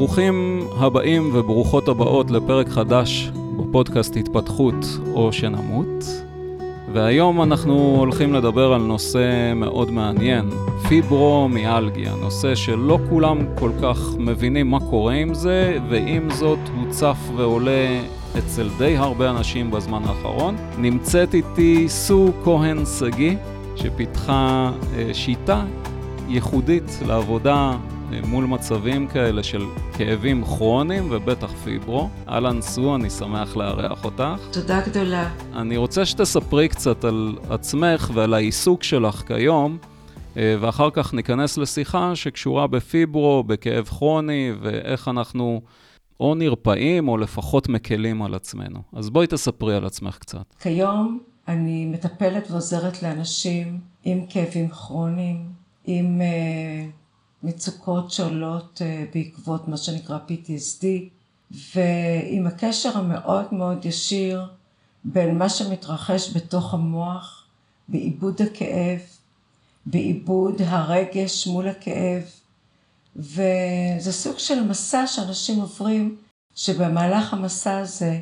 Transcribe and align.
ברוכים 0.00 0.66
הבאים 0.76 1.30
וברוכות 1.32 1.88
הבאות 1.88 2.30
לפרק 2.30 2.68
חדש 2.68 3.30
בפודקאסט 3.56 4.16
התפתחות 4.16 4.74
או 5.14 5.32
שנמות. 5.32 6.04
והיום 6.92 7.42
אנחנו 7.42 7.96
הולכים 7.98 8.34
לדבר 8.34 8.72
על 8.72 8.80
נושא 8.82 9.52
מאוד 9.56 9.90
מעניין, 9.90 10.50
פיברומיאלגיה, 10.88 12.14
נושא 12.20 12.54
שלא 12.54 12.98
כולם 13.08 13.38
כל 13.58 13.70
כך 13.82 13.98
מבינים 14.18 14.70
מה 14.70 14.78
קורה 14.90 15.14
עם 15.14 15.34
זה, 15.34 15.78
ועם 15.90 16.30
זאת 16.30 16.58
הוא 16.76 16.90
צף 16.90 17.18
ועולה 17.36 18.00
אצל 18.38 18.68
די 18.78 18.96
הרבה 18.96 19.30
אנשים 19.30 19.70
בזמן 19.70 20.02
האחרון. 20.04 20.56
נמצאת 20.78 21.34
איתי 21.34 21.88
סו 21.88 22.32
כהן 22.44 22.84
שגיא, 22.98 23.36
שפיתחה 23.76 24.70
אה, 24.96 25.14
שיטה 25.14 25.64
ייחודית 26.28 26.98
לעבודה 27.06 27.76
מול 28.28 28.44
מצבים 28.44 29.06
כאלה 29.06 29.42
של 29.42 29.62
כאבים 29.92 30.44
כרוניים 30.44 31.08
ובטח 31.10 31.52
פיברו. 31.64 32.08
אהלן 32.28 32.60
סו, 32.60 32.94
אני 32.94 33.10
שמח 33.10 33.56
לארח 33.56 34.04
אותך. 34.04 34.40
תודה 34.52 34.80
גדולה. 34.86 35.30
אני 35.54 35.76
רוצה 35.76 36.06
שתספרי 36.06 36.68
קצת 36.68 37.04
על 37.04 37.38
עצמך 37.50 38.10
ועל 38.14 38.34
העיסוק 38.34 38.82
שלך 38.82 39.22
כיום, 39.26 39.78
אה, 40.36 40.56
ואחר 40.60 40.88
כך 40.92 41.14
ניכנס 41.14 41.58
לשיחה 41.58 42.16
שקשורה 42.16 42.66
בפיברו, 42.66 43.44
בכאב 43.46 43.84
כרוני, 43.84 44.52
ואיך 44.60 45.08
אנחנו 45.08 45.60
או 46.20 46.34
נרפאים 46.34 47.08
או 47.08 47.16
לפחות 47.16 47.68
מקלים 47.68 48.22
על 48.22 48.34
עצמנו. 48.34 48.78
אז 48.92 49.10
בואי 49.10 49.26
תספרי 49.26 49.76
על 49.76 49.86
עצמך 49.86 50.18
קצת. 50.18 50.54
כיום 50.60 51.18
אני 51.48 51.86
מטפלת 51.86 52.50
ועוזרת 52.50 53.02
לאנשים 53.02 53.78
עם 54.04 54.26
כאבים 54.28 54.68
כרוניים, 54.68 55.44
עם... 55.84 56.20
Uh... 56.20 56.99
מצוקות 57.42 58.10
שעולות 58.10 58.82
אה, 58.84 59.04
בעקבות 59.14 59.68
מה 59.68 59.76
שנקרא 59.76 60.18
PTSD, 60.28 60.84
ועם 61.74 62.46
הקשר 62.46 62.98
המאוד 62.98 63.54
מאוד 63.54 63.84
ישיר 63.84 64.46
בין 65.04 65.38
מה 65.38 65.48
שמתרחש 65.48 66.36
בתוך 66.36 66.74
המוח, 66.74 67.44
בעיבוד 67.88 68.42
הכאב, 68.42 69.00
בעיבוד 69.86 70.62
הרגש 70.62 71.46
מול 71.46 71.68
הכאב, 71.68 72.22
וזה 73.16 74.12
סוג 74.12 74.38
של 74.38 74.64
מסע 74.64 75.06
שאנשים 75.06 75.60
עוברים, 75.60 76.16
שבמהלך 76.54 77.34
המסע 77.34 77.78
הזה 77.78 78.20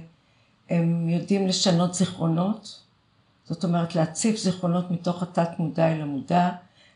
הם 0.71 1.09
יודעים 1.09 1.47
לשנות 1.47 1.95
זיכרונות, 1.95 2.81
זאת 3.45 3.65
אומרת 3.65 3.95
להציב 3.95 4.37
זיכרונות 4.37 4.91
מתוך 4.91 5.23
התת 5.23 5.51
מודע 5.59 5.93
אל 5.93 6.01
המודע, 6.01 6.51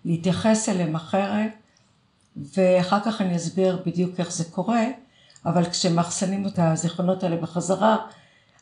להתייחס 0.04 0.68
אליהם 0.68 0.94
אחרת, 0.96 1.52
ואחר 2.36 3.00
כך 3.04 3.20
אני 3.20 3.36
אסביר 3.36 3.82
בדיוק 3.86 4.20
איך 4.20 4.32
זה 4.32 4.44
קורה, 4.44 4.84
אבל 5.46 5.64
כשמאחסנים 5.70 6.46
את 6.46 6.58
הזיכרונות 6.58 7.22
האלה 7.22 7.36
בחזרה, 7.36 7.96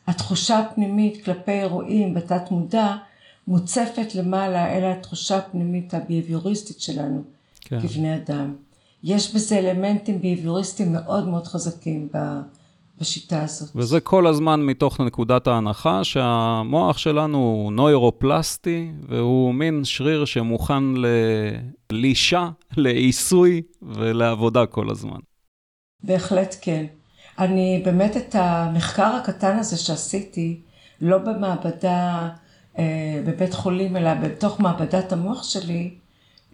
התחושה 0.07 0.59
הפנימית 0.59 1.25
כלפי 1.25 1.51
אירועים 1.51 2.13
בתת 2.13 2.51
מודע 2.51 2.95
מוצפת 3.47 4.15
למעלה 4.15 4.77
אל 4.77 4.91
התחושה 4.91 5.37
הפנימית 5.37 5.93
הביהביוריסטית 5.93 6.81
שלנו 6.81 7.23
כן. 7.61 7.81
כבני 7.81 8.15
אדם. 8.15 8.55
יש 9.03 9.35
בזה 9.35 9.59
אלמנטים 9.59 10.21
ביהביוריסטיים 10.21 10.93
מאוד 10.93 11.27
מאוד 11.27 11.47
חזקים 11.47 12.07
בשיטה 13.01 13.43
הזאת. 13.43 13.69
וזה 13.75 13.99
כל 13.99 14.27
הזמן 14.27 14.61
מתוך 14.61 15.01
נקודת 15.01 15.47
ההנחה 15.47 16.03
שהמוח 16.03 16.97
שלנו 16.97 17.37
הוא 17.37 17.71
נוירופלסטי, 17.71 18.91
והוא 19.09 19.53
מין 19.53 19.81
שריר 19.83 20.25
שמוכן 20.25 20.83
ללישה, 21.91 22.49
לעיסוי 22.77 23.61
ולעבודה 23.81 24.65
כל 24.65 24.89
הזמן. 24.89 25.19
בהחלט 26.03 26.55
כן. 26.61 26.85
אני 27.39 27.81
באמת 27.85 28.17
את 28.17 28.35
המחקר 28.35 29.15
הקטן 29.15 29.57
הזה 29.57 29.77
שעשיתי, 29.77 30.61
לא 31.01 31.17
במעבדה 31.17 32.29
אה, 32.77 33.21
בבית 33.25 33.53
חולים, 33.53 33.97
אלא 33.97 34.13
בתוך 34.13 34.59
מעבדת 34.59 35.11
המוח 35.11 35.43
שלי, 35.43 35.95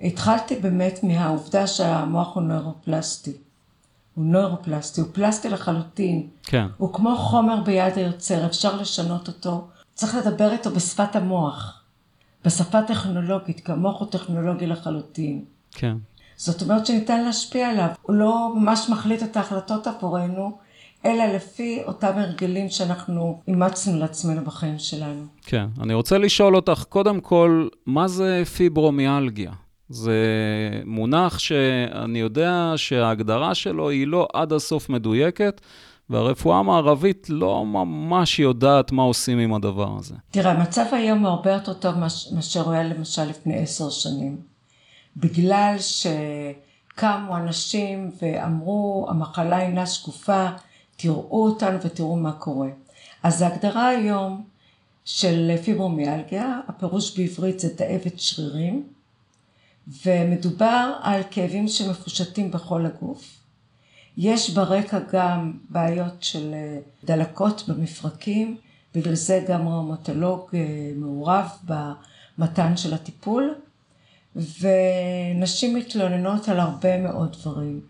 התחלתי 0.02 0.56
באמת 0.56 1.00
מהעובדה 1.04 1.68
שהמוח 1.68 2.36
הוא 2.36 2.44
נוירופלסטי. 2.44 3.47
הוא 4.18 4.26
נוירופלסטי, 4.26 5.02
הוא 5.02 5.10
פלסטי 5.14 5.50
לחלוטין. 5.50 6.28
כן. 6.44 6.68
הוא 6.78 6.94
כמו 6.94 7.16
חומר 7.16 7.62
ביד 7.62 7.98
היוצר, 7.98 8.46
אפשר 8.46 8.82
לשנות 8.82 9.28
אותו. 9.28 9.68
צריך 9.94 10.16
לדבר 10.16 10.52
איתו 10.52 10.72
בשפת 10.72 11.16
המוח, 11.16 11.82
בשפה 12.46 12.82
טכנולוגית, 12.82 13.66
כי 13.66 13.72
המוח 13.72 14.00
הוא 14.00 14.08
טכנולוגי 14.08 14.68
לחלוטין. 14.68 15.46
כן. 15.72 15.98
זאת 16.36 16.62
אומרת 16.62 16.86
שניתן 16.86 17.24
להשפיע 17.24 17.70
עליו. 17.70 17.88
הוא 18.02 18.16
לא 18.16 18.54
ממש 18.56 18.90
מחליט 18.90 19.24
את 19.24 19.38
ההחלטות 19.38 19.88
עבורנו, 19.88 20.58
אלא 21.06 21.26
לפי 21.26 21.80
אותם 21.86 22.12
הרגלים 22.18 22.70
שאנחנו 22.70 23.42
אימצנו 23.48 24.00
לעצמנו 24.00 24.46
בחיים 24.46 24.80
שלנו. 24.80 25.26
כן. 25.42 25.66
אני 25.82 25.94
רוצה 25.94 26.18
לשאול 26.18 26.56
אותך, 26.56 26.84
קודם 26.90 27.22
כל, 27.22 27.68
מה 27.86 28.08
זה 28.08 28.44
פיברומיאלגיה? 28.58 29.52
זה 29.90 30.22
מונח 30.86 31.40
שאני 31.40 32.20
יודע 32.20 32.74
שההגדרה 32.76 33.56
שלו 33.56 33.90
היא 33.90 34.08
לא 34.08 34.28
עד 34.34 34.54
הסוף 34.54 34.90
מדויקת, 34.90 35.62
והרפואה 36.10 36.58
המערבית 36.58 37.28
לא 37.30 37.66
ממש 37.66 38.40
יודעת 38.40 38.92
מה 38.92 39.04
עושים 39.04 39.40
עם 39.40 39.54
הדבר 39.54 39.96
הזה. 40.00 40.16
תראה, 40.32 40.52
המצב 40.52 40.86
היום 40.92 41.20
הוא 41.20 41.28
הרבה 41.28 41.52
יותר 41.52 41.74
טוב 41.74 41.96
מאשר 42.36 42.62
הוא 42.62 42.74
היה 42.74 42.84
למשל 42.84 43.24
לפני 43.24 43.58
עשר 43.58 43.90
שנים. 43.90 44.38
בגלל 45.18 45.76
שקמו 45.80 47.38
אנשים 47.38 48.12
ואמרו, 48.22 49.08
המחלה 49.10 49.62
אינה 49.62 49.86
שקופה, 49.86 50.48
תראו 50.96 51.46
אותנו 51.46 51.82
ותראו 51.82 52.16
מה 52.16 52.32
קורה. 52.32 52.70
אז 53.24 53.42
ההגדרה 53.42 53.88
היום 53.88 54.44
של 55.06 55.52
פיברומיאלגיה, 55.64 56.60
הפירוש 56.68 57.20
בעברית 57.20 57.60
זה 57.60 57.68
דאבת 57.78 58.20
שרירים. 58.20 58.97
ומדובר 60.06 60.94
על 61.02 61.22
כאבים 61.32 61.68
שמפושטים 61.68 62.52
בכל 62.52 62.86
הגוף. 62.86 63.40
יש 64.18 64.50
ברקע 64.50 65.00
גם 65.12 65.54
בעיות 65.70 66.24
של 66.24 66.54
אה, 66.54 66.80
דלקות 67.04 67.64
במפרקים, 67.68 68.58
בגלל 68.96 69.16
זה 69.16 69.46
גם 69.48 69.68
ראומטולוג 69.68 70.42
אה, 70.54 70.92
מעורב 70.96 71.50
במתן 71.64 72.78
של 72.78 72.94
הטיפול, 72.94 73.56
ונשים 74.36 75.76
מתלוננות 75.76 76.50
על 76.50 76.60
הרבה 76.60 76.98
מאוד 77.02 77.36
דברים. 77.42 77.82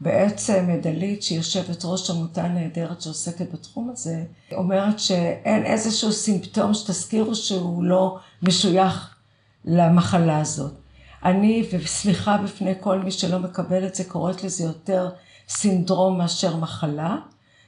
בעצם 0.00 0.68
דלית, 0.82 1.22
שהיא 1.22 1.38
יושבת 1.38 1.84
ראש 1.84 2.10
עמותה 2.10 2.48
נהדרת 2.48 3.02
שעוסקת 3.02 3.52
בתחום 3.52 3.90
הזה, 3.90 4.24
אומרת 4.52 4.98
שאין 4.98 5.64
איזשהו 5.64 6.12
סימפטום 6.12 6.74
שתזכירו 6.74 7.34
שהוא 7.34 7.84
לא 7.84 8.18
משוייך 8.42 9.14
למחלה 9.64 10.40
הזאת. 10.40 10.87
אני, 11.24 11.68
וסליחה 11.72 12.36
בפני 12.38 12.74
כל 12.80 12.98
מי 12.98 13.10
שלא 13.10 13.38
מקבל 13.38 13.86
את 13.86 13.94
זה, 13.94 14.04
קוראת 14.04 14.44
לזה 14.44 14.64
יותר 14.64 15.10
סינדרום 15.48 16.18
מאשר 16.18 16.56
מחלה. 16.56 17.16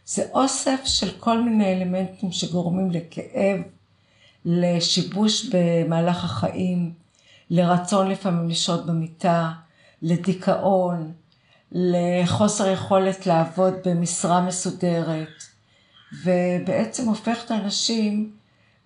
זה 0.05 0.27
אוסף 0.33 0.81
של 0.85 1.11
כל 1.19 1.43
מיני 1.43 1.73
אלמנטים 1.73 2.33
שגורמים 2.33 2.91
לכאב, 2.91 3.61
לשיבוש 4.45 5.47
במהלך 5.53 6.25
החיים, 6.25 6.93
לרצון 7.51 8.11
לפעמים 8.11 8.49
לשהות 8.49 8.87
במיטה, 8.87 9.53
לדיכאון, 10.03 11.13
לחוסר 11.73 12.67
יכולת 12.71 13.27
לעבוד 13.27 13.75
במשרה 13.85 14.41
מסודרת, 14.41 15.43
ובעצם 16.25 17.09
הופך 17.09 17.45
את 17.45 17.51
האנשים 17.51 18.33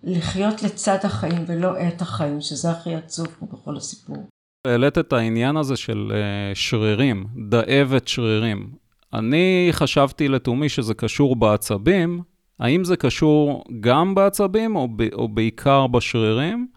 לחיות 0.03 0.63
לצד 0.63 0.97
החיים 1.03 1.45
ולא 1.47 1.87
את 1.87 2.01
החיים, 2.01 2.41
שזה 2.41 2.71
הכי 2.71 2.95
עצוב 2.95 3.27
פה 3.39 3.45
בכל 3.45 3.77
הסיפור. 3.77 4.17
העלית 4.65 4.97
את 4.97 5.13
העניין 5.13 5.57
הזה 5.57 5.75
של 5.75 6.11
uh, 6.11 6.55
שרירים, 6.55 7.25
דאבת 7.49 8.07
שרירים. 8.07 8.71
אני 9.13 9.67
חשבתי 9.71 10.27
לתומי 10.27 10.69
שזה 10.69 10.93
קשור 10.93 11.35
בעצבים, 11.35 12.21
האם 12.59 12.83
זה 12.83 12.97
קשור 12.97 13.63
גם 13.79 14.15
בעצבים 14.15 14.75
או, 14.75 14.87
ב, 14.95 15.13
או 15.13 15.27
בעיקר 15.27 15.87
בשרירים? 15.87 16.67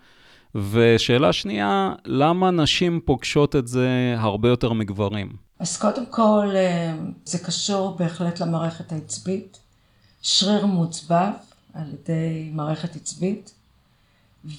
ושאלה 0.54 1.32
שנייה, 1.32 1.92
למה 2.04 2.50
נשים 2.50 3.00
פוגשות 3.04 3.56
את 3.56 3.68
זה 3.68 4.14
הרבה 4.18 4.48
יותר 4.48 4.72
מגברים? 4.72 5.32
אז 5.58 5.76
קודם 5.76 6.06
כל, 6.06 6.48
אה, 6.54 6.94
זה 7.24 7.38
קשור 7.38 7.96
בהחלט 7.98 8.40
למערכת 8.40 8.92
העצבית. 8.92 9.60
שריר 10.22 10.66
מוצבב 10.66 11.30
על 11.74 11.88
ידי 11.88 12.50
מערכת 12.52 12.96
עצבית. 12.96 13.54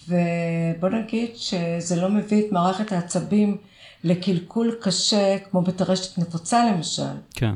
ובוא 0.07 0.89
נגיד 0.89 1.29
שזה 1.35 1.95
לא 1.95 2.09
מביא 2.09 2.45
את 2.47 2.51
מערכת 2.51 2.91
העצבים 2.91 3.57
לקלקול 4.03 4.75
קשה, 4.81 5.37
כמו 5.39 5.61
בטרשת 5.61 6.17
נפוצה 6.17 6.71
למשל. 6.71 7.03
כן. 7.33 7.53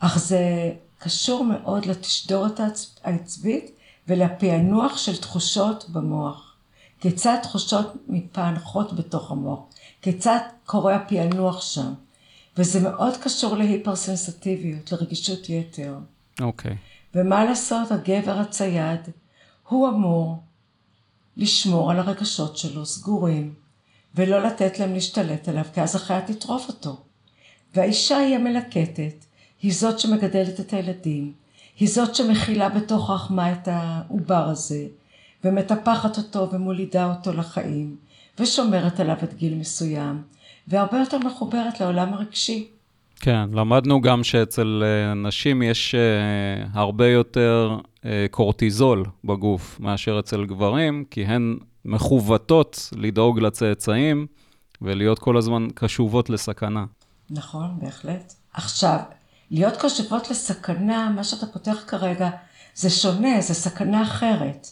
אך 0.00 0.18
זה 0.18 0.72
קשור 0.98 1.44
מאוד 1.44 1.86
לתשדורת 1.86 2.60
העצבית 3.04 3.70
ולפענוח 4.08 4.98
של 4.98 5.16
תחושות 5.16 5.90
במוח. 5.90 6.54
כיצד 7.00 7.36
תחושות 7.42 7.92
מתפענחות 8.08 8.92
בתוך 8.92 9.30
המוח? 9.30 9.58
כיצד 10.02 10.38
קורה 10.66 10.96
הפענוח 10.96 11.60
שם? 11.60 11.92
וזה 12.56 12.80
מאוד 12.80 13.16
קשור 13.16 13.56
להיפרסנסטיביות, 13.56 14.92
לרגישות 14.92 15.48
יתר. 15.48 15.94
אוקיי. 16.40 16.76
ומה 17.14 17.44
לעשות, 17.44 17.90
הגבר 17.90 18.38
הצייד, 18.38 19.00
הוא 19.68 19.88
אמור 19.88 20.42
לשמור 21.38 21.90
על 21.90 21.98
הרגשות 21.98 22.56
שלו 22.56 22.86
סגורים, 22.86 23.54
ולא 24.14 24.42
לתת 24.42 24.78
להם 24.78 24.94
להשתלט 24.94 25.48
עליו, 25.48 25.64
כי 25.74 25.80
אז 25.80 25.96
החיה 25.96 26.20
תטרוף 26.20 26.68
אותו. 26.68 26.96
והאישה 27.74 28.16
היא 28.16 28.36
המלקטת, 28.36 29.24
היא 29.62 29.72
זאת 29.74 29.98
שמגדלת 29.98 30.60
את 30.60 30.72
הילדים, 30.72 31.32
היא 31.78 31.88
זאת 31.88 32.14
שמכילה 32.14 32.68
בתוך 32.68 33.10
רחמה 33.10 33.52
את 33.52 33.68
העובר 33.68 34.48
הזה, 34.48 34.86
ומטפחת 35.44 36.18
אותו 36.18 36.50
ומולידה 36.52 37.14
אותו 37.14 37.32
לחיים, 37.32 37.96
ושומרת 38.38 39.00
עליו 39.00 39.16
עד 39.22 39.34
גיל 39.34 39.54
מסוים, 39.54 40.22
והרבה 40.68 40.98
יותר 40.98 41.18
מחוברת 41.18 41.80
לעולם 41.80 42.14
הרגשי. 42.14 42.68
כן, 43.20 43.48
למדנו 43.52 44.00
גם 44.00 44.24
שאצל 44.24 44.82
אה, 44.84 45.14
נשים 45.14 45.62
יש 45.62 45.94
אה, 45.94 46.66
הרבה 46.72 47.08
יותר 47.08 47.78
קורטיזול 48.30 49.04
בגוף 49.24 49.80
מאשר 49.80 50.18
אצל 50.18 50.44
גברים, 50.44 51.04
כי 51.10 51.24
הן 51.24 51.58
מכוותות 51.84 52.90
לדאוג 52.96 53.40
לצאצאים 53.40 54.26
ולהיות 54.82 55.18
כל 55.18 55.36
הזמן 55.36 55.68
קשובות 55.74 56.30
לסכנה. 56.30 56.84
נכון, 57.30 57.78
בהחלט. 57.82 58.34
עכשיו, 58.54 58.98
להיות 59.50 59.76
קשובות 59.76 60.30
לסכנה, 60.30 61.10
מה 61.16 61.24
שאתה 61.24 61.46
פותח 61.46 61.84
כרגע, 61.86 62.30
זה 62.74 62.90
שונה, 62.90 63.40
זה 63.40 63.54
סכנה 63.54 64.02
אחרת. 64.02 64.66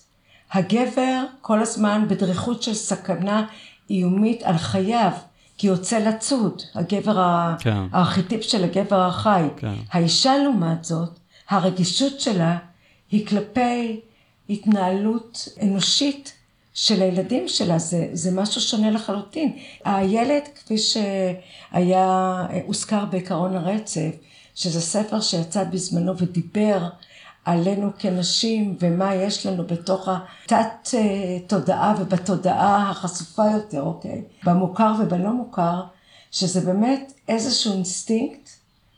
הגבר 0.53 1.25
כל 1.41 1.63
הזמן 1.63 2.05
בדריכות 2.09 2.63
של 2.63 2.75
סכנה 2.75 3.47
איומית 3.91 4.43
על 4.43 4.59
חייו, 4.59 5.11
כי 5.59 5.67
יוצא 5.67 5.99
לצוד, 5.99 6.63
הגבר, 6.75 7.55
כן. 7.59 7.85
הארכיטיפ 7.93 8.43
של 8.43 8.65
הגבר 8.65 9.01
החי. 9.01 9.49
כן. 9.57 9.75
האישה 9.93 10.37
לעומת 10.37 10.85
זאת, 10.85 11.19
הרגישות 11.49 12.21
שלה 12.21 12.59
היא 13.11 13.27
כלפי 13.27 14.01
התנהלות 14.51 15.49
אנושית 15.63 16.33
של 16.75 17.03
הילדים 17.03 17.49
שלה, 17.49 17.79
זה, 17.79 18.09
זה 18.13 18.41
משהו 18.41 18.61
שונה 18.61 18.91
לחלוטין. 18.91 19.57
הילד, 19.85 20.43
כפי 20.55 20.79
שהיה, 20.79 22.47
הוזכר 22.67 23.05
בעקרון 23.05 23.57
הרצף, 23.57 24.11
שזה 24.55 24.81
ספר 24.81 25.21
שיצא 25.21 25.65
בזמנו 25.65 26.19
ודיבר 26.19 26.89
עלינו 27.45 27.91
כנשים 27.99 28.77
ומה 28.81 29.15
יש 29.15 29.47
לנו 29.47 29.67
בתוך 29.67 30.09
התת 30.09 30.89
תודעה 31.47 31.95
ובתודעה 32.01 32.91
החשופה 32.91 33.45
יותר, 33.53 33.83
אוקיי? 33.83 34.23
במוכר 34.45 34.93
ובלא 35.01 35.33
מוכר, 35.33 35.83
שזה 36.31 36.61
באמת 36.61 37.13
איזשהו 37.29 37.73
אינסטינקט 37.73 38.51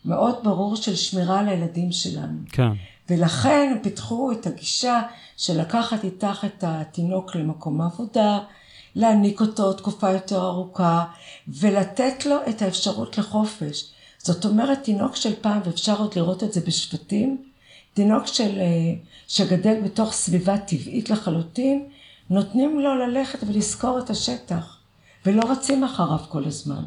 מאוד 0.04 0.34
ברור 0.42 0.76
של 0.76 0.96
שמירה 0.96 1.40
על 1.40 1.48
הילדים 1.48 1.92
שלנו. 1.92 2.38
כן. 2.52 2.72
ולכן 3.10 3.78
פיתחו 3.82 4.32
את 4.32 4.46
הגישה 4.46 5.02
של 5.36 5.60
לקחת 5.60 6.04
איתך 6.04 6.44
את 6.44 6.64
התינוק 6.66 7.36
למקום 7.36 7.80
העבודה, 7.80 8.38
להעניק 8.94 9.40
אותו 9.40 9.72
תקופה 9.72 10.10
יותר 10.10 10.46
ארוכה, 10.46 11.04
ולתת 11.48 12.26
לו 12.26 12.36
את 12.48 12.62
האפשרות 12.62 13.18
לחופש. 13.18 13.92
זאת 14.18 14.44
אומרת, 14.44 14.82
תינוק 14.82 15.16
של 15.16 15.34
פעם, 15.40 15.60
ואפשר 15.64 15.98
עוד 15.98 16.16
לראות 16.16 16.44
את 16.44 16.52
זה 16.52 16.60
בשבטים, 16.60 17.42
תינוק 17.94 18.26
של, 18.26 18.58
אה, 18.58 18.94
שגדל 19.28 19.80
בתוך 19.80 20.12
סביבה 20.12 20.58
טבעית 20.58 21.10
לחלוטין, 21.10 21.88
נותנים 22.30 22.80
לו 22.80 22.94
ללכת 22.94 23.38
ולזכור 23.46 23.98
את 23.98 24.10
השטח, 24.10 24.78
ולא 25.26 25.42
רצים 25.50 25.84
אחריו 25.84 26.18
כל 26.28 26.44
הזמן. 26.44 26.84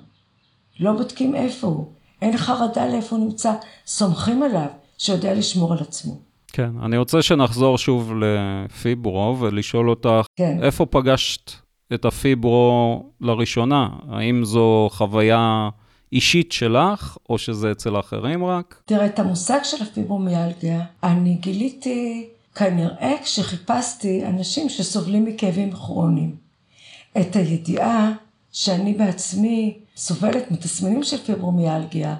לא 0.79 0.91
בודקים 0.91 1.35
איפה 1.35 1.67
הוא, 1.67 1.85
אין 2.21 2.37
חרדה 2.37 2.87
לאיפה 2.87 3.15
הוא 3.15 3.25
נמצא, 3.25 3.53
סומכים 3.87 4.43
עליו 4.43 4.67
שיודע 5.01 5.33
לשמור 5.33 5.73
על 5.73 5.79
עצמו. 5.79 6.17
כן, 6.47 6.69
אני 6.83 6.97
רוצה 6.97 7.21
שנחזור 7.21 7.77
שוב 7.77 8.13
לפיברו 8.19 9.37
ולשאול 9.39 9.89
אותך, 9.89 10.25
כן. 10.35 10.57
איפה 10.63 10.85
פגשת 10.85 11.51
את 11.93 12.05
הפיברו 12.05 13.03
לראשונה? 13.21 13.89
האם 14.09 14.45
זו 14.45 14.89
חוויה 14.91 15.69
אישית 16.11 16.51
שלך, 16.51 17.17
או 17.29 17.37
שזה 17.37 17.71
אצל 17.71 17.95
האחרים 17.95 18.45
רק? 18.45 18.81
תראה, 18.85 19.05
את 19.05 19.19
המושג 19.19 19.59
של 19.63 19.83
הפיברומיאלגיה, 19.83 20.81
אני 21.03 21.33
גיליתי 21.33 22.29
כנראה 22.55 23.13
כשחיפשתי 23.23 24.25
אנשים 24.25 24.69
שסובלים 24.69 25.25
מכאבים 25.25 25.71
כרוניים. 25.71 26.35
את 27.17 27.35
הידיעה 27.35 28.11
שאני 28.51 28.93
בעצמי 28.93 29.77
סובלת 29.95 30.51
מתסמינים 30.51 31.03
של 31.03 31.17
פיברומיאלגיה, 31.17 32.15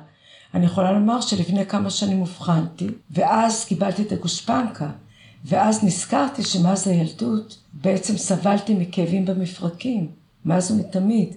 אני 0.53 0.65
יכולה 0.65 0.91
לומר 0.91 1.21
שלפני 1.21 1.65
כמה 1.65 1.89
שנים 1.89 2.21
אובחנתי, 2.21 2.87
ואז 3.11 3.65
קיבלתי 3.65 4.01
את 4.01 4.11
הגושפנקה, 4.11 4.89
ואז 5.45 5.83
נזכרתי 5.83 6.43
שמאז 6.43 6.87
הילדות 6.87 7.57
בעצם 7.73 8.17
סבלתי 8.17 8.73
מכאבים 8.73 9.25
במפרקים, 9.25 10.11
מאז 10.45 10.71
ומתמיד. 10.71 11.35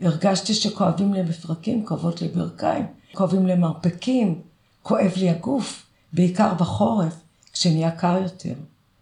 הרגשתי 0.00 0.54
שכואבים 0.54 1.14
לי 1.14 1.20
המפרקים, 1.20 1.86
כואבות 1.86 2.22
לי 2.22 2.28
ברכיים, 2.28 2.86
כואבים 3.14 3.46
לי 3.46 3.54
מרפקים, 3.54 4.40
כואב 4.82 5.12
לי 5.16 5.30
הגוף, 5.30 5.86
בעיקר 6.12 6.54
בחורף, 6.54 7.14
כשנהיה 7.52 7.90
קר 7.90 8.18
יותר. 8.22 8.54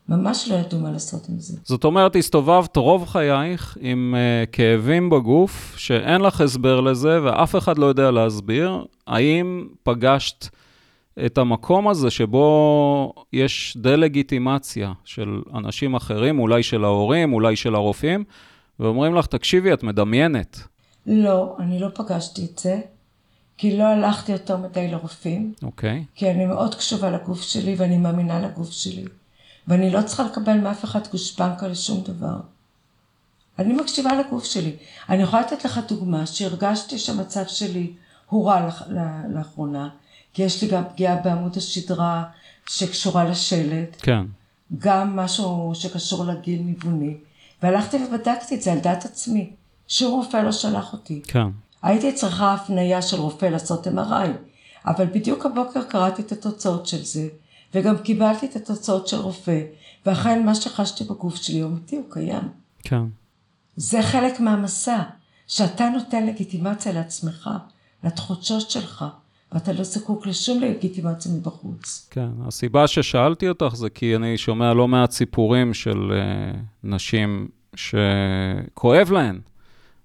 ממש 0.08 0.48
לא 0.48 0.54
ידעו 0.54 0.80
מה 0.80 0.90
לעשות 0.90 1.28
עם 1.28 1.38
זה. 1.38 1.58
זאת 1.64 1.84
אומרת, 1.84 2.16
הסתובבת 2.16 2.76
רוב 2.76 3.06
חייך 3.06 3.78
עם 3.80 4.14
uh, 4.14 4.50
כאבים 4.50 5.10
בגוף, 5.10 5.74
שאין 5.76 6.20
לך 6.20 6.40
הסבר 6.40 6.80
לזה 6.80 7.22
ואף 7.22 7.56
אחד 7.56 7.78
לא 7.78 7.86
יודע 7.86 8.10
להסביר. 8.10 8.84
האם 9.06 9.66
פגשת 9.82 10.48
את 11.26 11.38
המקום 11.38 11.88
הזה 11.88 12.10
שבו 12.10 13.12
יש 13.32 13.76
דה-לגיטימציה 13.80 14.92
של 15.04 15.40
אנשים 15.54 15.94
אחרים, 15.94 16.38
אולי 16.38 16.62
של 16.62 16.84
ההורים, 16.84 17.32
אולי 17.32 17.56
של 17.56 17.74
הרופאים, 17.74 18.24
ואומרים 18.80 19.14
לך, 19.14 19.26
תקשיבי, 19.26 19.72
את 19.72 19.82
מדמיינת. 19.82 20.58
לא, 21.06 21.56
אני 21.58 21.78
לא 21.78 21.88
פגשתי 21.94 22.46
את 22.52 22.58
זה, 22.58 22.80
כי 23.58 23.76
לא 23.76 23.84
הלכתי 23.84 24.32
יותר 24.32 24.56
מדי 24.56 24.88
לרופאים. 24.88 25.52
אוקיי. 25.62 26.04
Okay. 26.06 26.18
כי 26.18 26.30
אני 26.30 26.46
מאוד 26.46 26.74
קשובה 26.74 27.10
לגוף 27.10 27.42
שלי 27.42 27.74
ואני 27.78 27.98
מאמינה 27.98 28.40
לגוף 28.40 28.70
שלי. 28.70 29.04
ואני 29.68 29.90
לא 29.90 30.02
צריכה 30.02 30.22
לקבל 30.22 30.58
מאף 30.58 30.84
אחד 30.84 31.00
גושפנקה 31.12 31.68
לשום 31.68 32.00
דבר. 32.04 32.36
אני 33.58 33.74
מקשיבה 33.74 34.10
לגוף 34.16 34.44
שלי. 34.44 34.76
אני 35.08 35.22
יכולה 35.22 35.42
לתת 35.42 35.64
לך 35.64 35.80
דוגמה 35.88 36.26
שהרגשתי 36.26 36.98
שהמצב 36.98 37.46
שלי 37.46 37.92
הוא 38.26 38.46
רע 38.48 38.68
לאחרונה, 39.28 39.88
כי 40.32 40.42
יש 40.42 40.62
לי 40.62 40.68
גם 40.68 40.82
פגיעה 40.92 41.16
בעמוד 41.16 41.56
השדרה 41.56 42.24
שקשורה 42.66 43.24
לשלד. 43.24 43.96
כן. 43.98 44.24
גם 44.78 45.16
משהו 45.16 45.72
שקשור 45.74 46.24
לגיל 46.24 46.62
ניווני. 46.62 47.16
והלכתי 47.62 47.96
ובדקתי 47.96 48.54
את 48.54 48.62
זה 48.62 48.72
על 48.72 48.78
דעת 48.78 49.04
עצמי. 49.04 49.50
שום 49.88 50.12
רופא 50.12 50.36
לא 50.36 50.52
שלח 50.52 50.92
אותי. 50.92 51.22
כן. 51.28 51.46
הייתי 51.82 52.12
צריכה 52.12 52.54
הפנייה 52.54 53.02
של 53.02 53.20
רופא 53.20 53.46
לעשות 53.46 53.86
MRI, 53.86 54.28
אבל 54.86 55.06
בדיוק 55.06 55.46
הבוקר 55.46 55.82
קראתי 55.82 56.22
את 56.22 56.32
התוצאות 56.32 56.86
של 56.86 57.04
זה, 57.04 57.28
וגם 57.74 57.98
קיבלתי 57.98 58.46
את 58.46 58.56
התוצאות 58.56 59.08
של 59.08 59.16
רופא, 59.16 59.60
ואכן 60.06 60.46
מה 60.46 60.54
שחשתי 60.54 61.04
בגוף 61.04 61.36
שלי 61.36 61.60
הוא 61.60 61.70
אמיתי, 61.70 61.96
הוא 61.96 62.04
קיים. 62.10 62.48
כן. 62.82 63.02
זה 63.76 64.02
חלק 64.02 64.40
מהמסע, 64.40 65.02
שאתה 65.46 65.88
נותן 65.88 66.26
לגיטימציה 66.26 66.92
לעצמך, 66.92 67.50
לתחושות 68.04 68.70
שלך, 68.70 69.04
ואתה 69.52 69.72
לא 69.72 69.82
זקוק 69.82 70.26
לשום 70.26 70.60
לגיטימציה 70.60 71.32
מבחוץ. 71.32 72.08
כן, 72.10 72.28
הסיבה 72.46 72.86
ששאלתי 72.86 73.48
אותך 73.48 73.74
זה 73.74 73.90
כי 73.90 74.16
אני 74.16 74.38
שומע 74.38 74.74
לא 74.74 74.88
מעט 74.88 75.10
סיפורים 75.10 75.74
של 75.74 76.12
uh, 76.12 76.56
נשים 76.84 77.48
שכואב 77.74 79.10
להן, 79.12 79.40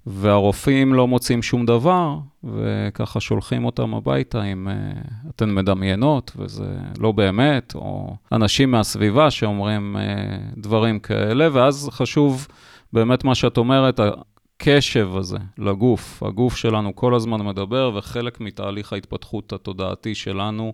והרופאים 0.06 0.94
לא 0.94 1.08
מוצאים 1.08 1.42
שום 1.42 1.66
דבר, 1.66 2.18
וככה 2.44 3.20
שולחים 3.20 3.66
אותם 3.66 3.94
הביתה 3.94 4.42
עם 4.42 4.68
uh, 4.68 5.30
אתן 5.30 5.50
מדמיינות, 5.50 6.32
וזה 6.36 6.78
לא 7.00 7.12
באמת, 7.12 7.76
או 7.76 8.16
אנשים 8.32 8.72
מהסביבה 8.72 9.32
שאומרים 9.32 9.96
uh, 9.96 10.60
דברים 10.60 11.00
כאלה, 11.00 11.48
ואז 11.52 11.90
חשוב 11.92 12.48
באמת 12.94 13.24
מה 13.24 13.36
שאת 13.36 13.58
אומרת, 13.58 14.00
הקשב 14.00 15.10
הזה 15.16 15.38
לגוף. 15.58 16.24
הגוף 16.24 16.56
שלנו 16.56 16.96
כל 16.96 17.16
הזמן 17.16 17.46
מדבר, 17.46 17.92
וחלק 17.96 18.40
מתהליך 18.40 18.94
ההתפתחות 18.94 19.54
התודעתי 19.54 20.16
שלנו 20.16 20.74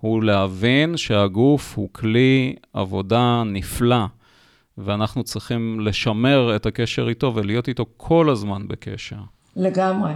הוא 0.00 0.22
להבין 0.22 0.96
שהגוף 0.96 1.76
הוא 1.76 1.88
כלי 1.92 2.54
עבודה 2.72 3.42
נפלא. 3.46 4.04
ואנחנו 4.78 5.24
צריכים 5.24 5.80
לשמר 5.80 6.56
את 6.56 6.66
הקשר 6.66 7.08
איתו 7.08 7.32
ולהיות 7.34 7.68
איתו 7.68 7.86
כל 7.96 8.30
הזמן 8.30 8.68
בקשר. 8.68 9.16
לגמרי. 9.56 10.12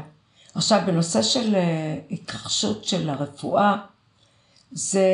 עכשיו, 0.55 0.81
בנושא 0.87 1.23
של 1.23 1.55
אה, 1.55 1.99
התרחשות 2.11 2.85
של 2.85 3.11
הרפואה, 3.11 3.77
זה 4.73 5.07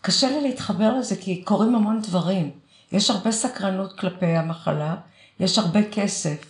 קשה 0.00 0.30
לי 0.30 0.40
להתחבר 0.48 0.98
לזה 0.98 1.16
כי 1.16 1.42
קורים 1.42 1.74
המון 1.74 2.00
דברים. 2.02 2.50
יש 2.92 3.10
הרבה 3.10 3.32
סקרנות 3.32 3.98
כלפי 3.98 4.26
המחלה, 4.26 4.96
יש 5.40 5.58
הרבה 5.58 5.90
כסף 5.90 6.44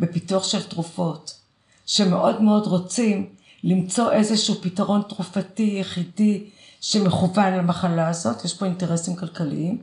בפיתוח 0.00 0.44
של 0.44 0.62
תרופות, 0.62 1.38
שמאוד 1.86 2.42
מאוד 2.42 2.66
רוצים 2.66 3.26
למצוא 3.64 4.12
איזשהו 4.12 4.54
פתרון 4.54 5.02
תרופתי 5.08 5.76
יחידי 5.80 6.44
שמכוון 6.80 7.52
למחלה 7.52 8.08
הזאת, 8.08 8.44
יש 8.44 8.54
פה 8.54 8.66
אינטרסים 8.66 9.16
כלכליים, 9.16 9.78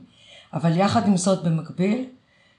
אבל 0.58 0.78
יחד 0.78 1.08
עם 1.08 1.18
זאת 1.18 1.44
במקביל, 1.44 2.06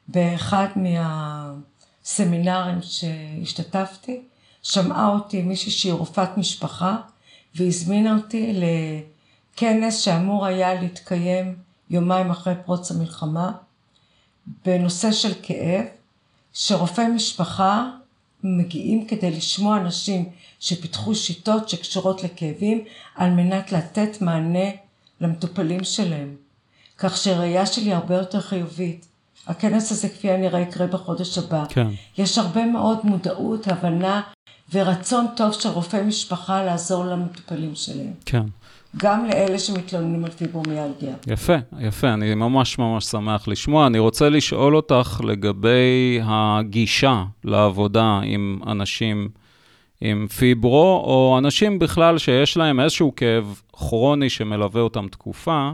באחד 0.09 0.69
מהסמינרים 0.77 2.79
שהשתתפתי, 2.83 4.23
שמעה 4.63 5.09
אותי 5.09 5.43
מישהי 5.43 5.73
שהיא 5.73 5.93
רופאת 5.93 6.39
משפחה, 6.39 6.97
והזמינה 7.55 8.17
אותי 8.17 8.61
לכנס 9.55 9.99
שאמור 9.99 10.47
היה 10.47 10.75
להתקיים 10.75 11.57
יומיים 11.91 12.31
אחרי 12.31 12.55
פרוץ 12.65 12.91
המלחמה, 12.91 13.53
בנושא 14.65 15.13
של 15.13 15.33
כאב, 15.43 15.85
שרופאי 16.53 17.09
משפחה 17.09 17.91
מגיעים 18.43 19.07
כדי 19.07 19.31
לשמוע 19.31 19.77
אנשים 19.77 20.29
שפיתחו 20.61 21.15
שיטות 21.15 21.69
שקשורות 21.69 22.25
לכאבים 22.25 22.85
על 23.15 23.31
מנת 23.31 23.73
לתת 23.73 24.21
מענה 24.21 24.69
למטופלים 25.21 25.85
שלהם. 25.85 26.48
כך 26.99 27.17
שהראייה 27.17 27.67
שלי 27.67 27.93
הרבה 27.93 28.15
יותר 28.15 28.41
חיובית. 28.41 29.07
הכנס 29.47 29.93
הזה 29.93 30.09
כפי 30.09 30.31
הנראה 30.31 30.61
יקרה 30.61 30.87
בחודש 30.87 31.39
הבא. 31.39 31.65
כן. 31.69 31.87
יש 32.19 32.39
הרבה 32.39 32.67
מאוד 32.67 32.99
מודעות, 33.05 33.69
הבנה 33.69 34.21
ורצון 34.73 35.27
טוב 35.37 35.53
של 35.53 35.69
רופאי 35.69 36.03
משפחה 36.03 36.65
לעזור 36.65 37.05
למטופלים 37.05 37.75
שלהם. 37.75 38.13
כן. 38.27 38.43
גם 38.97 39.25
לאלה 39.25 39.59
שמתלוננים 39.59 40.25
על 40.25 40.31
פיברומיאלגיה. 40.31 41.15
יפה, 41.27 41.57
יפה, 41.81 42.09
אני 42.09 42.35
ממש 42.35 42.79
ממש 42.79 43.05
שמח 43.05 43.49
לשמוע. 43.49 43.87
אני 43.87 43.99
רוצה 43.99 44.29
לשאול 44.29 44.77
אותך 44.77 45.21
לגבי 45.25 46.21
הגישה 46.23 47.25
לעבודה 47.45 48.21
עם 48.25 48.61
אנשים 48.67 49.29
עם 50.01 50.27
פיברו, 50.39 51.03
או 51.07 51.39
אנשים 51.39 51.79
בכלל 51.79 52.19
שיש 52.19 52.57
להם 52.57 52.81
איזשהו 52.81 53.13
כאב 53.17 53.61
כרוני 53.73 54.31
שמלווה 54.31 54.81
אותם 54.81 55.07
תקופה. 55.09 55.71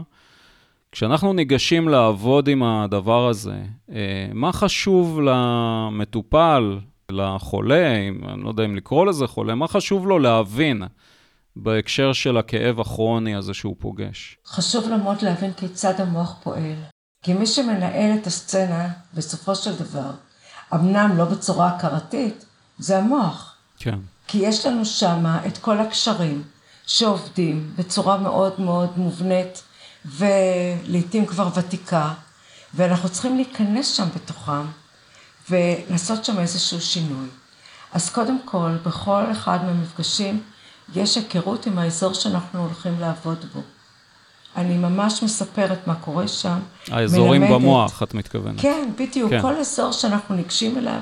כשאנחנו 0.95 1.33
ניגשים 1.33 1.89
לעבוד 1.89 2.47
עם 2.47 2.63
הדבר 2.63 3.27
הזה, 3.27 3.55
אה, 3.91 4.27
מה 4.33 4.53
חשוב 4.53 5.19
למטופל, 5.21 6.79
לחולה, 7.11 7.95
אני 8.33 8.43
לא 8.43 8.49
יודע 8.49 8.65
אם 8.65 8.75
לקרוא 8.75 9.05
לזה 9.05 9.27
חולה, 9.27 9.55
מה 9.55 9.67
חשוב 9.67 10.07
לו 10.07 10.19
להבין 10.19 10.83
בהקשר 11.55 12.13
של 12.13 12.37
הכאב 12.37 12.79
הכרוני 12.79 13.35
הזה 13.35 13.53
שהוא 13.53 13.75
פוגש? 13.79 14.37
חשוב 14.45 14.87
לו 14.89 14.97
מאוד 14.97 15.21
להבין 15.21 15.53
כיצד 15.53 16.01
המוח 16.01 16.35
פועל. 16.43 16.75
כי 17.23 17.33
מי 17.33 17.45
שמנהל 17.45 18.17
את 18.21 18.27
הסצנה, 18.27 18.87
בסופו 19.13 19.55
של 19.55 19.75
דבר, 19.75 20.11
אמנם 20.73 21.17
לא 21.17 21.25
בצורה 21.25 21.67
הכרתית, 21.67 22.45
זה 22.77 22.97
המוח. 22.97 23.55
כן. 23.79 23.99
כי 24.27 24.37
יש 24.37 24.65
לנו 24.65 24.85
שם 24.85 25.25
את 25.47 25.57
כל 25.57 25.77
הקשרים 25.77 26.43
שעובדים 26.87 27.71
בצורה 27.77 28.17
מאוד 28.17 28.61
מאוד 28.61 28.89
מובנית 28.97 29.63
ולעיתים 30.05 31.25
כבר 31.25 31.49
ותיקה, 31.55 32.13
ואנחנו 32.73 33.09
צריכים 33.09 33.35
להיכנס 33.35 33.87
שם 33.87 34.07
בתוכם 34.15 34.65
ולעשות 35.49 36.25
שם 36.25 36.39
איזשהו 36.39 36.81
שינוי. 36.81 37.27
אז 37.93 38.09
קודם 38.09 38.39
כל, 38.45 38.71
בכל 38.85 39.23
אחד 39.31 39.59
מהמפגשים 39.65 40.43
יש 40.95 41.15
היכרות 41.15 41.65
עם 41.65 41.77
האזור 41.79 42.13
שאנחנו 42.13 42.59
הולכים 42.59 42.99
לעבוד 42.99 43.45
בו. 43.53 43.61
אני 44.55 44.77
ממש 44.77 45.23
מספרת 45.23 45.87
מה 45.87 45.95
קורה 45.95 46.27
שם. 46.27 46.59
האזורים 46.91 47.41
מלמדת. 47.41 47.55
במוח, 47.55 48.03
את 48.03 48.13
מתכוונת. 48.13 48.61
כן, 48.61 48.89
בדיוק. 48.97 49.29
כן. 49.29 49.41
כל 49.41 49.55
אזור 49.55 49.91
שאנחנו 49.91 50.35
ניגשים 50.35 50.77
אליו, 50.77 50.99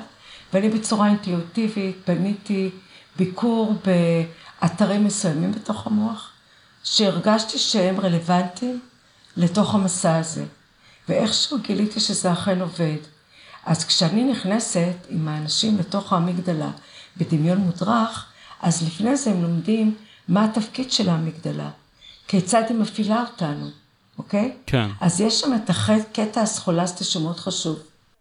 ואני 0.54 0.70
בצורה 0.70 1.08
אינטואיטיבית 1.08 1.98
בניתי 2.08 2.70
ביקור 3.16 3.76
באתרים 3.86 5.06
מסוימים 5.06 5.52
בתוך 5.52 5.88
המוח, 5.88 6.30
שהרגשתי 6.84 7.58
שהם 7.58 8.00
רלוונטיים 8.00 8.80
לתוך 9.38 9.76
המסע 9.76 10.18
הזה. 10.18 10.46
ואיכשהו 11.10 11.58
גיליתי 11.62 12.00
שזה 12.00 12.34
אכן 12.34 12.62
עובד. 12.62 12.98
אז 13.66 13.86
כשאני 13.86 14.24
נכנסת 14.24 14.96
עם 15.10 15.28
האנשים 15.28 15.78
לתוך 15.78 16.14
האמיגדלה 16.14 16.72
בדמיון 17.18 17.58
מודרך, 17.58 18.26
אז 18.62 18.88
לפני 18.88 19.16
זה 19.16 19.32
הם 19.32 19.42
לומדים 19.42 19.96
מה 20.28 20.46
התפקיד 20.46 20.92
של 20.92 21.10
האמיגדלה, 21.10 21.70
כיצד 22.28 22.64
היא 22.70 22.78
מפעילה 22.78 23.24
אותנו, 23.32 23.70
אוקיי? 24.18 24.54
כן. 24.66 24.90
אז 25.02 25.22
יש 25.22 25.40
שם 25.40 25.52
את 25.56 25.70
הקטע 25.70 26.42
הסכולסטי 26.42 27.04
שמאוד 27.04 27.38
חשוב. 27.38 27.80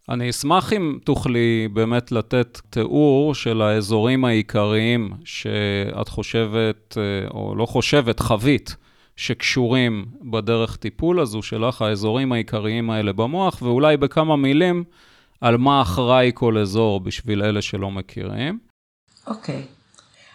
אני 0.09 0.31
אשמח 0.31 0.73
אם 0.73 0.99
תוכלי 1.04 1.69
באמת 1.73 2.12
לתת 2.12 2.61
תיאור 2.71 3.35
של 3.35 3.62
האזורים 3.62 4.25
העיקריים 4.25 5.11
שאת 5.25 6.09
חושבת, 6.09 6.99
אה, 6.99 7.28
או 7.31 7.54
לא 7.57 7.66
חושבת, 7.66 8.21
חווית, 8.21 8.76
שקשורים 9.16 10.07
בדרך 10.31 10.76
טיפול 10.76 11.21
הזו 11.21 11.42
שלך, 11.42 11.83
האזורים 11.83 12.33
העיקריים 12.33 12.90
האלה 12.90 13.12
במוח, 13.12 13.62
ואולי 13.62 13.97
בכמה 13.97 14.37
מילים 14.37 14.85
על 15.40 15.57
מה 15.57 15.83
אחראי 15.83 16.31
כל 16.35 16.59
אזור 16.59 17.00
בשביל 17.00 17.42
אלה 17.42 17.62
שלא 17.62 17.90
מכירים. 17.90 18.59
אוקיי. 19.26 19.62
Okay. 19.62 19.83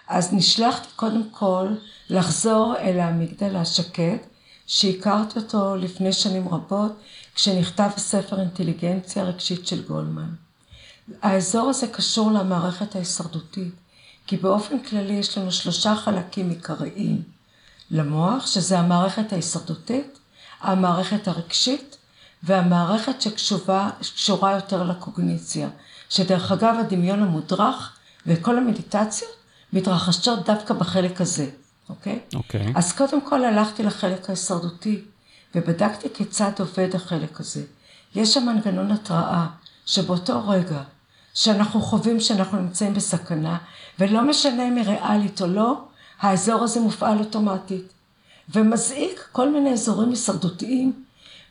אז 0.07 0.34
נשלחתי 0.34 0.88
קודם 0.96 1.24
כל 1.31 1.67
לחזור 2.10 2.74
אל 2.79 3.00
המגדל 3.00 3.55
השקט, 3.55 4.27
שהכרתי 4.67 5.39
אותו 5.39 5.75
לפני 5.75 6.13
שנים 6.13 6.48
רבות, 6.48 6.91
כשנכתב 7.36 7.89
הספר 7.96 8.39
אינטליגנציה 8.39 9.24
רגשית 9.24 9.67
של 9.67 9.88
גולמן. 9.88 10.29
האזור 11.22 11.69
הזה 11.69 11.88
קשור 11.88 12.31
למערכת 12.31 12.96
ההישרדותית, 12.96 13.74
כי 14.27 14.38
באופן 14.38 14.84
כללי 14.84 15.13
יש 15.13 15.38
לנו 15.38 15.51
שלושה 15.51 15.96
חלקים 15.96 16.50
עיקריים 16.50 17.37
למוח, 17.91 18.48
שזה 18.48 18.79
המערכת 18.79 19.34
ההישרדותית, 19.34 20.20
המערכת 20.62 21.27
הרגשית 21.27 21.98
והמערכת 22.44 23.22
שקשורה 23.22 24.51
יותר 24.56 24.84
לקוגניציה, 24.84 25.70
שדרך 26.10 26.51
אגב 26.51 26.75
הדמיון 26.79 27.24
המודרך 27.24 27.98
וכל 28.25 28.58
המדיטציות 28.58 29.32
מתרחשות 29.74 30.46
דווקא 30.46 30.74
בחלק 30.74 31.22
הזה, 31.22 31.50
אוקיי? 31.89 32.20
אוקיי. 32.36 32.74
אז 32.75 32.94
קודם 32.94 33.22
כל 33.22 33.46
הלכתי 33.46 33.84
לחלק 33.84 34.29
ההישרדותי, 34.29 35.01
ובדקתי 35.56 36.08
כיצד 36.13 36.51
עובד 36.60 36.96
החלק 36.96 37.39
הזה. 37.39 37.63
יש 38.15 38.34
שם 38.34 38.46
מנגנון 38.46 38.91
התראה, 38.91 39.48
שבאותו 39.86 40.48
רגע 40.48 40.82
שאנחנו 41.34 41.82
חווים 41.82 42.20
שאנחנו 42.20 42.60
נמצאים 42.60 42.94
בסכנה, 42.94 43.58
ולא 44.00 44.22
משנה 44.22 44.67
אם 44.67 44.75
היא 44.75 44.86
ריאלית 44.86 45.41
או 45.41 45.48
לא, 45.48 45.87
האזור 46.19 46.63
הזה 46.63 46.79
מופעל 46.79 47.19
אוטומטית. 47.19 47.93
ומזעיק 48.55 49.27
כל 49.31 49.51
מיני 49.51 49.74
אזורים 49.74 50.09
הישרדותיים, 50.09 51.03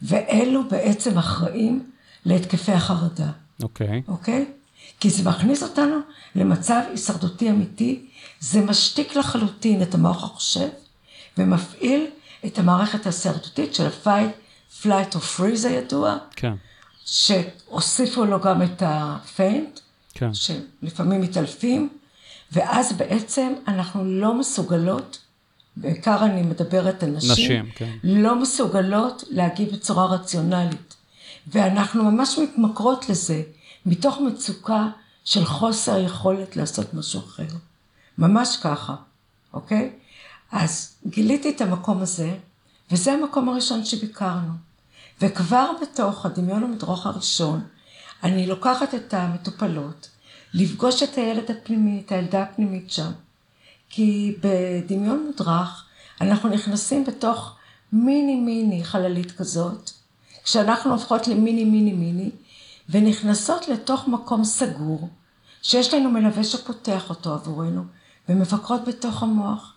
ואלו 0.02 0.68
בעצם 0.68 1.18
אחראים 1.18 1.90
להתקפי 2.25 2.73
החרדה. 2.73 3.30
אוקיי. 3.62 4.02
Okay. 4.06 4.11
אוקיי? 4.11 4.44
Okay? 4.49 4.52
כי 5.00 5.11
זה 5.11 5.30
מכניס 5.30 5.62
אותנו 5.62 5.96
למצב 6.35 6.80
הישרדותי 6.90 7.50
אמיתי, 7.50 8.06
זה 8.40 8.61
משתיק 8.61 9.16
לחלוטין 9.16 9.82
את 9.82 9.94
המוח 9.94 10.25
החושב, 10.25 10.68
ומפעיל 11.38 12.06
את 12.46 12.58
המערכת 12.58 13.06
ההישרדותית 13.06 13.75
של 13.75 13.87
ה-fight, 13.87 14.82
flight 14.82 15.14
or 15.14 15.38
freeze 15.38 15.66
הידוע, 15.66 16.16
כן. 16.37 16.52
שהוסיפו 17.04 18.25
לו 18.25 18.40
גם 18.40 18.62
את 18.62 18.82
הפיינט, 18.87 19.80
כן. 20.14 20.30
שלפעמים 20.35 21.20
מתעלפים, 21.20 21.88
ואז 22.52 22.92
בעצם 22.92 23.52
אנחנו 23.68 24.04
לא 24.04 24.34
מסוגלות, 24.34 25.18
בעיקר 25.76 26.24
אני 26.24 26.42
מדברת 26.42 27.02
על 27.02 27.10
נשים, 27.10 27.30
נשים 27.32 27.70
כן. 27.74 27.90
לא 28.04 28.40
מסוגלות 28.40 29.24
להגיב 29.30 29.72
בצורה 29.72 30.06
רציונלית. 30.06 30.94
ואנחנו 31.46 32.04
ממש 32.10 32.38
מתמכרות 32.38 33.08
לזה. 33.08 33.42
מתוך 33.86 34.18
מצוקה 34.20 34.88
של 35.24 35.44
חוסר 35.44 35.98
יכולת 35.98 36.56
לעשות 36.56 36.94
משהו 36.94 37.20
אחר. 37.20 37.46
ממש 38.18 38.56
ככה, 38.62 38.94
אוקיי? 39.54 39.92
אז 40.52 40.94
גיליתי 41.06 41.50
את 41.50 41.60
המקום 41.60 42.02
הזה, 42.02 42.36
וזה 42.90 43.12
המקום 43.12 43.48
הראשון 43.48 43.84
שביקרנו. 43.84 44.52
וכבר 45.20 45.70
בתוך 45.82 46.26
הדמיון 46.26 46.62
המדרוך 46.62 47.06
הראשון, 47.06 47.64
אני 48.22 48.46
לוקחת 48.46 48.94
את 48.94 49.14
המטופלות, 49.14 50.08
לפגוש 50.54 51.02
את 51.02 51.14
הילד 51.14 51.50
הפנימי, 51.50 52.02
את 52.06 52.12
הילדה 52.12 52.42
הפנימית 52.42 52.90
שם. 52.90 53.10
כי 53.90 54.36
בדמיון 54.40 55.26
מודרך, 55.26 55.86
אנחנו 56.20 56.48
נכנסים 56.48 57.04
בתוך 57.04 57.56
מיני 57.92 58.36
מיני 58.36 58.84
חללית 58.84 59.32
כזאת, 59.32 59.90
כשאנחנו 60.44 60.92
הופכות 60.92 61.28
למיני 61.28 61.64
מיני 61.64 61.92
מיני, 61.92 62.30
ונכנסות 62.88 63.68
לתוך 63.68 64.08
מקום 64.08 64.44
סגור, 64.44 65.08
שיש 65.62 65.94
לנו 65.94 66.10
מלווה 66.10 66.44
שפותח 66.44 67.10
אותו 67.10 67.34
עבורנו, 67.34 67.84
ומבקרות 68.28 68.84
בתוך 68.84 69.22
המוח. 69.22 69.72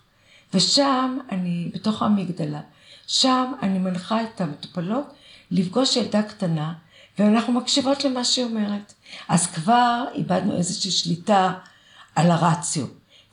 ושם 0.53 1.17
אני, 1.31 1.71
בתוך 1.73 2.01
המגדלה, 2.01 2.61
שם 3.07 3.51
אני 3.61 3.79
מנחה 3.79 4.23
את 4.23 4.41
המטופלות 4.41 5.05
לפגוש 5.51 5.95
ילדה 5.95 6.23
קטנה, 6.23 6.73
ואנחנו 7.19 7.53
מקשיבות 7.53 8.03
למה 8.03 8.23
שהיא 8.23 8.45
אומרת. 8.45 8.93
אז 9.29 9.47
כבר 9.47 10.03
איבדנו 10.15 10.57
איזושהי 10.57 10.91
שליטה 10.91 11.53
על 12.15 12.31
הרציו. 12.31 12.85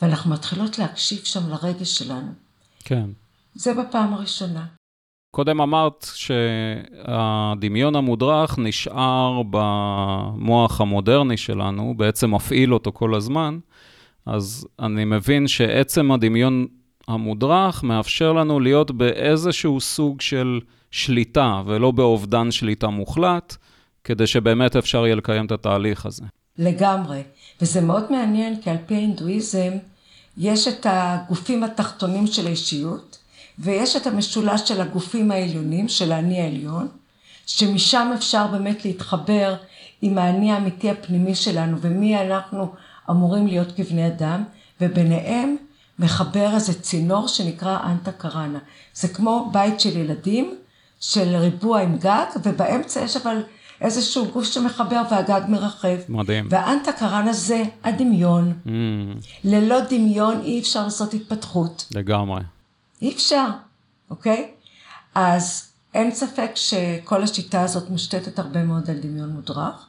ואנחנו 0.02 0.30
מתחילות 0.30 0.78
להקשיב 0.78 1.18
שם 1.24 1.40
לרגש 1.50 1.98
שלנו. 1.98 2.32
כן. 2.84 3.10
זה 3.54 3.74
בפעם 3.74 4.14
הראשונה. 4.14 4.66
קודם 5.30 5.60
אמרת 5.60 6.06
שהדמיון 6.14 7.96
המודרך 7.96 8.58
נשאר 8.58 9.42
במוח 9.50 10.80
המודרני 10.80 11.36
שלנו, 11.36 11.94
בעצם 11.96 12.34
מפעיל 12.34 12.74
אותו 12.74 12.92
כל 12.92 13.14
הזמן, 13.14 13.58
אז 14.26 14.68
אני 14.78 15.04
מבין 15.04 15.48
שעצם 15.48 16.12
הדמיון 16.12 16.66
המודרך 17.08 17.82
מאפשר 17.82 18.32
לנו 18.32 18.60
להיות 18.60 18.90
באיזשהו 18.90 19.80
סוג 19.80 20.20
של 20.20 20.60
שליטה, 20.90 21.62
ולא 21.66 21.90
באובדן 21.90 22.50
שליטה 22.50 22.88
מוחלט, 22.88 23.56
כדי 24.06 24.26
שבאמת 24.26 24.76
אפשר 24.76 25.06
יהיה 25.06 25.16
לקיים 25.16 25.46
את 25.46 25.52
התהליך 25.52 26.06
הזה. 26.06 26.22
לגמרי, 26.58 27.22
וזה 27.60 27.80
מאוד 27.80 28.12
מעניין, 28.12 28.60
כי 28.62 28.70
על 28.70 28.76
פי 28.86 28.94
ההינדואיזם, 28.94 29.72
יש 30.36 30.68
את 30.68 30.86
הגופים 30.90 31.64
התחתונים 31.64 32.26
של 32.26 32.46
האישיות, 32.46 33.18
ויש 33.58 33.96
את 33.96 34.06
המשולש 34.06 34.60
של 34.68 34.80
הגופים 34.80 35.30
העליונים, 35.30 35.88
של 35.88 36.12
האני 36.12 36.40
העליון, 36.40 36.88
שמשם 37.46 38.10
אפשר 38.14 38.46
באמת 38.46 38.84
להתחבר 38.84 39.54
עם 40.02 40.18
האני 40.18 40.52
האמיתי 40.52 40.90
הפנימי 40.90 41.34
שלנו, 41.34 41.76
ומי 41.80 42.20
אנחנו 42.20 42.72
אמורים 43.10 43.46
להיות 43.46 43.68
כבני 43.76 44.06
אדם, 44.06 44.44
וביניהם 44.80 45.56
מחבר 45.98 46.54
איזה 46.54 46.82
צינור 46.82 47.28
שנקרא 47.28 47.78
אנטה 47.84 48.12
קראנה. 48.12 48.58
זה 48.94 49.08
כמו 49.08 49.50
בית 49.52 49.80
של 49.80 49.96
ילדים, 49.96 50.54
של 51.00 51.36
ריבוע 51.36 51.80
עם 51.80 51.98
גג, 51.98 52.26
ובאמצע 52.44 53.00
יש 53.00 53.16
אבל 53.16 53.42
איזשהו 53.80 54.26
גוף 54.32 54.44
שמחבר 54.44 55.02
והגג 55.10 55.40
מרחב. 55.48 55.96
מדהים. 56.08 56.48
והאנטה 56.50 56.92
קראנה 56.92 57.32
זה 57.32 57.62
הדמיון. 57.84 58.52
Mm, 58.66 58.70
ללא 59.44 59.80
דמיון 59.80 60.40
אי 60.40 60.60
אפשר 60.60 60.84
לעשות 60.84 61.14
התפתחות. 61.14 61.86
לגמרי. 61.94 62.40
אי 63.02 63.12
אפשר, 63.12 63.46
אוקיי? 64.10 64.48
אז 65.14 65.68
אין 65.94 66.10
ספק 66.10 66.50
שכל 66.54 67.22
השיטה 67.22 67.62
הזאת 67.62 67.90
מושתתת 67.90 68.38
הרבה 68.38 68.64
מאוד 68.64 68.90
על 68.90 68.96
דמיון 68.96 69.28
מודרך, 69.28 69.86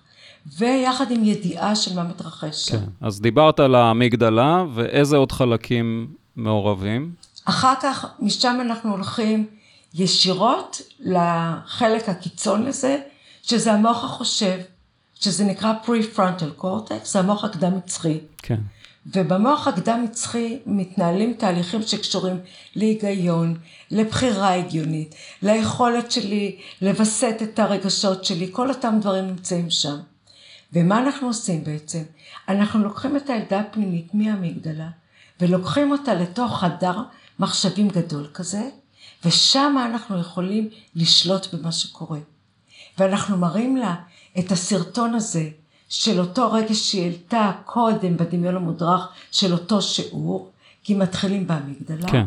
ויחד 0.58 1.12
עם 1.12 1.24
ידיעה 1.24 1.76
של 1.76 1.96
מה 1.96 2.04
מתרחש 2.04 2.66
שם. 2.66 2.78
כן. 2.78 2.86
אז 3.02 3.22
דיברת 3.22 3.60
על 3.60 3.76
האמיגדלה, 3.76 4.64
ואיזה 4.74 5.18
עוד 5.18 5.32
חלקים 5.32 6.08
מעורבים? 6.36 7.12
אחר 7.46 7.74
כך, 7.82 8.06
משם 8.20 8.58
אנחנו 8.62 8.92
הולכים 8.92 9.46
ישירות 9.94 10.82
לחלק 11.00 12.10
הקיצון 12.10 12.66
לזה, 12.66 12.98
שזה 13.48 13.74
המוח 13.74 14.04
החושב, 14.04 14.60
שזה 15.16 15.46
נקרא 15.46 15.74
pre-frontal 15.86 16.62
cortex, 16.62 17.06
זה 17.06 17.20
המוח 17.20 17.44
הקדם-מצחי. 17.44 18.20
כן. 18.38 18.60
ובמוח 19.16 19.68
הקדם-מצחי 19.68 20.60
מתנהלים 20.66 21.34
תהליכים 21.34 21.82
שקשורים 21.82 22.40
להיגיון, 22.76 23.58
לבחירה 23.92 24.54
הגיונית, 24.54 25.16
ליכולת 25.42 26.12
שלי 26.12 26.60
לווסת 26.82 27.36
את 27.44 27.60
הרגשות 27.60 28.26
שלי, 28.26 28.50
כל 28.52 28.70
אותם 28.70 28.98
דברים 29.02 29.28
נמצאים 29.28 29.70
שם. 29.70 29.98
ומה 30.74 31.00
אנחנו 31.00 31.28
עושים 31.28 31.64
בעצם? 31.64 32.04
אנחנו 32.50 32.84
לוקחים 32.84 33.18
את 33.18 33.30
הילדה 33.30 33.60
הפנימית 33.60 34.14
מהמגדלה, 34.14 34.90
ולוקחים 35.42 35.92
אותה 35.92 36.14
לתוך 36.14 36.60
חדר 36.60 37.02
מחשבים 37.40 37.88
גדול 37.88 38.28
כזה, 38.34 38.70
ושם 39.26 39.76
אנחנו 39.92 40.20
יכולים 40.20 40.70
לשלוט 40.96 41.54
במה 41.54 41.72
שקורה. 41.72 42.20
ואנחנו 42.98 43.38
מראים 43.38 43.78
לה 43.78 43.96
את 44.40 44.52
הסרטון 44.52 45.14
הזה 45.14 45.50
של 45.90 46.20
אותו 46.20 46.52
רגע 46.52 46.74
שהיא 46.74 47.04
העלתה 47.04 47.52
קודם 47.66 48.18
בדמיון 48.18 48.56
המודרך 48.56 49.08
של 49.32 49.54
אותו 49.54 49.82
שיעור, 49.82 50.52
כי 50.84 50.94
מתחילים 50.94 51.48
באמיגדלה, 51.48 52.08
כן. 52.08 52.26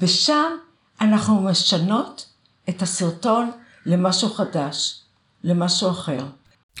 ושם 0.00 0.52
אנחנו 1.00 1.40
משנות 1.42 2.26
את 2.68 2.82
הסרטון 2.82 3.50
למשהו 3.86 4.30
חדש, 4.30 5.00
למשהו 5.44 5.90
אחר. 5.90 6.26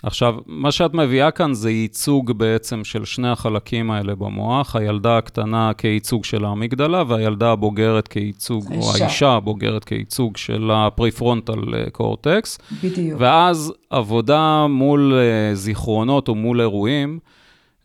עכשיו, 0.02 0.34
מה 0.46 0.72
שאת 0.72 0.94
מביאה 0.94 1.30
כאן 1.30 1.54
זה 1.54 1.70
ייצוג 1.70 2.32
בעצם 2.32 2.84
של 2.84 3.04
שני 3.04 3.28
החלקים 3.28 3.90
האלה 3.90 4.14
במוח, 4.14 4.76
הילדה 4.76 5.18
הקטנה 5.18 5.72
כייצוג 5.78 6.24
של 6.24 6.44
האמיגדלה, 6.44 7.02
והילדה 7.08 7.52
הבוגרת 7.52 8.08
כייצוג, 8.08 8.66
או 8.66 8.90
האישה. 8.90 9.04
האישה 9.04 9.30
הבוגרת 9.30 9.84
כייצוג 9.84 10.36
של 10.36 10.70
הפריפרונטל 10.74 11.90
קורטקס. 11.92 12.58
בדיוק. 12.82 13.20
ואז 13.20 13.72
עבודה 13.90 14.66
מול 14.66 15.14
אה, 15.14 15.54
זיכרונות 15.54 16.28
או 16.28 16.34
מול 16.34 16.60
אירועים, 16.60 17.18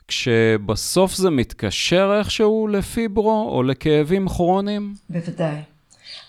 כשבסוף 0.08 1.16
זה 1.16 1.30
מתקשר 1.30 2.16
איכשהו 2.20 2.68
לפיברו 2.68 3.50
או 3.52 3.64
לכאבים 3.64 4.30
כרוניים? 4.30 4.94
בוודאי. 5.10 5.62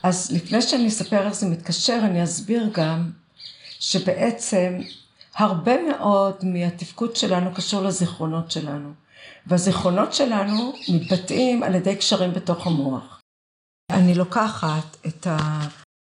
אז 0.02 0.30
לפני 0.34 0.62
שאני 0.62 0.88
אספר 0.88 1.26
איך 1.26 1.34
זה 1.34 1.46
מתקשר, 1.46 1.98
אני 2.02 2.24
אסביר 2.24 2.68
גם 2.72 3.10
שבעצם 3.80 4.78
הרבה 5.36 5.72
מאוד 5.82 6.34
מהתפקוד 6.42 7.16
שלנו 7.16 7.54
קשור 7.54 7.82
לזיכרונות 7.82 8.50
שלנו. 8.50 8.92
והזיכרונות 9.46 10.12
שלנו 10.14 10.72
מתבטאים 10.94 11.62
על 11.62 11.74
ידי 11.74 11.96
קשרים 11.96 12.32
בתוך 12.32 12.66
המוח. 12.66 13.20
אני 13.92 14.14
לוקחת 14.14 14.96
את 15.06 15.26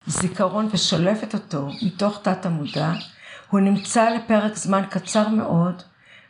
הזיכרון 0.06 0.68
ושולפת 0.72 1.34
אותו 1.34 1.68
מתוך 1.82 2.18
תת 2.22 2.46
המודע, 2.46 2.92
הוא 3.50 3.60
נמצא 3.60 4.10
לפרק 4.10 4.56
זמן 4.56 4.82
קצר 4.90 5.28
מאוד 5.28 5.82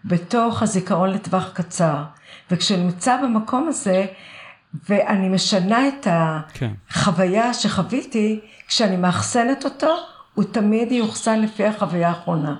בתוך 0.04 0.62
הזיכרון 0.62 1.10
לטווח 1.10 1.50
קצר. 1.52 2.04
וכשהוא 2.50 2.78
נמצא 2.78 3.22
במקום 3.22 3.68
הזה, 3.68 4.06
ואני 4.88 5.28
משנה 5.28 5.88
את 5.88 6.06
כן. 6.52 6.70
החוויה 6.90 7.54
שחוויתי, 7.54 8.40
כשאני 8.68 8.96
מאחסנת 8.96 9.64
אותו, 9.64 9.96
הוא 10.34 10.44
תמיד 10.44 10.92
יאוחסן 10.92 11.40
לפי 11.40 11.66
החוויה 11.66 12.08
האחרונה. 12.08 12.56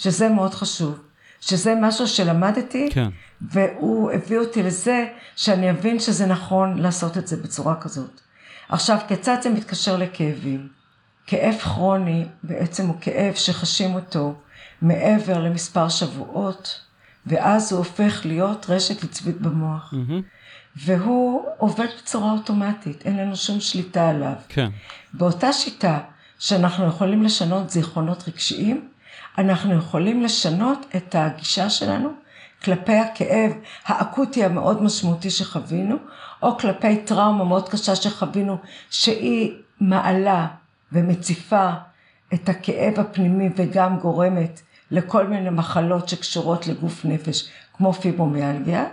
שזה 0.00 0.28
מאוד 0.28 0.54
חשוב. 0.54 0.98
שזה 1.40 1.74
משהו 1.80 2.08
שלמדתי, 2.08 2.88
כן. 2.92 3.08
והוא 3.40 4.10
הביא 4.10 4.38
אותי 4.38 4.62
לזה 4.62 5.06
שאני 5.36 5.70
אבין 5.70 6.00
שזה 6.00 6.26
נכון 6.26 6.78
לעשות 6.78 7.18
את 7.18 7.26
זה 7.26 7.36
בצורה 7.36 7.80
כזאת. 7.80 8.20
עכשיו, 8.68 8.98
כיצד 9.08 9.36
זה 9.42 9.50
מתקשר 9.50 9.96
לכאבים? 9.96 10.68
כאב 11.26 11.54
כרוני 11.54 12.24
בעצם 12.42 12.86
הוא 12.86 12.96
כאב 13.00 13.34
שחשים 13.34 13.94
אותו 13.94 14.34
מעבר 14.82 15.40
למספר 15.40 15.88
שבועות, 15.88 16.80
ואז 17.26 17.72
הוא 17.72 17.78
הופך 17.78 18.20
להיות 18.24 18.66
רשת 18.68 19.04
עצבית 19.04 19.40
במוח. 19.40 19.92
מהמם. 19.92 20.22
והוא 20.76 21.44
עובד 21.58 21.86
בצורה 22.02 22.32
אוטומטית, 22.32 23.02
אין 23.06 23.16
לנו 23.16 23.36
שום 23.36 23.60
שליטה 23.60 24.08
עליו. 24.08 24.34
כן. 24.48 24.68
באותה 25.14 25.52
שיטה 25.52 25.98
שאנחנו 26.38 26.86
יכולים 26.86 27.22
לשנות 27.22 27.70
זיכרונות 27.70 28.28
רגשיים, 28.28 28.88
אנחנו 29.40 29.74
יכולים 29.74 30.22
לשנות 30.22 30.86
את 30.96 31.14
הגישה 31.18 31.70
שלנו 31.70 32.08
כלפי 32.64 32.96
הכאב 32.96 33.52
האקוטי 33.86 34.44
המאוד 34.44 34.82
משמעותי 34.82 35.30
שחווינו, 35.30 35.96
או 36.42 36.58
כלפי 36.58 36.96
טראומה 36.96 37.44
מאוד 37.44 37.68
קשה 37.68 37.96
שחווינו, 37.96 38.56
שהיא 38.90 39.52
מעלה 39.80 40.46
ומציפה 40.92 41.70
את 42.34 42.48
הכאב 42.48 43.00
הפנימי 43.00 43.48
וגם 43.56 43.98
גורמת 43.98 44.60
לכל 44.90 45.26
מיני 45.26 45.50
מחלות 45.50 46.08
שקשורות 46.08 46.66
לגוף 46.66 47.04
נפש, 47.04 47.48
כמו 47.76 47.92
פיברומיאלגיה, 47.92 48.84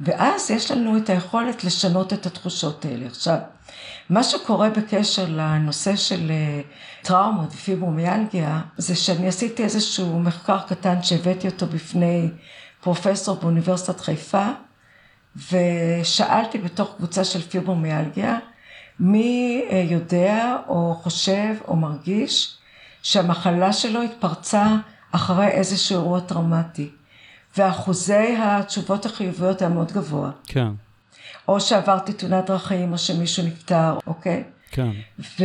ואז 0.00 0.50
יש 0.50 0.70
לנו 0.70 0.96
את 0.96 1.10
היכולת 1.10 1.64
לשנות 1.64 2.12
את 2.12 2.26
התחושות 2.26 2.84
האלה. 2.84 3.06
עכשיו, 3.06 3.36
מה 4.10 4.22
שקורה 4.22 4.70
בקשר 4.70 5.24
לנושא 5.28 5.96
של 5.96 6.30
אה, 6.30 6.60
טראומות 7.02 7.48
ופיברומיאלגיה, 7.52 8.60
זה 8.76 8.96
שאני 8.96 9.28
עשיתי 9.28 9.64
איזשהו 9.64 10.18
מחקר 10.20 10.58
קטן 10.68 11.02
שהבאתי 11.02 11.46
אותו 11.48 11.66
בפני 11.66 12.28
פרופסור 12.80 13.36
באוניברסיטת 13.36 14.00
חיפה, 14.00 14.46
ושאלתי 15.36 16.58
בתוך 16.58 16.94
קבוצה 16.96 17.24
של 17.24 17.42
פיברומיאלגיה, 17.42 18.38
מי 19.00 19.62
אה, 19.70 19.84
יודע 19.90 20.56
או 20.68 20.94
חושב 21.02 21.54
או 21.68 21.76
מרגיש 21.76 22.56
שהמחלה 23.02 23.72
שלו 23.72 24.02
התפרצה 24.02 24.66
אחרי 25.12 25.48
איזשהו 25.48 25.98
אירוע 25.98 26.20
טראומטי. 26.20 26.90
ואחוזי 27.56 28.36
התשובות 28.38 29.06
החיוביות 29.06 29.62
היה 29.62 29.70
מאוד 29.70 29.92
גבוה. 29.92 30.30
כן. 30.46 30.68
או 31.48 31.60
שעברתי 31.60 32.12
תאונת 32.12 32.46
דרכים, 32.46 32.92
או 32.92 32.98
שמישהו 32.98 33.46
נפטר, 33.46 33.98
אוקיי? 34.06 34.42
כן. 34.70 34.90
ו... 35.18 35.44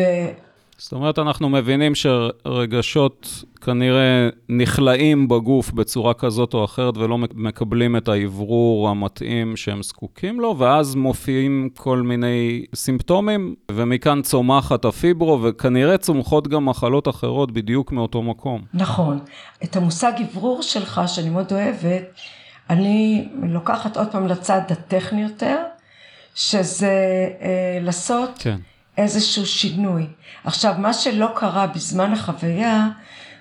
זאת 0.80 0.94
אומרת, 0.94 1.20
אנחנו 1.20 1.50
מבינים 1.50 1.96
שרגשות 1.96 3.44
כנראה 3.62 4.30
נכלאים 4.50 5.28
בגוף 5.28 5.72
בצורה 5.72 6.14
כזאת 6.14 6.54
או 6.54 6.66
אחרת 6.66 6.98
ולא 6.98 7.18
מקבלים 7.18 7.98
את 7.98 8.08
האוורור 8.08 8.90
המתאים 8.90 9.58
שהם 9.58 9.84
זקוקים 9.84 10.40
לו, 10.40 10.56
ואז 10.58 10.96
מופיעים 10.96 11.70
כל 11.78 12.02
מיני 12.02 12.66
סימפטומים, 12.76 13.56
ומכאן 13.72 14.22
צומחת 14.22 14.86
הפיברו, 14.86 15.44
וכנראה 15.44 15.98
צומחות 15.98 16.48
גם 16.48 16.66
מחלות 16.66 17.08
אחרות 17.08 17.52
בדיוק 17.52 17.92
מאותו 17.92 18.22
מקום. 18.22 18.62
נכון. 18.74 19.20
את 19.64 19.76
המושג 19.76 20.12
אוורור 20.22 20.62
שלך, 20.62 21.02
שאני 21.08 21.30
מאוד 21.30 21.52
אוהבת, 21.52 22.04
אני 22.70 23.28
לוקחת 23.44 23.98
עוד 23.98 24.08
פעם 24.12 24.28
לצד 24.28 24.62
הטכני 24.70 25.24
יותר, 25.24 25.56
שזה 26.38 26.92
אה, 27.42 27.80
לעשות 27.82 28.30
כן. 28.40 28.58
איזשהו 28.98 29.46
שינוי. 29.46 30.08
עכשיו, 30.44 30.76
מה 30.78 30.94
שלא 30.94 31.28
קרה 31.36 31.68
בזמן 31.68 32.14
החוויה, 32.14 32.88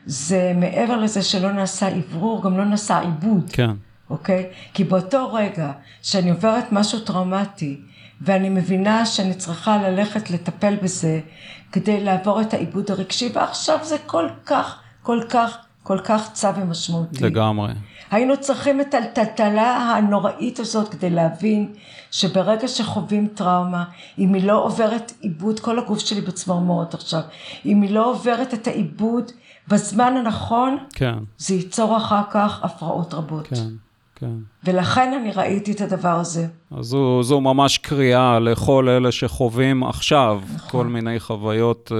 זה 0.06 0.52
מעבר 0.56 0.96
לזה 0.96 1.22
שלא 1.22 1.52
נעשה 1.52 1.88
אוורור, 1.88 2.42
גם 2.42 2.58
לא 2.58 2.64
נעשה 2.64 3.00
עיבוד. 3.00 3.50
כן. 3.52 3.70
אוקיי? 4.10 4.46
כי 4.74 4.84
באותו 4.84 5.32
רגע 5.32 5.72
שאני 6.02 6.30
עוברת 6.30 6.72
משהו 6.72 7.00
טראומטי, 7.00 7.80
ואני 8.20 8.48
מבינה 8.48 9.06
שאני 9.06 9.34
צריכה 9.34 9.76
ללכת 9.76 10.30
לטפל 10.30 10.76
בזה 10.82 11.20
כדי 11.72 12.04
לעבור 12.04 12.40
את 12.40 12.54
העיבוד 12.54 12.90
הרגשי, 12.90 13.30
ועכשיו 13.34 13.78
זה 13.82 13.96
כל 14.06 14.28
כך, 14.46 14.78
כל 15.02 15.20
כך, 15.28 15.56
כל 15.82 15.98
כך 16.04 16.32
צו 16.32 16.54
ומשמעותי. 16.56 17.24
לגמרי. 17.24 17.72
היינו 18.10 18.36
צריכים 18.40 18.80
את 18.80 18.94
הטלטלה 18.94 19.76
הנוראית 19.76 20.58
הזאת 20.58 20.88
כדי 20.88 21.10
להבין 21.10 21.72
שברגע 22.10 22.68
שחווים 22.68 23.28
טראומה, 23.34 23.84
אם 24.18 24.34
היא 24.34 24.46
לא 24.46 24.64
עוברת 24.64 25.12
עיבוד, 25.20 25.60
כל 25.60 25.78
הגוף 25.78 25.98
שלי 25.98 26.20
בצמרמורת 26.20 26.94
עכשיו, 26.94 27.20
אם 27.66 27.82
היא 27.82 27.90
לא 27.90 28.10
עוברת 28.10 28.54
את 28.54 28.66
העיבוד 28.66 29.32
בזמן 29.68 30.14
הנכון, 30.16 30.78
כן. 30.92 31.14
זה 31.38 31.54
ייצור 31.54 31.96
אחר 31.96 32.22
כך 32.30 32.60
הפרעות 32.62 33.14
רבות. 33.14 33.46
כן. 33.46 33.68
כן. 34.18 34.30
ולכן 34.64 35.12
אני 35.20 35.32
ראיתי 35.32 35.72
את 35.72 35.80
הדבר 35.80 36.08
הזה. 36.08 36.46
אז 36.70 36.86
זו, 36.86 37.22
זו 37.22 37.40
ממש 37.40 37.78
קריאה 37.78 38.38
לכל 38.38 38.88
אלה 38.88 39.12
שחווים 39.12 39.84
עכשיו 39.84 40.40
נכון. 40.54 40.70
כל 40.70 40.86
מיני 40.86 41.20
חוויות 41.20 41.92
uh, 41.92 41.94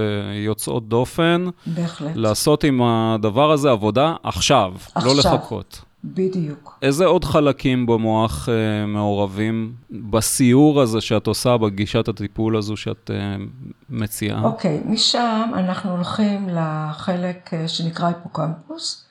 יוצאות 0.47 0.89
דופן. 0.89 1.45
בהחלט. 1.67 2.11
לעשות 2.15 2.65
עם 2.65 2.83
הדבר 2.83 3.51
הזה 3.53 3.71
עבודה 3.71 4.15
עכשיו, 4.23 4.73
לא 4.73 4.91
עכשיו. 4.95 5.15
לא 5.15 5.19
לחכות. 5.19 5.83
בדיוק. 6.15 6.79
איזה 6.83 7.05
עוד 7.07 7.25
חלקים 7.25 7.87
במוח 7.87 8.49
uh, 8.49 8.87
מעורבים 8.87 9.75
בסיור 9.91 10.83
הזה 10.83 11.01
שאת 11.01 11.27
עושה, 11.27 11.57
בגישת 11.57 12.09
הטיפול 12.09 12.57
הזו 12.57 12.77
שאת 12.77 13.11
uh, 13.11 13.43
מציעה? 13.91 14.43
אוקיי, 14.45 14.81
okay, 14.85 14.89
משם 14.89 15.51
אנחנו 15.55 15.91
הולכים 15.91 16.49
לחלק 16.49 17.51
uh, 17.53 17.69
שנקרא 17.69 18.07
היפוקמפוס. 18.07 19.07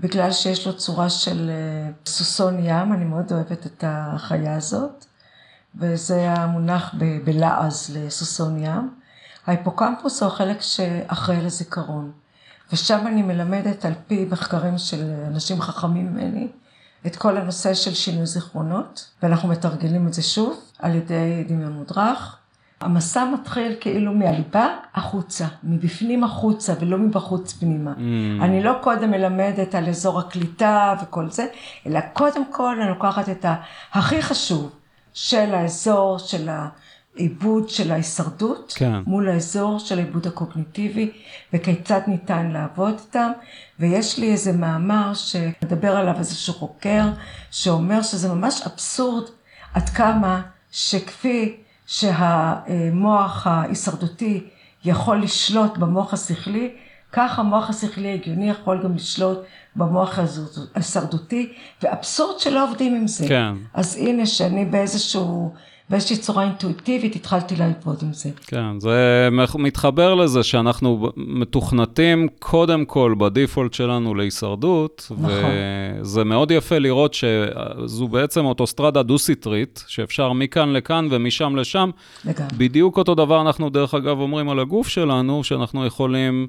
בגלל 0.00 0.32
שיש 0.32 0.66
לו 0.66 0.76
צורה 0.76 1.10
של 1.10 1.50
אה, 1.50 1.90
סוסון 2.06 2.58
ים, 2.58 2.92
אני 2.92 3.04
מאוד 3.04 3.32
אוהבת 3.32 3.66
את 3.66 3.84
החיה 3.86 4.56
הזאת, 4.56 5.04
וזה 5.74 6.32
המונח 6.32 6.94
ב- 6.98 7.24
בלעז 7.24 7.96
לסוסון 7.96 8.64
ים. 8.64 8.90
ההיפוקמפוס 9.46 10.22
הוא 10.22 10.32
החלק 10.32 10.60
שאחראי 10.60 11.40
לזיכרון, 11.40 12.12
ושם 12.72 13.06
אני 13.06 13.22
מלמדת 13.22 13.84
על 13.84 13.92
פי 14.06 14.26
מחקרים 14.30 14.78
של 14.78 15.12
אנשים 15.26 15.60
חכמים 15.60 16.12
ממני, 16.12 16.48
את 17.06 17.16
כל 17.16 17.36
הנושא 17.36 17.74
של 17.74 17.94
שינוי 17.94 18.26
זיכרונות, 18.26 19.10
ואנחנו 19.22 19.48
מתרגלים 19.48 20.06
את 20.06 20.14
זה 20.14 20.22
שוב 20.22 20.60
על 20.78 20.94
ידי 20.94 21.44
דמיון 21.48 21.72
מודרך. 21.72 22.36
המסע 22.80 23.24
מתחיל 23.24 23.76
כאילו 23.80 24.12
מהליבה 24.12 24.76
החוצה, 24.94 25.46
מבפנים 25.64 26.24
החוצה 26.24 26.74
ולא 26.80 26.98
מבחוץ 26.98 27.52
פנימה. 27.52 27.92
Mm. 27.92 28.44
אני 28.44 28.62
לא 28.62 28.72
קודם 28.82 29.10
מלמדת 29.10 29.74
על 29.74 29.88
אזור 29.88 30.18
הקליטה 30.18 30.94
וכל 31.02 31.30
זה, 31.30 31.46
אלא 31.86 32.00
קודם 32.12 32.52
כל 32.52 32.80
אני 32.80 32.90
לוקחת 32.90 33.28
את 33.28 33.46
הכי 33.92 34.22
חשוב 34.22 34.70
של 35.12 35.54
האזור 35.54 36.18
של 36.18 36.48
העיבוד 37.16 37.68
של 37.68 37.92
ההישרדות, 37.92 38.72
כן. 38.76 38.92
מול 39.06 39.28
האזור 39.28 39.78
של 39.78 39.98
העיבוד 39.98 40.26
הקוגניטיבי, 40.26 41.10
וכיצד 41.52 42.00
ניתן 42.06 42.50
לעבוד 42.50 42.94
איתם. 43.06 43.30
ויש 43.80 44.18
לי 44.18 44.32
איזה 44.32 44.52
מאמר 44.52 45.14
שמדבר 45.14 45.96
עליו 45.96 46.14
איזשהו 46.18 46.54
חוקר, 46.54 47.04
שאומר 47.50 48.02
שזה 48.02 48.28
ממש 48.28 48.62
אבסורד 48.66 49.24
עד 49.74 49.88
כמה 49.88 50.42
שכפי 50.70 51.56
שהמוח 51.86 53.46
ההישרדותי 53.46 54.44
יכול 54.84 55.22
לשלוט 55.22 55.78
במוח 55.78 56.14
השכלי, 56.14 56.70
כך 57.12 57.38
המוח 57.38 57.70
השכלי 57.70 58.10
ההגיוני 58.10 58.50
יכול 58.50 58.82
גם 58.84 58.94
לשלוט 58.94 59.38
במוח 59.76 60.18
ההישרדותי, 60.74 61.52
ואבסורד 61.82 62.38
שלא 62.38 62.70
עובדים 62.70 62.94
עם 62.94 63.06
זה. 63.06 63.28
כן. 63.28 63.54
אז 63.74 63.96
הנה 63.96 64.26
שאני 64.26 64.64
באיזשהו 64.64 65.54
באיזושהי 65.90 66.16
צורה 66.16 66.44
אינטואיטיבית 66.44 67.16
התחלתי 67.16 67.56
לעבוד 67.56 67.98
עם 68.02 68.12
זה. 68.12 68.30
כן, 68.46 68.80
זה 68.80 69.28
מתחבר 69.58 70.14
לזה 70.14 70.42
שאנחנו 70.42 71.10
מתוכנתים 71.16 72.28
קודם 72.38 72.84
כל 72.84 73.14
בדיפולט 73.18 73.74
שלנו 73.74 74.14
להישרדות, 74.14 75.10
נכון. 75.10 75.30
וזה 76.00 76.24
מאוד 76.24 76.50
יפה 76.50 76.78
לראות 76.78 77.14
שזו 77.14 78.08
בעצם 78.08 78.44
אוטוסטרדה 78.44 79.02
דו-סטרית, 79.02 79.84
שאפשר 79.86 80.32
מכאן 80.32 80.72
לכאן 80.72 81.08
ומשם 81.10 81.56
לשם. 81.56 81.90
לגמרי. 82.24 82.56
בדיוק 82.58 82.98
אותו 82.98 83.14
דבר 83.14 83.40
אנחנו 83.40 83.70
דרך 83.70 83.94
אגב 83.94 84.20
אומרים 84.20 84.48
על 84.48 84.58
הגוף 84.58 84.88
שלנו, 84.88 85.44
שאנחנו 85.44 85.86
יכולים... 85.86 86.46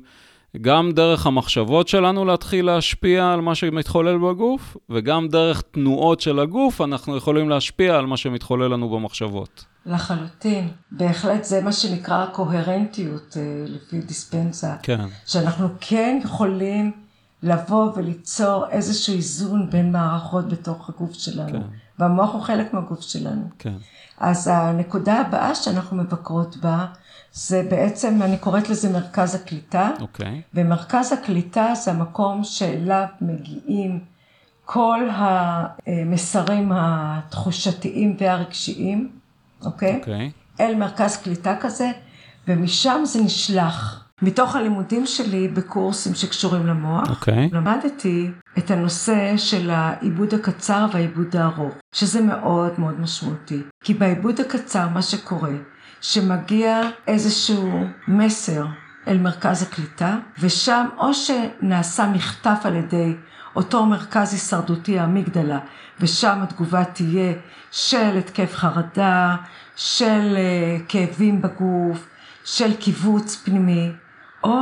גם 0.62 0.91
דרך 0.91 1.25
המחשבות 1.25 1.88
שלנו 1.88 2.25
להתחיל 2.25 2.65
להשפיע 2.65 3.33
על 3.33 3.41
מה 3.41 3.55
שמתחולל 3.55 4.17
בגוף, 4.17 4.77
וגם 4.89 5.27
דרך 5.27 5.62
תנועות 5.71 6.21
של 6.21 6.39
הגוף 6.39 6.81
אנחנו 6.81 7.17
יכולים 7.17 7.49
להשפיע 7.49 7.95
על 7.95 8.05
מה 8.05 8.17
שמתחולל 8.17 8.73
לנו 8.73 8.89
במחשבות. 8.89 9.65
לחלוטין. 9.86 10.69
בהחלט 10.91 11.43
זה 11.43 11.62
מה 11.62 11.71
שנקרא 11.71 12.25
קוהרנטיות 12.25 13.38
אה, 13.38 13.65
לפי 13.67 14.01
דיספנסה. 14.01 14.75
כן. 14.83 15.05
שאנחנו 15.25 15.67
כן 15.81 16.19
יכולים 16.23 16.91
לבוא 17.43 17.91
וליצור 17.95 18.65
איזשהו 18.69 19.13
איזון 19.13 19.69
בין 19.69 19.91
מערכות 19.91 20.49
בתוך 20.49 20.89
הגוף 20.89 21.13
שלנו. 21.13 21.51
כן. 21.51 21.62
והמוח 21.99 22.33
הוא 22.33 22.41
חלק 22.41 22.73
מהגוף 22.73 23.01
שלנו. 23.01 23.49
כן. 23.60 23.75
אז 24.17 24.47
הנקודה 24.47 25.19
הבאה 25.19 25.55
שאנחנו 25.55 25.97
מבקרות 25.97 26.57
בה, 26.57 26.86
זה 27.38 27.67
בעצם, 27.69 28.21
אני 28.21 28.38
קוראת 28.38 28.69
לזה 28.69 28.89
מרכז 28.89 29.36
הקליטה. 29.36 29.91
אוקיי. 30.02 30.28
Okay. 30.28 30.41
ומרכז 30.54 31.13
הקליטה 31.13 31.73
זה 31.76 31.91
המקום 31.91 32.43
שאליו 32.43 33.06
מגיעים 33.21 34.00
כל 34.65 35.00
המסרים 35.12 36.71
התחושתיים 36.76 38.15
והרגשיים, 38.19 39.10
אוקיי? 39.65 39.93
Okay? 39.93 40.00
אוקיי. 40.00 40.32
Okay. 40.36 40.62
אל 40.62 40.76
מרכז 40.76 41.17
קליטה 41.17 41.56
כזה, 41.60 41.91
ומשם 42.47 43.02
זה 43.06 43.21
נשלח. 43.21 44.04
מתוך 44.21 44.56
הלימודים 44.56 45.06
שלי 45.06 45.47
בקורסים 45.47 46.15
שקשורים 46.15 46.67
למוח, 46.67 47.08
okay. 47.08 47.10
אוקיי. 47.10 47.50
למדתי 47.52 48.30
את 48.58 48.71
הנושא 48.71 49.38
של 49.38 49.69
העיבוד 49.69 50.34
הקצר 50.34 50.86
והעיבוד 50.93 51.36
הארוך, 51.36 51.73
שזה 51.95 52.21
מאוד 52.21 52.71
מאוד 52.78 53.00
משמעותי. 53.00 53.62
כי 53.84 53.93
בעיבוד 53.93 54.41
הקצר 54.41 54.89
מה 54.89 55.02
שקורה, 55.02 55.52
שמגיע 56.01 56.81
איזשהו 57.07 57.83
מסר 58.07 58.65
אל 59.07 59.17
מרכז 59.17 59.63
הקליטה, 59.63 60.17
ושם 60.39 60.88
או 60.97 61.13
שנעשה 61.13 62.07
מחטף 62.07 62.60
על 62.63 62.75
ידי 62.75 63.15
אותו 63.55 63.86
מרכז 63.86 64.33
הישרדותי 64.33 64.99
האמיגדלה, 64.99 65.60
ושם 65.99 66.39
התגובה 66.41 66.83
תהיה 66.83 67.33
של 67.71 68.17
התקף 68.17 68.53
חרדה, 68.55 69.36
של 69.75 70.33
אה, 70.38 70.77
כאבים 70.88 71.41
בגוף, 71.41 72.07
של 72.43 72.75
קיבוץ 72.75 73.36
פנימי, 73.36 73.91
או 74.43 74.60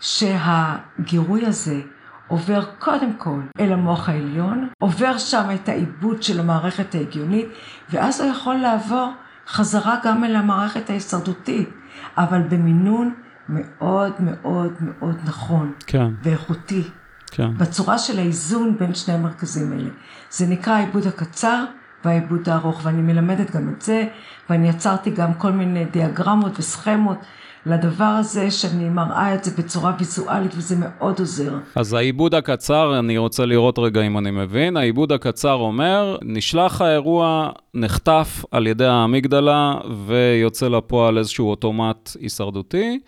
שהגירוי 0.00 1.46
הזה 1.46 1.80
עובר 2.28 2.64
קודם 2.78 3.12
כל 3.12 3.40
אל 3.60 3.72
המוח 3.72 4.08
העליון, 4.08 4.68
עובר 4.78 5.18
שם 5.18 5.48
את 5.54 5.68
העיבוד 5.68 6.22
של 6.22 6.40
המערכת 6.40 6.94
ההגיונית, 6.94 7.46
ואז 7.90 8.20
הוא 8.20 8.30
יכול 8.30 8.54
לעבור 8.56 9.12
חזרה 9.50 9.96
גם 10.04 10.24
אל 10.24 10.36
המערכת 10.36 10.90
ההישרדותית, 10.90 11.68
אבל 12.16 12.42
במינון 12.42 13.14
מאוד 13.48 14.12
מאוד 14.20 14.72
מאוד 14.80 15.16
נכון. 15.24 15.72
כן. 15.86 16.06
ואיכותי. 16.22 16.82
כן. 17.30 17.58
בצורה 17.58 17.98
של 17.98 18.18
האיזון 18.18 18.76
בין 18.78 18.94
שני 18.94 19.14
המרכזים 19.14 19.72
האלה. 19.72 19.90
זה 20.30 20.46
נקרא 20.46 20.72
העיבוד 20.72 21.06
הקצר 21.06 21.64
והעיבוד 22.04 22.48
הארוך, 22.48 22.80
ואני 22.84 23.02
מלמדת 23.02 23.56
גם 23.56 23.68
את 23.68 23.82
זה, 23.82 24.06
ואני 24.50 24.68
יצרתי 24.68 25.10
גם 25.10 25.34
כל 25.34 25.52
מיני 25.52 25.84
דיאגרמות 25.84 26.58
וסכמות 26.58 27.18
לדבר 27.66 28.04
הזה, 28.04 28.50
שאני 28.50 28.88
מראה 28.88 29.34
את 29.34 29.44
זה 29.44 29.50
בצורה 29.58 29.94
ויזואלית, 29.98 30.52
וזה 30.56 30.76
מאוד 30.78 31.18
עוזר. 31.18 31.52
אז 31.74 31.94
העיבוד 31.94 32.34
הקצר, 32.34 32.98
אני 32.98 33.18
רוצה 33.18 33.46
לראות 33.46 33.78
רגע 33.78 34.00
אם 34.00 34.18
אני 34.18 34.30
מבין, 34.30 34.76
העיבוד 34.76 35.12
הקצר 35.12 35.52
אומר, 35.52 36.18
נשלח 36.22 36.80
האירוע, 36.80 37.50
נחטף 37.74 38.44
על 38.50 38.66
ידי 38.66 38.86
האמיגדלה, 38.86 39.74
ויוצא 40.06 40.68
לפועל 40.68 41.18
איזשהו 41.18 41.50
אוטומט 41.50 42.10
הישרדותי. 42.20 42.98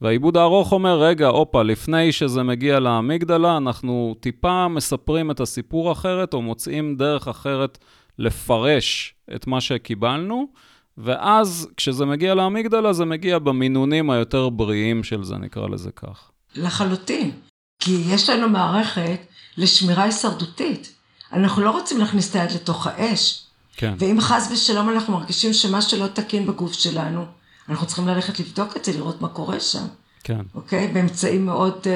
והעיבוד 0.00 0.36
הארוך 0.36 0.72
אומר, 0.72 1.02
רגע, 1.02 1.26
הופה, 1.26 1.62
לפני 1.62 2.12
שזה 2.12 2.42
מגיע 2.42 2.80
לאמיגדלה, 2.80 3.56
אנחנו 3.56 4.14
טיפה 4.20 4.68
מספרים 4.68 5.30
את 5.30 5.40
הסיפור 5.40 5.92
אחרת, 5.92 6.34
או 6.34 6.42
מוצאים 6.42 6.96
דרך 6.96 7.28
אחרת 7.28 7.78
לפרש 8.18 9.14
את 9.34 9.46
מה 9.46 9.60
שקיבלנו. 9.60 10.46
ואז 11.04 11.68
כשזה 11.76 12.04
מגיע 12.04 12.34
לאמיגדלה, 12.34 12.92
זה 12.92 13.04
מגיע 13.04 13.38
במינונים 13.38 14.10
היותר 14.10 14.48
בריאים 14.48 15.04
של 15.04 15.24
זה, 15.24 15.36
נקרא 15.36 15.68
לזה 15.68 15.90
כך. 15.96 16.30
לחלוטין. 16.54 17.30
כי 17.78 18.02
יש 18.06 18.30
לנו 18.30 18.48
מערכת 18.48 19.20
לשמירה 19.56 20.02
הישרדותית. 20.02 20.92
אנחנו 21.32 21.62
לא 21.62 21.70
רוצים 21.70 21.98
להכניס 21.98 22.30
את 22.30 22.34
היד 22.34 22.50
לתוך 22.50 22.86
האש. 22.86 23.46
כן. 23.76 23.94
ואם 23.98 24.20
חס 24.20 24.48
ושלום 24.52 24.90
אנחנו 24.90 25.12
מרגישים 25.12 25.52
שמשהו 25.52 25.98
לא 25.98 26.06
תקין 26.06 26.46
בגוף 26.46 26.72
שלנו, 26.72 27.24
אנחנו 27.68 27.86
צריכים 27.86 28.08
ללכת 28.08 28.40
לבדוק 28.40 28.76
את 28.76 28.84
זה, 28.84 28.92
לראות 28.92 29.20
מה 29.20 29.28
קורה 29.28 29.60
שם, 29.60 29.86
כן, 30.24 30.40
אוקיי? 30.54 30.88
באמצעים 30.88 31.46
מאוד 31.46 31.78
uh, 31.82 31.86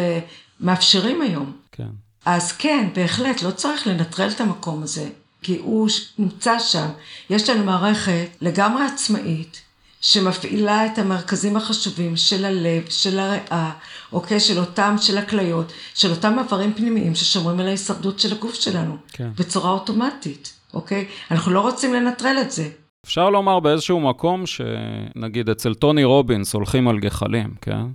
מאפשרים 0.61 1.23
היום. 1.23 1.53
כן. 1.73 1.89
אז 2.25 2.53
כן, 2.53 2.89
בהחלט, 2.95 3.43
לא 3.43 3.51
צריך 3.51 3.87
לנטרל 3.87 4.29
את 4.31 4.41
המקום 4.41 4.83
הזה, 4.83 5.09
כי 5.45 5.59
הוא 5.63 5.89
נמצא 6.19 6.59
שם. 6.59 6.87
יש 7.31 7.51
לנו 7.51 7.65
מערכת 7.65 8.27
לגמרי 8.41 8.85
עצמאית, 8.85 9.61
שמפעילה 10.01 10.87
את 10.87 10.99
המרכזים 10.99 11.57
החשובים 11.57 12.17
של 12.17 12.45
הלב, 12.45 12.83
של 12.89 13.19
הריאה, 13.19 13.71
אוקיי? 14.13 14.41
של 14.41 14.59
אותם, 14.59 14.95
של 15.01 15.19
הכליות, 15.19 15.73
של 15.95 16.11
אותם 16.11 16.39
איברים 16.39 16.75
פנימיים 16.75 17.15
ששומרים 17.15 17.61
על 17.61 17.67
ההישרדות 17.67 18.21
של 18.21 18.33
הגוף 18.33 18.55
שלנו. 18.55 18.97
כן. 19.13 19.29
בצורה 19.39 19.71
אוטומטית, 19.71 20.53
אוקיי? 20.75 21.05
אנחנו 21.31 21.53
לא 21.53 21.61
רוצים 21.61 21.95
לנטרל 21.95 22.37
את 22.41 22.51
זה. 22.51 22.69
אפשר 23.05 23.31
לומר 23.31 23.61
באיזשהו 23.61 24.01
מקום 24.01 24.45
שנגיד 24.47 25.51
אצל 25.51 25.75
טוני 25.75 26.05
רובינס 26.05 26.55
הולכים 26.55 26.89
על 26.89 26.99
גחלים, 26.99 27.55
כן? 27.61 27.87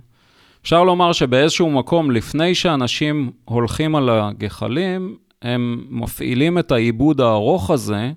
אפשר 0.62 0.84
לומר 0.84 1.12
שבאיזשהו 1.12 1.70
מקום, 1.70 2.10
לפני 2.10 2.54
שאנשים 2.54 3.30
הולכים 3.44 3.96
על 3.96 4.10
הגחלים, 4.10 5.16
הם 5.42 5.84
מפעילים 5.90 6.58
את 6.58 6.72
העיבוד 6.72 7.20
הארוך 7.20 7.70
הזה, 7.70 8.12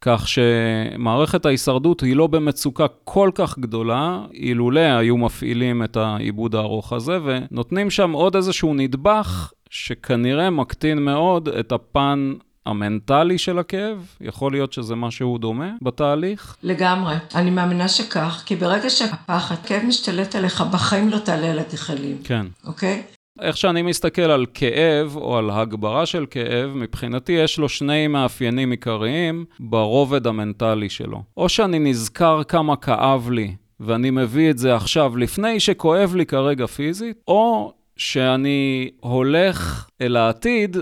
כך 0.00 0.28
שמערכת 0.28 1.46
ההישרדות 1.46 2.00
היא 2.00 2.16
לא 2.16 2.26
במצוקה 2.26 2.86
כל 3.04 3.30
כך 3.34 3.58
גדולה, 3.58 4.20
אילולא 4.34 4.80
היו 4.80 5.16
מפעילים 5.16 5.84
את 5.84 5.96
העיבוד 5.96 6.54
הארוך 6.54 6.92
הזה, 6.92 7.18
ונותנים 7.24 7.90
שם 7.90 8.12
עוד 8.12 8.36
איזשהו 8.36 8.74
נדבך 8.74 9.52
שכנראה 9.70 10.50
מקטין 10.50 11.04
מאוד 11.04 11.48
את 11.48 11.72
הפן 11.72 12.32
המנטלי 12.66 13.38
של 13.38 13.58
הכאב. 13.58 14.06
יכול 14.20 14.52
להיות 14.52 14.72
שזה 14.72 14.94
משהו 14.94 15.38
דומה 15.38 15.70
בתהליך. 15.82 16.56
לגמרי. 16.62 17.14
אני 17.34 17.50
מאמינה 17.50 17.88
שכך, 17.88 18.42
כי 18.46 18.56
ברגע 18.56 18.90
שהפחד, 18.90 19.56
כאב 19.66 19.82
משתלט 19.86 20.34
עליך, 20.34 20.60
בחיים 20.60 21.08
לא 21.08 21.18
תעלה 21.18 21.50
על 21.50 21.58
הגחלים, 21.58 22.16
כן. 22.24 22.46
אוקיי? 22.66 23.02
איך 23.40 23.56
שאני 23.56 23.82
מסתכל 23.82 24.22
על 24.22 24.46
כאב 24.54 25.16
או 25.16 25.38
על 25.38 25.50
הגברה 25.50 26.06
של 26.06 26.26
כאב, 26.30 26.70
מבחינתי 26.74 27.32
יש 27.32 27.58
לו 27.58 27.68
שני 27.68 28.06
מאפיינים 28.06 28.70
עיקריים 28.70 29.44
ברובד 29.60 30.26
המנטלי 30.26 30.88
שלו. 30.88 31.22
או 31.36 31.48
שאני 31.48 31.78
נזכר 31.78 32.42
כמה 32.42 32.76
כאב 32.76 33.30
לי, 33.30 33.54
ואני 33.80 34.10
מביא 34.10 34.50
את 34.50 34.58
זה 34.58 34.74
עכשיו 34.74 35.16
לפני 35.16 35.60
שכואב 35.60 36.14
לי 36.14 36.26
כרגע 36.26 36.66
פיזית, 36.66 37.16
או 37.28 37.72
שאני 37.96 38.90
הולך 39.00 39.88
אל 40.00 40.16
העתיד 40.16 40.76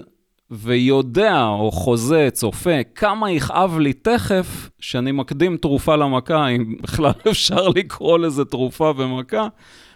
ויודע 0.50 1.46
או 1.46 1.70
חוזה, 1.70 2.28
צופה, 2.32 2.82
כמה 2.94 3.30
יכאב 3.30 3.78
לי 3.78 3.92
תכף, 3.92 4.70
שאני 4.80 5.12
מקדים 5.12 5.56
תרופה 5.56 5.96
למכה, 5.96 6.48
אם 6.48 6.76
בכלל 6.82 7.12
אפשר 7.30 7.68
לקרוא 7.68 8.18
לזה 8.18 8.44
תרופה 8.44 8.92
במכה, 8.92 9.48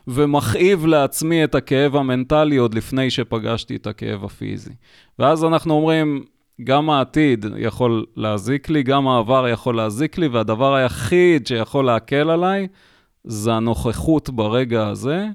ומכאיב 0.09 0.87
לעצמי 0.87 1.45
את 1.45 1.55
הכאב 1.55 1.97
המנטלי 1.97 2.57
עוד 2.57 2.75
לפני 2.75 3.11
שפגשתי 3.11 3.77
את 3.77 3.87
הכאב 3.87 4.25
הפיזי. 4.25 4.73
ואז 5.19 5.45
אנחנו 5.45 5.75
אומרים, 5.75 6.25
גם 6.65 6.91
העתיד 6.91 7.47
יכול 7.57 8.07
להזיק 8.17 8.69
לי, 8.69 8.83
גם 8.83 9.09
העבר 9.09 9.49
יכול 9.49 9.77
להזיק 9.77 10.19
לי, 10.19 10.29
והדבר 10.29 10.75
היחיד 10.75 11.47
שיכול 11.47 11.87
להקל 11.87 12.31
עליי 12.31 12.67
זה 13.25 13.53
הנוכחות 13.53 14.31
ברגע 14.31 14.87
הזה, 14.87 15.27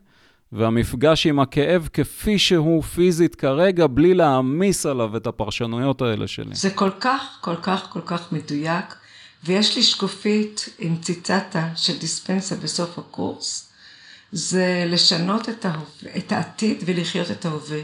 והמפגש 0.52 1.28
עם 1.28 1.40
הכאב 1.40 1.90
כפי 1.94 2.40
שהוא 2.40 2.84
פיזית 2.84 3.36
כרגע, 3.36 3.88
בלי 3.88 4.14
להעמיס 4.14 4.86
עליו 4.86 5.18
את 5.18 5.28
הפרשנויות 5.28 6.02
האלה 6.02 6.28
שלי. 6.28 6.56
זה 6.56 6.70
כל 6.70 6.90
כך, 7.00 7.38
כל 7.42 7.56
כך, 7.56 7.88
כל 7.90 8.02
כך 8.06 8.32
מדויק, 8.32 8.96
ויש 9.44 9.76
לי 9.76 9.84
שקופית 9.84 10.70
עם 10.80 10.98
ציטטה 10.98 11.68
של 11.76 11.98
דיספנסה 12.00 12.56
בסוף 12.56 13.00
הקורס, 13.00 13.65
זה 14.36 14.86
לשנות 14.88 15.50
את, 15.50 15.66
ההווה, 15.66 16.18
את 16.18 16.32
העתיד 16.32 16.84
ולחיות 16.86 17.32
את 17.32 17.46
ההווה. 17.46 17.80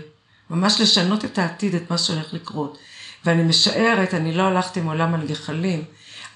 ממש 0.49 0.81
לשנות 0.81 1.25
את 1.25 1.37
העתיד, 1.37 1.75
את 1.75 1.91
מה 1.91 1.97
שהולך 1.97 2.33
לקרות. 2.33 2.77
ואני 3.25 3.43
משערת, 3.43 4.13
אני 4.13 4.33
לא 4.33 4.43
הלכתי 4.43 4.81
מעולם 4.81 5.13
על 5.13 5.27
גחלים, 5.27 5.83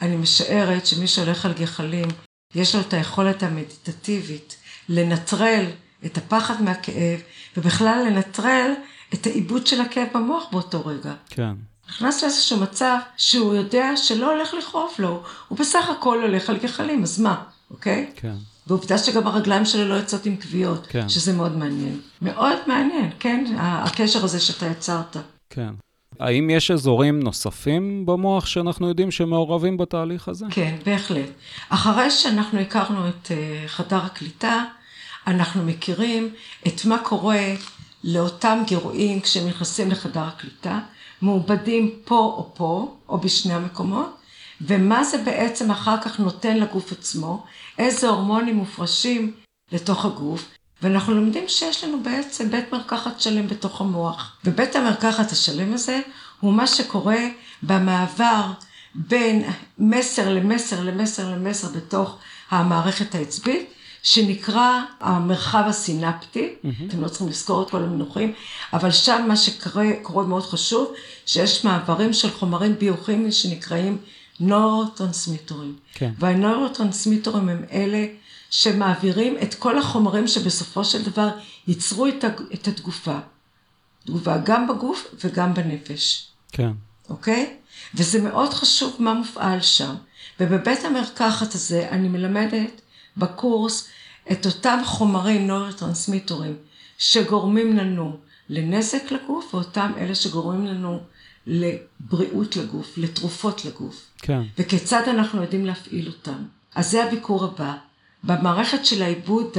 אני 0.01 0.15
משערת 0.15 0.85
שמי 0.85 1.07
שהולך 1.07 1.45
על 1.45 1.53
גחלים, 1.53 2.07
יש 2.55 2.75
לו 2.75 2.81
את 2.81 2.93
היכולת 2.93 3.43
המדיטטיבית 3.43 4.57
לנטרל 4.89 5.65
את 6.05 6.17
הפחד 6.17 6.61
מהכאב, 6.61 7.19
ובכלל 7.57 8.03
לנטרל 8.07 8.71
את 9.13 9.27
העיבוד 9.27 9.67
של 9.67 9.81
הכאב 9.81 10.07
במוח 10.13 10.43
באותו 10.51 10.85
רגע. 10.85 11.13
כן, 11.29 11.53
נכנס 11.89 12.23
לאיזשהו 12.23 12.59
מצב 12.59 12.97
שהוא 13.17 13.55
יודע 13.55 13.97
שלא 13.97 14.33
הולך 14.33 14.53
לכאוב 14.53 14.91
לו, 14.99 15.23
הוא 15.47 15.57
בסך 15.57 15.89
הכל 15.89 16.21
הולך 16.21 16.49
על 16.49 16.57
גחלים, 16.57 17.03
אז 17.03 17.19
מה, 17.19 17.43
אוקיי? 17.71 18.11
כן. 18.15 18.35
ועובדה 18.67 18.97
שגם 18.97 19.27
הרגליים 19.27 19.65
שלו 19.65 19.87
לא 19.89 19.93
יוצאות 19.93 20.25
עם 20.25 20.35
כוויות, 20.35 20.87
כן. 20.89 21.09
שזה 21.09 21.33
מאוד 21.33 21.57
מעניין. 21.57 21.99
מאוד 22.21 22.57
מעניין, 22.67 23.09
כן, 23.19 23.45
הקשר 23.57 24.23
הזה 24.23 24.39
שאתה 24.39 24.65
יצרת. 24.65 25.17
כן. 25.49 25.73
האם 26.19 26.49
יש 26.49 26.71
אזורים 26.71 27.19
נוספים 27.19 28.05
במוח 28.05 28.45
שאנחנו 28.45 28.87
יודעים 28.87 29.11
שמעורבים 29.11 29.77
בתהליך 29.77 30.27
הזה? 30.27 30.45
כן, 30.49 30.75
בהחלט. 30.85 31.29
אחרי 31.69 32.11
שאנחנו 32.11 32.59
הכרנו 32.59 33.07
את 33.07 33.31
אה, 33.31 33.63
חדר 33.67 33.97
הקליטה, 33.97 34.63
אנחנו 35.27 35.63
מכירים 35.65 36.29
את 36.67 36.85
מה 36.85 36.97
קורה 36.97 37.53
לאותם 38.03 38.63
גירויים 38.67 39.21
כשהם 39.21 39.47
נכנסים 39.47 39.91
לחדר 39.91 40.23
הקליטה, 40.23 40.79
מעובדים 41.21 41.91
פה 42.05 42.35
או 42.37 42.49
פה, 42.53 42.95
או 43.09 43.17
בשני 43.17 43.53
המקומות, 43.53 44.14
ומה 44.61 45.03
זה 45.03 45.17
בעצם 45.17 45.71
אחר 45.71 46.01
כך 46.01 46.19
נותן 46.19 46.57
לגוף 46.57 46.91
עצמו, 46.91 47.43
איזה 47.79 48.09
הורמונים 48.09 48.55
מופרשים 48.55 49.33
לתוך 49.71 50.05
הגוף, 50.05 50.45
ואנחנו 50.81 51.13
לומדים 51.13 51.43
שיש 51.47 51.83
לנו 51.83 52.03
בעצם 52.03 52.51
בית 52.51 52.73
מרקחת 52.73 53.19
שלם 53.19 53.47
בתוך 53.47 53.81
המוח. 53.81 54.37
ובית 54.45 54.75
המרקחת 54.75 55.31
השלם 55.31 55.73
הזה 55.73 55.99
הוא 56.39 56.53
מה 56.53 56.67
שקורה 56.67 57.19
במעבר 57.63 58.51
בין 58.95 59.43
מסר 59.79 60.33
למסר 60.33 60.83
למסר 60.83 61.29
למסר 61.29 61.67
בתוך 61.67 62.17
המערכת 62.51 63.15
העצבית, 63.15 63.69
שנקרא 64.03 64.81
המרחב 64.99 65.63
הסינפטי, 65.67 66.55
mm-hmm. 66.55 66.67
אתם 66.87 67.01
לא 67.01 67.07
צריכים 67.07 67.27
לזכור 67.27 67.63
את 67.63 67.69
כל 67.69 67.83
המינוחים, 67.83 68.33
אבל 68.73 68.91
שם 68.91 69.25
מה 69.27 69.37
שקורה 69.37 70.23
מאוד 70.23 70.43
חשוב, 70.43 70.93
שיש 71.25 71.65
מעברים 71.65 72.13
של 72.13 72.31
חומרים 72.31 72.75
ביוכימיים 72.79 73.31
שנקראים 73.31 73.97
נורוטרנסמיטורים. 74.39 75.75
כן. 75.93 76.11
והנורוטרנסמיטורים 76.19 77.49
הם 77.49 77.63
אלה 77.71 78.05
שמעבירים 78.49 79.37
את 79.43 79.53
כל 79.53 79.77
החומרים 79.77 80.27
שבסופו 80.27 80.85
של 80.85 81.03
דבר 81.03 81.29
ייצרו 81.67 82.07
את, 82.53 82.67
התגובה. 82.67 83.19
תגובה 84.05 84.37
גם 84.37 84.67
בגוף 84.67 85.07
וגם 85.23 85.53
בנפש, 85.53 86.27
כן. 86.51 86.71
אוקיי? 87.09 87.55
וזה 87.95 88.21
מאוד 88.21 88.53
חשוב 88.53 88.95
מה 88.99 89.13
מופעל 89.13 89.61
שם. 89.61 89.95
ובבית 90.39 90.85
המרקחת 90.85 91.53
הזה 91.53 91.89
אני 91.89 92.07
מלמדת 92.07 92.81
בקורס 93.17 93.87
את 94.31 94.45
אותם 94.45 94.79
חומרים 94.85 95.47
נורוטרנסמיטורים 95.47 96.55
שגורמים 96.97 97.77
לנו 97.77 98.17
לנזק 98.49 99.11
לגוף, 99.11 99.53
ואותם 99.53 99.91
אלה 99.97 100.15
שגורמים 100.15 100.65
לנו 100.65 100.99
לבריאות 101.47 102.55
לגוף, 102.55 102.97
לתרופות 102.97 103.65
לגוף. 103.65 104.04
כן. 104.25 104.41
וכיצד 104.59 105.07
אנחנו 105.07 105.41
יודעים 105.41 105.65
להפעיל 105.65 106.07
אותם. 106.07 106.43
אז 106.75 106.91
זה 106.91 107.03
הביקור 107.03 107.43
הבא. 107.43 107.73
במערכת 108.23 108.85
של 108.85 109.03
העיבוד 109.03 109.57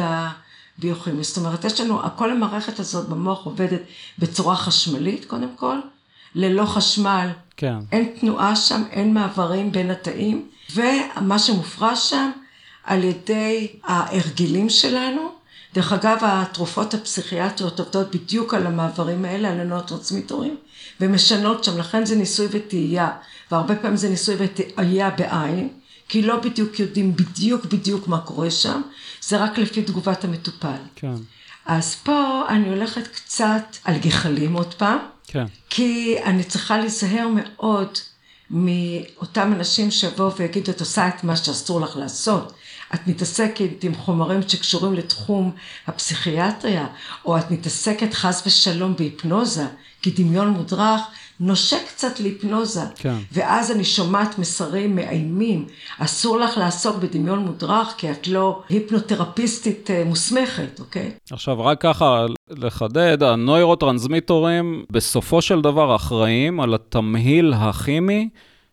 הביוכימי, 0.79 1.25
זאת 1.25 1.37
אומרת, 1.37 1.65
יש 1.65 1.81
לנו, 1.81 2.01
כל 2.17 2.31
המערכת 2.31 2.79
הזאת 2.79 3.09
במוח 3.09 3.47
עובדת 3.47 3.81
בצורה 4.19 4.57
חשמלית, 4.57 5.25
קודם 5.25 5.57
כל, 5.57 5.79
ללא 6.35 6.65
חשמל, 6.65 7.29
כן. 7.57 7.75
אין 7.93 8.13
תנועה 8.21 8.57
שם, 8.57 8.83
אין 8.91 9.15
מעברים 9.15 9.73
בין 9.73 9.91
התאים, 9.91 10.49
ומה 10.75 11.39
שמופרש 11.39 12.11
שם 12.11 12.31
על 12.85 13.05
ידי 13.05 13.69
ההרגלים 13.85 14.71
שלנו, 14.71 15.33
דרך 15.75 15.93
אגב, 15.93 16.19
התרופות 16.23 16.95
הפסיכיאטריות 16.95 17.81
עובדות 17.81 18.15
בדיוק 18.15 18.55
על 18.55 18.67
המעברים 18.67 19.25
האלה, 19.25 19.49
על 19.49 19.61
הנוירוטרנסמיטורים, 19.61 20.57
ומשנות 21.01 21.65
שם, 21.65 21.79
לכן 21.79 22.05
זה 22.05 22.17
ניסוי 22.17 22.47
וטעייה, 22.51 23.11
והרבה 23.51 23.77
פעמים 23.77 23.97
זה 23.97 24.09
ניסוי 24.09 24.35
וטעייה 24.39 25.11
בעין, 25.11 25.69
כי 26.09 26.23
לא 26.23 26.41
בדיוק 26.41 26.81
יודעים 26.81 27.17
בדיוק 27.17 27.65
בדיוק 27.65 28.09
מה 28.09 28.21
קורה 28.21 28.51
שם, 28.51 28.83
זה 29.23 29.37
רק 29.37 29.59
לפי 29.59 29.83
תגובת 29.83 30.25
המטופל. 30.25 30.77
כן. 30.97 31.15
אז 31.67 31.95
פה 31.95 32.43
אני 32.49 32.69
הולכת 32.69 33.07
קצת 33.07 33.77
על 33.85 33.99
גחלים 33.99 34.55
עוד 34.55 34.75
פעם, 34.75 34.99
כן. 35.27 35.45
כי 35.71 36.17
אני 36.25 36.45
צריכה 36.45 36.79
להיזהר 36.79 37.29
מאוד 37.35 37.89
מאותם 38.51 39.53
אנשים 39.53 39.91
שיבואו 39.91 40.37
ויגידו, 40.37 40.71
את 40.71 40.81
עושה 40.81 41.09
את 41.09 41.25
מה 41.25 41.37
שאסור 41.37 41.81
לך 41.81 41.97
לעשות. 41.97 42.53
את 42.95 43.07
מתעסקת 43.07 43.85
עם 43.85 43.95
חומרים 43.95 44.49
שקשורים 44.49 44.95
לתחום 44.95 45.53
הפסיכיאטריה, 45.87 46.87
או 47.25 47.39
את 47.39 47.51
מתעסקת 47.51 48.15
חס 48.15 48.43
ושלום 48.47 48.97
בהיפנוזה, 48.97 49.67
כי 50.07 50.23
דמיון 50.23 50.49
מודרך 50.49 51.01
נושק 51.41 51.79
קצת 51.89 52.21
להיפנוזה. 52.21 52.81
כן. 52.95 53.15
ואז 53.33 53.71
אני 53.71 53.85
שומעת 53.85 54.39
מסרים 54.39 54.97
מאיימים, 54.97 55.67
אסור 55.99 56.39
לך 56.39 56.59
לעסוק 56.59 56.97
בדמיון 56.97 57.39
מודרך 57.39 57.95
כי 57.97 58.11
את 58.11 58.29
לא 58.29 58.63
היפנותרפיסטית 58.69 59.91
אה, 59.91 60.05
מוסמכת, 60.05 60.81
אוקיי? 60.81 61.11
עכשיו, 61.31 61.65
רק 61.65 61.81
ככה 61.81 62.27
לחדד, 62.51 63.23
הנוירוטרנסמיטורים 63.23 64.85
בסופו 64.91 65.43
של 65.43 65.61
דבר 65.61 65.97
אחראים 65.97 66.61
על 66.61 66.75
התמהיל 66.75 67.53
הכימי 67.57 68.29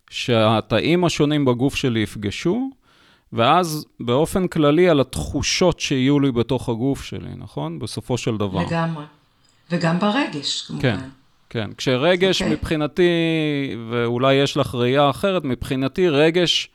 שהתאים 0.10 1.06
השונים 1.06 1.46
בגוף 1.46 1.76
שלי 1.76 2.00
יפגשו, 2.00 2.70
ואז 3.34 3.86
באופן 4.00 4.48
כללי 4.48 4.90
על 4.90 5.00
התחושות 5.00 5.80
שיהיו 5.80 6.20
לי 6.20 6.32
בתוך 6.32 6.70
הגוף 6.70 7.04
שלי, 7.04 7.32
נכון? 7.38 7.80
בסופו 7.80 8.18
של 8.18 8.38
דבר. 8.38 8.62
לגמרי. 8.62 9.04
וגם 9.72 10.00
ברגש, 10.00 10.62
כמובן. 10.62 10.82
כן, 10.82 11.00
כן. 11.50 11.70
כשרגש 11.78 12.42
אוקיי. 12.42 12.56
מבחינתי, 12.56 13.04
ואולי 13.90 14.34
יש 14.34 14.58
לך 14.58 14.76
ראייה 14.76 15.10
אחרת, 15.10 15.44
מבחינתי 15.44 16.10
רגש 16.10 16.70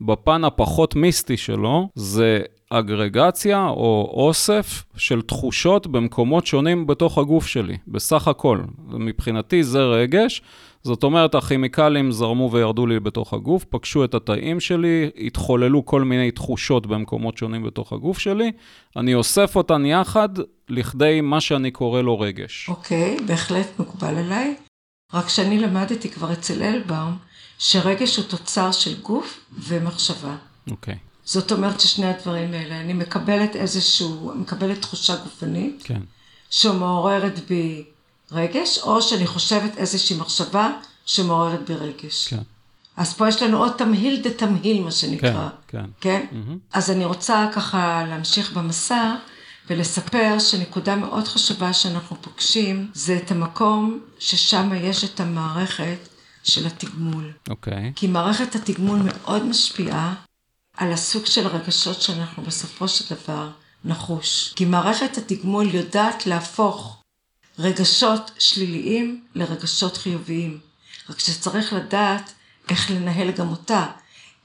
בפן 0.00 0.44
הפחות 0.44 0.94
מיסטי 0.94 1.36
שלו, 1.36 1.88
זה 1.94 2.42
אגרגציה 2.78 3.66
או 3.68 4.12
אוסף 4.14 4.84
של 4.96 5.22
תחושות 5.22 5.86
במקומות 5.86 6.46
שונים 6.46 6.86
בתוך 6.86 7.18
הגוף 7.18 7.46
שלי, 7.46 7.76
בסך 7.88 8.28
הכל. 8.28 8.60
מבחינתי 8.88 9.64
זה 9.64 9.78
רגש, 9.82 10.42
זאת 10.82 11.02
אומרת, 11.02 11.34
הכימיקלים 11.34 12.12
זרמו 12.12 12.50
וירדו 12.52 12.86
לי 12.86 13.00
בתוך 13.00 13.34
הגוף, 13.34 13.64
פגשו 13.64 14.04
את 14.04 14.14
התאים 14.14 14.60
שלי, 14.60 15.10
התחוללו 15.26 15.86
כל 15.86 16.02
מיני 16.02 16.30
תחושות 16.30 16.86
במקומות 16.86 17.38
שונים 17.38 17.62
בתוך 17.62 17.92
הגוף 17.92 18.18
שלי, 18.18 18.52
אני 18.96 19.14
אוסף 19.14 19.56
אותן 19.56 19.86
יחד 19.86 20.28
לכדי 20.68 21.20
מה 21.20 21.40
שאני 21.40 21.70
קורא 21.70 22.02
לו 22.02 22.20
רגש. 22.20 22.66
אוקיי, 22.68 23.16
בהחלט 23.26 23.66
מקובל 23.78 24.16
עליי. 24.16 24.54
רק 25.14 25.28
שאני 25.28 25.58
למדתי 25.58 26.08
כבר 26.08 26.32
אצל 26.32 26.62
אלבאום, 26.62 27.16
שרגש 27.58 28.16
הוא 28.16 28.24
תוצר 28.24 28.72
של 28.72 29.00
גוף 29.00 29.40
ומחשבה. 29.58 30.36
אוקיי, 30.70 30.96
זאת 31.24 31.52
אומרת 31.52 31.80
ששני 31.80 32.06
הדברים 32.06 32.54
האלה, 32.54 32.80
אני 32.80 32.92
מקבלת 32.92 33.56
איזשהו, 33.56 34.32
מקבלת 34.34 34.82
תחושה 34.82 35.16
גופנית, 35.16 35.82
כן, 35.84 36.00
שמעוררת 36.50 37.46
בי 37.48 37.84
רגש, 38.32 38.78
או 38.78 39.02
שאני 39.02 39.26
חושבת 39.26 39.76
איזושהי 39.76 40.16
מחשבה 40.16 40.70
שמעוררת 41.06 41.70
בי 41.70 41.74
רגש. 41.74 42.28
כן, 42.28 42.42
אז 42.96 43.14
פה 43.14 43.28
יש 43.28 43.42
לנו 43.42 43.58
עוד 43.58 43.72
תמהיל 43.72 44.22
דה 44.22 44.30
תמהיל, 44.30 44.82
מה 44.82 44.90
כן, 44.90 44.96
שנקרא. 44.96 45.48
כן. 45.68 45.84
כן? 46.00 46.26
מהמם. 46.32 46.58
אז 46.72 46.90
אני 46.90 47.04
רוצה 47.04 47.48
ככה 47.54 48.04
להמשיך 48.08 48.52
במסע 48.52 49.14
ולספר 49.70 50.38
שנקודה 50.38 50.96
מאוד 50.96 51.28
חשובה 51.28 51.72
שאנחנו 51.72 52.16
פוגשים, 52.20 52.90
זה 52.94 53.16
את 53.16 53.30
המקום 53.30 54.00
ששם 54.18 54.70
יש 54.74 55.04
את 55.04 55.20
המערכת 55.20 56.08
של 56.44 56.66
התגמול. 56.66 57.32
אוקיי, 57.50 57.92
כי 57.96 58.06
מערכת 58.06 58.54
התגמול 58.54 58.98
מאוד 59.04 59.44
משפיעה 59.44 60.14
על 60.76 60.92
הסוג 60.92 61.26
של 61.26 61.46
הרגשות 61.46 62.02
שאנחנו 62.02 62.42
בסופו 62.42 62.88
של 62.88 63.14
דבר 63.14 63.50
נחוש. 63.84 64.52
כי 64.56 64.64
מערכת 64.64 65.16
התגמול 65.18 65.74
יודעת 65.74 66.26
להפוך 66.26 67.02
רגשות 67.58 68.30
שליליים 68.38 69.24
לרגשות 69.34 69.96
חיוביים. 69.96 70.60
רק 71.10 71.18
שצריך 71.18 71.72
לדעת 71.72 72.32
איך 72.68 72.90
לנהל 72.90 73.30
גם 73.30 73.50
אותה, 73.50 73.86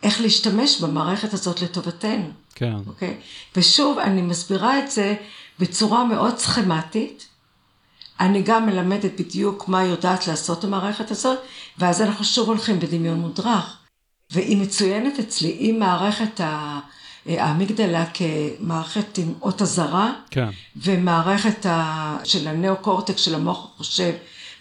איך 0.03 0.21
להשתמש 0.21 0.81
במערכת 0.81 1.33
הזאת 1.33 1.61
לטובתנו, 1.61 2.31
כן, 2.55 2.75
אוקיי? 2.87 3.17
ושוב, 3.55 3.99
אני 3.99 4.21
מסבירה 4.21 4.79
את 4.79 4.91
זה 4.91 5.15
בצורה 5.59 6.03
מאוד 6.03 6.37
סכמטית. 6.37 7.27
אני 8.19 8.41
גם 8.41 8.65
מלמדת 8.65 9.19
בדיוק 9.19 9.67
מה 9.67 9.83
יודעת 9.83 10.27
לעשות 10.27 10.63
המערכת 10.63 11.11
הזאת, 11.11 11.39
ואז 11.77 12.01
אנחנו 12.01 12.25
שוב 12.25 12.47
הולכים 12.47 12.79
בדמיון 12.79 13.19
והיא 14.31 14.57
מצוינת 14.57 15.19
אצלי 15.19 15.55
עם 15.59 15.79
מערכת 15.79 16.39
ה- 16.39 16.79
האמיגדלה 17.25 18.05
כמערכת 18.13 19.17
עם 19.17 19.33
אות 19.41 19.61
אזהרה, 19.61 20.11
כן, 20.31 20.49
ומערכת 20.75 21.65
ה... 21.65 22.17
של 22.23 22.47
הנאו-קורטקס 22.47 23.21
של 23.21 23.35
המוח 23.35 23.65
החושב 23.75 24.13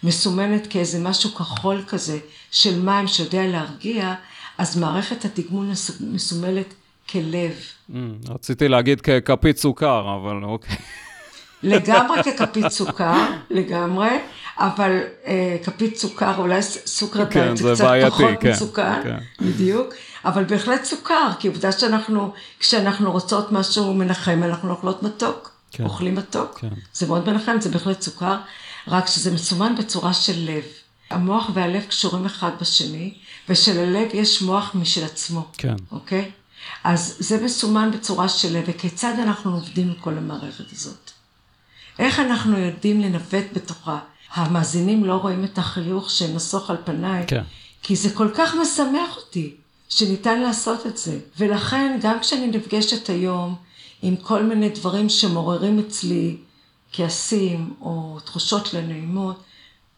מסומנת 0.03 0.67
כאיזה 0.67 0.99
משהו 0.99 1.35
כחול 1.35 1.83
כזה 1.87 2.19
של 2.51 2.81
מים 2.81 3.07
שיודע 3.07 3.47
להרגיע, 3.47 4.13
אז 4.57 4.77
מערכת 4.77 5.25
התגמול 5.25 5.65
מס- 5.65 6.01
מסומלת 6.01 6.73
כלב. 7.09 7.51
אמ, 7.95 8.13
רציתי 8.29 8.67
להגיד 8.67 9.01
ככפית 9.01 9.57
סוכר, 9.57 10.15
אבל 10.21 10.43
אוקיי. 10.43 10.75
לגמרי 11.63 12.23
ככפית 12.23 12.67
סוכר, 12.69 13.13
לגמרי, 13.49 14.09
אבל 14.57 14.91
אה, 15.25 15.57
כפית 15.63 15.97
סוכר, 15.97 16.37
אולי 16.37 16.61
ס- 16.61 16.77
סוכר 16.85 17.25
כן, 17.25 17.55
זה 17.55 17.71
קצת 17.75 17.83
בעייתי, 17.85 18.09
פחות 18.11 18.29
כן, 18.39 18.51
מסוכר, 18.51 18.93
כן. 19.03 19.17
בדיוק, 19.41 19.93
אבל 20.25 20.43
בהחלט 20.43 20.83
סוכר, 20.83 21.29
כי 21.39 21.47
עובדה 21.47 21.71
שאנחנו, 21.71 22.33
כשאנחנו 22.59 23.11
רוצות 23.11 23.51
משהו 23.51 23.93
מנחם, 23.93 24.41
אנחנו 24.43 24.69
אוכלות 24.71 25.03
מתוק, 25.03 25.51
כן. 25.71 25.83
אוכלים 25.83 26.15
מתוק, 26.15 26.59
כן. 26.59 26.69
זה 26.93 27.07
מאוד 27.07 27.29
מנחם, 27.29 27.57
זה 27.61 27.69
בהחלט 27.69 28.01
סוכר, 28.01 28.35
רק 28.87 29.07
שזה 29.07 29.31
מסומן 29.31 29.75
בצורה 29.75 30.13
של 30.13 30.33
לב. 30.37 30.63
המוח 31.09 31.49
והלב 31.53 31.83
קשורים 31.83 32.25
אחד 32.25 32.49
בשני, 32.61 33.13
ושללב 33.49 34.07
יש 34.13 34.41
מוח 34.41 34.71
משל 34.75 35.05
עצמו. 35.05 35.45
כן, 35.57 35.75
אוקיי? 35.91 36.31
אז 36.83 37.15
זה 37.19 37.43
מסומן 37.43 37.91
בצורה 37.91 38.29
של 38.29 38.61
וכיצד 38.67 39.13
אנחנו 39.23 39.53
עובדים 39.53 39.87
עם 39.87 39.93
כל 39.93 40.17
המערכת 40.17 40.71
הזאת. 40.71 41.11
איך 41.99 42.19
אנחנו 42.19 42.57
יודעים 42.57 43.01
לנווט 43.01 43.45
בתוכה? 43.53 43.99
המאזינים 44.33 45.05
לא 45.05 45.13
רואים 45.13 45.43
את 45.43 45.57
החיוך 45.57 46.09
שנסוך 46.09 46.69
על 46.69 46.77
פניי, 46.83 47.23
כן. 47.27 47.43
כי 47.81 47.95
זה 47.95 48.09
כל 48.09 48.29
כך 48.35 48.55
משמח 48.61 49.17
אותי 49.17 49.55
שניתן 49.89 50.41
לעשות 50.41 50.87
את 50.87 50.97
זה. 50.97 51.19
ולכן, 51.37 51.99
גם 52.01 52.19
כשאני 52.19 52.47
נפגשת 52.47 53.09
היום 53.09 53.55
עם 54.01 54.15
כל 54.15 54.43
מיני 54.43 54.69
דברים 54.69 55.09
שמעוררים 55.09 55.79
אצלי 55.79 56.37
כעסים 56.93 57.73
או 57.81 58.17
תחושות 58.25 58.73
לא 58.73 58.81
נעימות, 58.81 59.43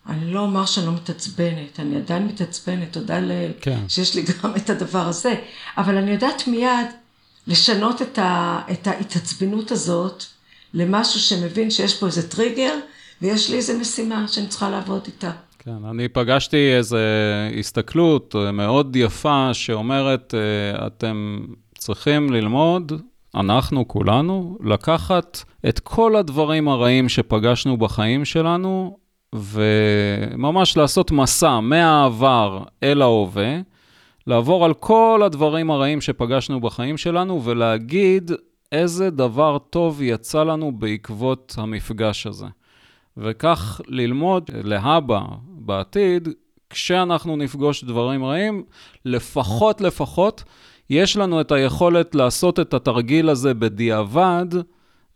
אני 0.09 0.33
לא 0.33 0.39
אומר 0.39 0.65
שאני 0.65 0.85
לא 0.85 0.91
מתעצבנת, 0.91 1.79
אני 1.79 1.95
עדיין 1.95 2.27
מתעצבנת, 2.27 2.93
תודה 2.93 3.19
לאל, 3.19 3.51
כן. 3.62 3.79
שיש 3.88 4.15
לי 4.15 4.21
גם 4.21 4.55
את 4.55 4.69
הדבר 4.69 5.07
הזה, 5.07 5.35
אבל 5.77 5.97
אני 5.97 6.12
יודעת 6.12 6.47
מיד 6.47 6.88
לשנות 7.47 8.01
את, 8.01 8.19
ה, 8.19 8.62
את 8.71 8.88
ההתעצבנות 8.88 9.71
הזאת 9.71 10.23
למשהו 10.73 11.19
שמבין 11.19 11.71
שיש 11.71 11.99
פה 11.99 12.05
איזה 12.05 12.29
טריגר, 12.29 12.73
ויש 13.21 13.49
לי 13.49 13.58
איזה 13.58 13.77
משימה 13.77 14.27
שאני 14.27 14.47
צריכה 14.47 14.69
לעבוד 14.69 15.01
איתה. 15.08 15.32
כן. 15.60 15.86
אני 15.89 16.08
פגשתי 16.08 16.73
איזו 16.77 16.97
הסתכלות 17.60 18.36
אה, 18.36 18.51
מאוד 18.51 18.95
יפה 18.95 19.53
שאומרת, 19.53 20.34
אה, 20.34 20.88
אתם 20.88 21.39
צריכים 21.77 22.34
ללמוד, 22.34 22.91
אנחנו 23.36 23.88
כולנו, 23.88 24.58
לקחת 24.63 25.43
את 25.69 25.79
כל 25.79 26.15
הדברים 26.15 26.67
הרעים 26.67 27.10
שפגשנו 27.10 27.77
בחיים 27.77 28.25
שלנו, 28.25 28.97
וממש 29.36 30.77
לעשות 30.77 31.12
מסע 31.12 31.60
מהעבר 31.60 32.63
אל 32.84 33.01
ההווה, 33.01 33.58
לעבור 34.27 34.65
על 34.65 34.73
כל 34.73 35.21
הדברים 35.25 35.71
הרעים 35.71 36.01
שפגשנו 36.01 36.62
בחיים 36.62 36.97
שלנו 36.97 37.43
ולהגיד 37.43 38.32
איזה 38.71 39.10
דבר 39.10 39.58
טוב 39.69 40.01
יצא 40.01 40.43
לנו 40.43 40.71
בעקבות 40.71 41.55
המפגש 41.58 42.27
הזה. 42.27 42.45
וכך 43.17 43.82
ללמוד 43.88 44.49
להבא, 44.53 45.21
בעתיד, 45.47 46.29
כשאנחנו 46.69 47.36
נפגוש 47.36 47.84
דברים 47.84 48.25
רעים, 48.25 48.63
לפחות 49.05 49.82
לפחות, 49.82 50.43
יש 50.89 51.17
לנו 51.17 51.41
את 51.41 51.51
היכולת 51.51 52.15
לעשות 52.15 52.60
את 52.60 52.73
התרגיל 52.73 53.29
הזה 53.29 53.53
בדיעבד, 53.53 54.45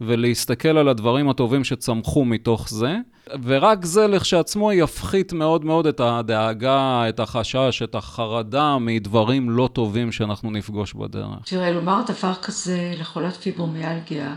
ולהסתכל 0.02 0.78
על 0.78 0.88
הדברים 0.88 1.30
הטובים 1.30 1.64
שצמחו 1.64 2.26
מתוך 2.26 2.70
זה, 2.70 2.98
ורק 3.44 3.86
זה 3.86 4.08
לכשעצמו 4.08 4.72
יפחית 4.72 5.34
מאוד 5.34 5.66
מאוד 5.66 5.88
את 5.88 6.00
הדאגה, 6.00 7.10
את 7.10 7.20
החשש, 7.20 7.82
את 7.84 7.96
החרדה 7.96 8.78
מדברים 8.80 9.50
לא 9.50 9.70
טובים 9.74 10.12
שאנחנו 10.12 10.52
נפגוש 10.52 10.94
בדרך. 10.94 11.40
תראה, 11.46 11.72
לומר 11.72 12.02
דבר 12.08 12.34
כזה 12.34 12.94
לחולת 13.00 13.34
פיברומיאלגיה, 13.34 14.36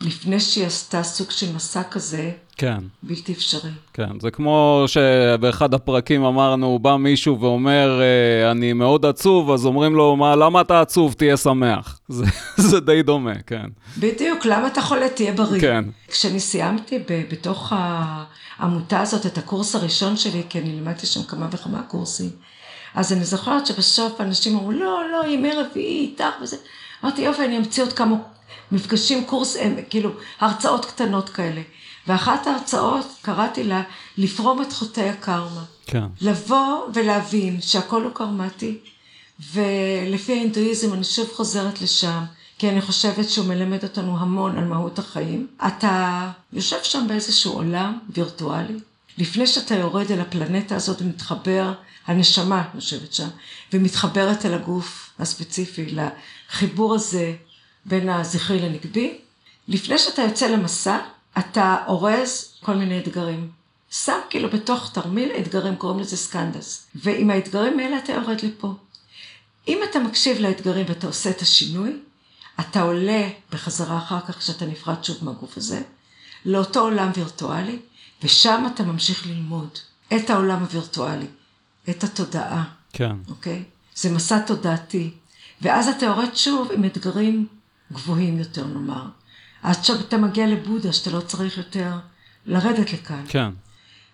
לפני 0.00 0.40
שהיא 0.40 0.66
עשתה 0.66 1.02
סוג 1.02 1.30
של 1.30 1.54
מסע 1.54 1.82
כזה, 1.82 2.30
כן, 2.56 2.78
בלתי 3.02 3.32
אפשרי. 3.32 3.70
כן. 3.92 4.20
זה 4.20 4.30
כמו 4.30 4.84
שבאחד 4.86 5.74
הפרקים 5.74 6.24
אמרנו, 6.24 6.78
בא 6.78 6.96
מישהו 6.96 7.40
ואומר, 7.40 8.00
אה, 8.00 8.50
אני 8.50 8.72
מאוד 8.72 9.06
עצוב, 9.06 9.50
אז 9.50 9.66
אומרים 9.66 9.94
לו, 9.94 10.16
מה, 10.16 10.36
למה 10.36 10.60
אתה 10.60 10.80
עצוב? 10.80 11.12
תהיה 11.12 11.36
שמח. 11.36 11.98
זה, 12.08 12.24
זה 12.56 12.80
די 12.80 13.02
דומה, 13.02 13.34
כן. 13.46 13.66
בדיוק, 13.98 14.44
למה 14.44 14.66
אתה 14.66 14.82
חולה? 14.82 15.08
תהיה 15.08 15.32
בריא. 15.32 15.60
כן. 15.60 15.84
כשאני 16.08 16.40
סיימתי 16.40 16.98
ב- 16.98 17.22
בתוך 17.30 17.72
העמותה 18.58 19.00
הזאת 19.00 19.26
את 19.26 19.38
הקורס 19.38 19.74
הראשון 19.74 20.16
שלי, 20.16 20.42
כי 20.48 20.58
אני 20.58 20.68
לימדתי 20.72 21.06
שם 21.06 21.22
כמה 21.22 21.48
וכמה 21.52 21.82
קורסים, 21.82 22.30
אז 22.94 23.12
אני 23.12 23.24
זוכרת 23.24 23.66
שבסוף 23.66 24.20
אנשים 24.20 24.56
אמרו, 24.56 24.72
לא, 24.72 25.02
לא, 25.12 25.26
ימי 25.28 25.52
רביעי 25.52 26.00
איתך 26.00 26.42
וזה. 26.42 26.56
אמרתי, 27.04 27.22
יופי, 27.22 27.44
אני 27.44 27.58
אמציא 27.58 27.82
עוד 27.82 27.92
כמה 27.92 28.16
מפגשים, 28.72 29.24
קורס, 29.24 29.56
הם, 29.56 29.76
כאילו, 29.90 30.10
הרצאות 30.40 30.84
קטנות 30.84 31.28
כאלה. 31.28 31.62
ואחת 32.06 32.46
ההרצאות, 32.46 33.06
קראתי 33.22 33.64
לה, 33.64 33.82
לפרום 34.18 34.62
את 34.62 34.72
חוטאי 34.72 35.08
הקרמה. 35.08 35.64
כן. 35.86 36.04
לבוא 36.20 36.86
ולהבין 36.94 37.60
שהכל 37.60 38.02
הוא 38.04 38.12
קרמטי, 38.14 38.78
ולפי 39.52 40.32
ההינדואיזם 40.32 40.94
אני 40.94 41.04
שוב 41.04 41.28
חוזרת 41.34 41.82
לשם, 41.82 42.24
כי 42.58 42.68
אני 42.68 42.80
חושבת 42.80 43.30
שהוא 43.30 43.46
מלמד 43.46 43.82
אותנו 43.82 44.18
המון 44.18 44.58
על 44.58 44.64
מהות 44.64 44.98
החיים. 44.98 45.46
אתה 45.66 46.30
יושב 46.52 46.76
שם 46.82 47.04
באיזשהו 47.08 47.52
עולם 47.52 47.98
וירטואלי, 48.10 48.78
לפני 49.18 49.46
שאתה 49.46 49.74
יורד 49.74 50.12
אל 50.12 50.20
הפלנטה 50.20 50.76
הזאת 50.76 51.02
ומתחבר, 51.02 51.72
הנשמה 52.06 52.62
יושבת 52.74 53.12
שם, 53.12 53.28
ומתחברת 53.72 54.46
אל 54.46 54.54
הגוף 54.54 55.10
הספציפי, 55.18 55.86
לחיבור 55.86 56.94
הזה 56.94 57.34
בין 57.86 58.08
הזכרי 58.08 58.60
לנגבי, 58.60 59.18
לפני 59.68 59.98
שאתה 59.98 60.22
יוצא 60.22 60.46
למסע, 60.46 60.98
אתה 61.38 61.76
אורז 61.86 62.54
כל 62.60 62.74
מיני 62.74 62.98
אתגרים. 62.98 63.50
שם 63.90 64.18
כאילו 64.30 64.50
בתוך 64.50 64.90
תרמיל 64.92 65.30
אתגרים, 65.38 65.76
קוראים 65.76 66.00
לזה 66.00 66.16
סקנדס. 66.16 66.86
ועם 66.94 67.30
האתגרים 67.30 67.78
האלה 67.78 67.98
אתה 67.98 68.12
יורד 68.12 68.40
לפה. 68.40 68.74
אם 69.68 69.80
אתה 69.90 69.98
מקשיב 69.98 70.38
לאתגרים 70.38 70.86
ואתה 70.88 71.06
עושה 71.06 71.30
את 71.30 71.40
השינוי, 71.40 71.92
אתה 72.60 72.82
עולה 72.82 73.28
בחזרה 73.52 73.98
אחר 73.98 74.20
כך, 74.20 74.38
כשאתה 74.38 74.66
נפרד 74.66 75.04
שוב 75.04 75.16
מהגוף 75.24 75.56
הזה, 75.56 75.82
לאותו 76.44 76.80
עולם 76.80 77.10
וירטואלי, 77.16 77.78
ושם 78.22 78.66
אתה 78.74 78.82
ממשיך 78.82 79.26
ללמוד 79.26 79.68
את 80.16 80.30
העולם 80.30 80.60
הווירטואלי, 80.60 81.26
את 81.90 82.04
התודעה. 82.04 82.64
כן. 82.92 83.16
אוקיי? 83.28 83.62
זה 83.94 84.10
מסע 84.10 84.38
תודעתי. 84.38 85.10
ואז 85.62 85.88
אתה 85.88 86.06
יורד 86.06 86.36
שוב 86.36 86.72
עם 86.72 86.84
אתגרים 86.84 87.46
גבוהים 87.92 88.38
יותר, 88.38 88.66
נאמר. 88.66 89.04
עד 89.62 89.84
שאתה 89.84 90.16
מגיע 90.16 90.46
לבודה, 90.46 90.92
שאתה 90.92 91.10
לא 91.10 91.20
צריך 91.20 91.58
יותר 91.58 91.92
לרדת 92.46 92.92
לכאן. 92.92 93.24
כן. 93.28 93.48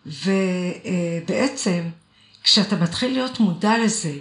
ובעצם, 0.06 1.82
כשאתה 2.42 2.76
מתחיל 2.76 3.12
להיות 3.12 3.40
מודע 3.40 3.78
לזה, 3.84 4.14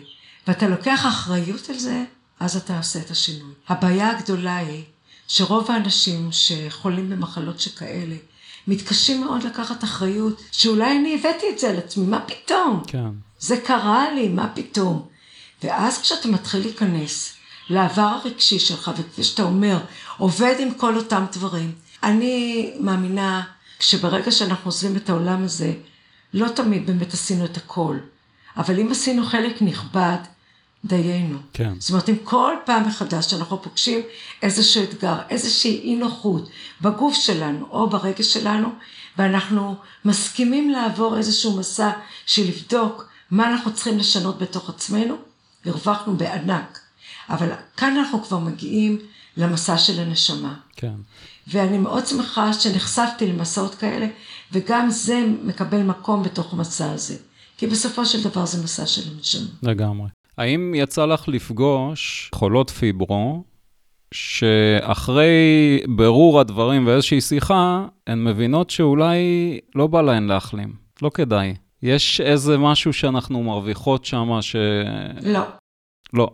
ואתה 0.48 0.68
לוקח 0.68 1.06
אחריות 1.08 1.70
על 1.70 1.78
זה, 1.78 2.04
אז 2.40 2.58
אתה 2.58 2.78
עושה 2.78 3.00
את 3.00 3.12
השינוי. 3.12 3.54
הבעיה 3.70 4.10
הגדולה 4.10 4.58
היא 4.58 4.84
שרוב 5.28 5.72
האנשים 5.72 6.30
שחולים 6.32 7.10
במחלות 7.10 7.60
שכאלה, 7.60 8.16
מתקשים 8.68 9.24
מאוד 9.24 9.44
לקחת 9.44 9.84
אחריות, 9.84 10.42
שאולי 10.52 10.98
אני 10.98 11.16
הבאתי 11.16 11.46
את 11.54 11.60
זה 11.60 11.70
על 11.70 11.78
עצמי, 11.78 12.06
מה 12.06 12.20
פתאום? 12.20 12.84
כן. 12.88 13.10
זה 13.40 13.58
קרה 13.58 14.12
לי, 14.12 14.30
מה 14.30 14.52
פתאום? 14.56 15.08
ואז 15.64 16.02
כשאתה 16.02 16.28
מתחיל 16.28 16.62
להיכנס 16.62 17.34
לעבר 17.72 18.02
הרגשי 18.02 18.60
שלך, 18.60 18.92
וכפי 18.98 19.24
שאתה 19.24 19.44
אומר, 19.44 19.78
עובד 20.18 20.56
עם 20.60 20.74
כל 20.74 20.96
אותם 20.98 21.26
דברים, 21.32 21.72
אני 22.04 22.74
מאמינה 22.80 23.44
שברגע 23.80 24.32
שאנחנו 24.32 24.68
עוזבים 24.68 24.96
את 24.96 25.10
העולם 25.10 25.44
הזה, 25.44 25.74
לא 26.34 26.48
תמיד 26.48 26.88
באמת 26.88 27.14
עשינו 27.14 27.46
את 27.46 27.58
הכל, 27.58 27.98
אבל 28.58 28.80
אם 28.80 28.92
עשינו 28.92 29.26
חלק 29.26 29.62
נכבד, 29.62 30.18
דיינו. 30.86 31.38
כן. 31.54 31.74
זאת 31.80 31.90
אומרת, 31.90 32.10
אם 32.10 32.16
כל 32.24 32.54
פעם 32.66 32.88
מחדש 32.88 33.26
שאנחנו 33.26 33.62
פוגשים 33.62 34.00
איזשהו 34.42 34.84
אתגר, 34.84 35.18
איזושהי 35.30 35.80
אי 35.84 35.96
נוחות 35.96 36.50
בגוף 36.82 37.16
שלנו 37.16 37.68
או 37.70 37.90
ברגש 37.90 38.34
שלנו, 38.34 38.70
ואנחנו 39.18 39.76
מסכימים 40.06 40.70
לעבור 40.70 41.18
איזשהו 41.18 41.58
מסע 41.58 41.92
של 42.26 42.48
לבדוק 42.48 43.10
מה 43.32 43.52
אנחנו 43.52 43.74
צריכים 43.74 43.98
לשנות 43.98 44.38
בתוך 44.40 44.70
עצמנו, 44.70 45.16
הרווחנו 45.66 46.18
בענק. 46.18 46.80
אבל 47.32 47.50
כאן 47.78 47.98
אנחנו 47.98 48.24
כבר 48.24 48.40
מגיעים 48.40 48.98
למסע 49.38 49.78
של 49.78 50.00
הנשמה. 50.00 50.54
כן. 50.76 50.94
ואני 51.48 51.78
מאוד 51.78 52.06
שמחה 52.06 52.54
שנחשפתי 52.54 53.28
למסעות 53.28 53.76
כאלה, 53.76 54.08
וגם 54.52 54.90
זה 54.90 55.26
מקבל 55.44 55.84
מקום 55.84 56.24
בתוך 56.24 56.54
המסע 56.54 56.92
הזה. 56.92 57.16
כי 57.58 57.68
בסופו 57.68 58.06
של 58.06 58.30
דבר 58.30 58.46
זה 58.46 58.64
מסע 58.64 58.86
של 58.86 59.02
הנשמה. 59.16 59.48
לגמרי. 59.64 60.08
האם 60.38 60.74
יצא 60.76 61.06
לך 61.06 61.28
לפגוש 61.28 62.32
חולות 62.36 62.70
פיברו, 62.70 63.44
שאחרי 64.14 65.30
ברור 65.88 66.40
הדברים 66.40 66.88
ואיזושהי 66.88 67.22
שיחה, 67.22 67.86
הן 68.08 68.24
מבינות 68.24 68.70
שאולי 68.70 69.20
לא 69.76 69.88
בא 69.88 70.02
להן 70.02 70.28
להחלים, 70.28 70.74
לא 71.02 71.10
כדאי. 71.14 71.56
יש 71.84 72.22
איזה 72.22 72.58
משהו 72.58 72.94
שאנחנו 72.94 73.44
מרוויחות 73.44 74.06
שם 74.06 74.30
ש... 74.42 74.56
לא. 75.24 75.42
לא. 76.14 76.30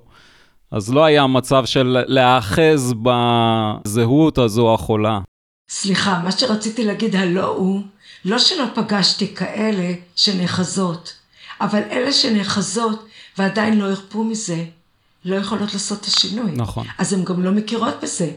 אז 0.72 0.93
לא 0.93 1.05
היה 1.05 1.28
מצב 1.28 1.65
של 1.65 2.03
להאחז 2.07 2.93
בזהות 3.03 4.38
הזו 4.38 4.74
החולה. 4.74 5.20
סליחה, 5.70 6.20
מה 6.24 6.32
שרציתי 6.32 6.86
להגיד 6.86 7.15
הלא 7.15 7.45
הוא, 7.45 7.82
לא 8.26 8.39
שלא 8.39 8.65
פגשתי 8.76 9.36
כאלה 9.36 9.93
שנאחזות, 10.15 11.13
אבל 11.61 11.82
אלה 11.91 12.13
שנאחזות 12.13 13.05
ועדיין 13.38 13.80
לא 13.80 13.86
הרפו 13.86 14.24
מזה, 14.24 14.65
לא 15.26 15.36
יכולות 15.36 15.74
לעשות 15.74 16.01
את 16.01 16.05
השינוי. 16.05 16.51
נכון. 16.51 16.88
אז 16.97 17.13
הן 17.13 17.24
גם 17.24 17.43
לא 17.43 17.51
מכירות 17.51 17.93
בזה. 18.03 18.32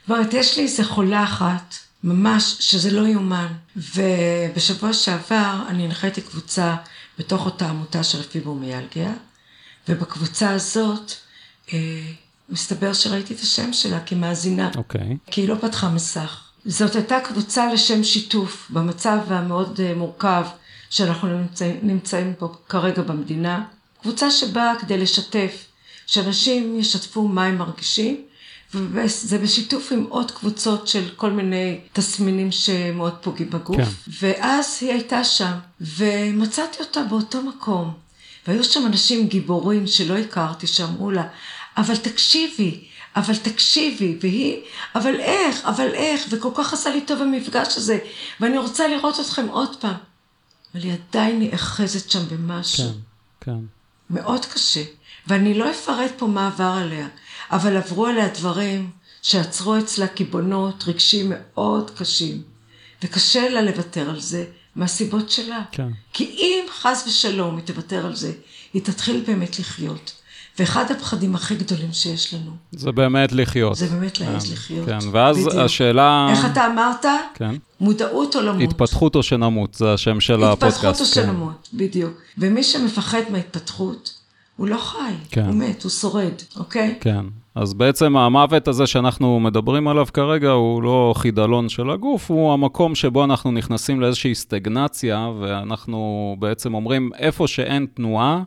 זאת 0.00 0.10
אומרת, 0.10 0.34
יש 0.34 0.56
לי 0.56 0.62
איזה 0.62 0.84
חולה 0.84 1.24
אחת, 1.24 1.74
ממש, 2.04 2.56
שזה 2.60 2.90
לא 2.90 3.06
יאומן. 3.06 3.46
ובשבוע 3.76 4.92
שעבר 4.92 5.54
אני 5.68 5.84
הנחיתי 5.84 6.20
קבוצה 6.20 6.76
בתוך 7.18 7.46
אותה 7.46 7.68
עמותה 7.68 8.02
של 8.04 8.20
הפיברומיאלגיה, 8.20 9.12
ובקבוצה 9.88 10.50
הזאת, 10.50 11.12
מסתבר 12.48 12.92
שראיתי 12.92 13.34
את 13.34 13.40
השם 13.40 13.72
שלה 13.72 14.00
כמאזינה. 14.00 14.70
אוקיי. 14.76 15.16
כי 15.30 15.40
היא 15.40 15.48
לא 15.48 15.54
פתחה 15.54 15.88
מסך. 15.88 16.40
זאת 16.64 16.94
הייתה 16.94 17.20
קבוצה 17.20 17.72
לשם 17.72 18.04
שיתוף 18.04 18.66
במצב 18.70 19.18
המאוד 19.28 19.80
אה, 19.80 19.94
מורכב 19.94 20.44
שאנחנו 20.90 21.38
נמצאים, 21.38 21.76
נמצאים 21.82 22.34
פה 22.38 22.54
כרגע 22.68 23.02
במדינה. 23.02 23.64
קבוצה 24.02 24.30
שבאה 24.30 24.72
כדי 24.80 24.98
לשתף, 24.98 25.66
שאנשים 26.06 26.80
ישתפו 26.80 27.28
מה 27.28 27.44
הם 27.44 27.58
מרגישים, 27.58 28.22
וזה 28.74 29.38
בשיתוף 29.38 29.92
עם 29.92 30.06
עוד 30.08 30.30
קבוצות 30.30 30.88
של 30.88 31.08
כל 31.16 31.30
מיני 31.30 31.80
תסמינים 31.92 32.52
שמאוד 32.52 33.14
פוגעים 33.20 33.50
בגוף. 33.50 33.76
כן. 33.76 33.84
ואז 34.20 34.78
היא 34.80 34.90
הייתה 34.90 35.24
שם, 35.24 35.52
ומצאתי 35.80 36.78
אותה 36.80 37.02
באותו 37.02 37.42
מקום. 37.42 37.92
והיו 38.48 38.64
שם 38.64 38.86
אנשים 38.86 39.26
גיבורים 39.26 39.86
שלא 39.86 40.18
הכרתי, 40.18 40.66
שאמרו 40.66 41.10
לה, 41.10 41.24
אבל 41.78 41.96
תקשיבי, 41.96 42.84
אבל 43.16 43.36
תקשיבי, 43.36 44.18
והיא, 44.20 44.60
אבל 44.94 45.20
איך, 45.20 45.64
אבל 45.64 45.94
איך, 45.94 46.26
וכל 46.30 46.50
כך 46.54 46.72
עשה 46.72 46.90
לי 46.90 47.00
טוב 47.00 47.22
המפגש 47.22 47.76
הזה, 47.76 47.98
ואני 48.40 48.58
רוצה 48.58 48.88
לראות 48.88 49.20
אתכם 49.20 49.48
עוד 49.48 49.76
פעם. 49.80 49.94
אבל 50.74 50.82
היא 50.82 50.92
עדיין 51.10 51.40
נאחזת 51.40 52.10
שם 52.10 52.28
במשהו. 52.30 52.86
כן, 52.86 52.92
כן. 53.40 53.58
מאוד 54.10 54.44
קשה. 54.44 54.82
ואני 55.26 55.54
לא 55.54 55.70
אפרט 55.70 56.12
פה 56.16 56.26
מה 56.26 56.46
עבר 56.46 56.74
עליה, 56.84 57.08
אבל 57.50 57.76
עברו 57.76 58.06
עליה 58.06 58.28
דברים 58.28 58.90
שעצרו 59.22 59.78
אצלה 59.78 60.06
קיבעונות 60.06 60.84
רגשיים 60.86 61.32
מאוד 61.34 61.90
קשים. 61.90 62.42
וקשה 63.02 63.48
לה 63.48 63.62
לוותר 63.62 64.10
על 64.10 64.20
זה 64.20 64.44
מהסיבות 64.76 65.30
שלה. 65.30 65.62
כן. 65.72 65.88
כי 66.12 66.24
אם 66.24 66.64
חס 66.70 67.04
ושלום 67.06 67.56
היא 67.56 67.64
תוותר 67.64 68.06
על 68.06 68.16
זה, 68.16 68.32
היא 68.72 68.82
תתחיל 68.82 69.24
באמת 69.26 69.58
לחיות. 69.58 70.17
ואחד 70.58 70.84
הפחדים 70.90 71.34
הכי 71.34 71.54
גדולים 71.54 71.92
שיש 71.92 72.34
לנו, 72.34 72.50
זה 72.72 72.92
באמת 72.92 73.32
לחיות. 73.32 73.76
זה 73.76 73.86
באמת 73.86 74.20
להעז 74.20 74.46
כן, 74.46 74.52
לחיות. 74.52 74.86
כן, 74.86 74.98
ואז 75.12 75.36
בדיוק. 75.36 75.54
השאלה... 75.54 76.26
איך 76.30 76.46
אתה 76.52 76.66
אמרת? 76.66 77.06
כן. 77.34 77.54
מודעות 77.80 78.36
או 78.36 78.40
למות? 78.40 78.62
התפתחות 78.62 79.14
או 79.14 79.22
שנמות, 79.22 79.74
זה 79.74 79.92
השם 79.92 80.20
של 80.20 80.44
הפודקאסט. 80.44 80.84
התפתחות 80.84 81.00
או 81.00 81.04
כן. 81.04 81.12
שנמות, 81.12 81.68
בדיוק. 81.74 82.12
ומי 82.38 82.62
שמפחד 82.62 83.20
מההתפתחות, 83.30 84.14
הוא 84.56 84.68
לא 84.68 84.76
חי, 84.76 85.12
כן. 85.30 85.44
הוא 85.44 85.54
מת, 85.54 85.82
הוא 85.82 85.90
שורד, 85.90 86.32
אוקיי? 86.56 86.94
כן, 87.00 87.24
אז 87.54 87.74
בעצם 87.74 88.16
המוות 88.16 88.68
הזה 88.68 88.86
שאנחנו 88.86 89.40
מדברים 89.40 89.88
עליו 89.88 90.06
כרגע 90.14 90.50
הוא 90.50 90.82
לא 90.82 91.14
חידלון 91.16 91.68
של 91.68 91.90
הגוף, 91.90 92.30
הוא 92.30 92.52
המקום 92.52 92.94
שבו 92.94 93.24
אנחנו 93.24 93.52
נכנסים 93.52 94.00
לאיזושהי 94.00 94.34
סטגנציה, 94.34 95.30
ואנחנו 95.40 96.36
בעצם 96.38 96.74
אומרים, 96.74 97.10
איפה 97.18 97.48
שאין 97.48 97.86
תנועה, 97.94 98.42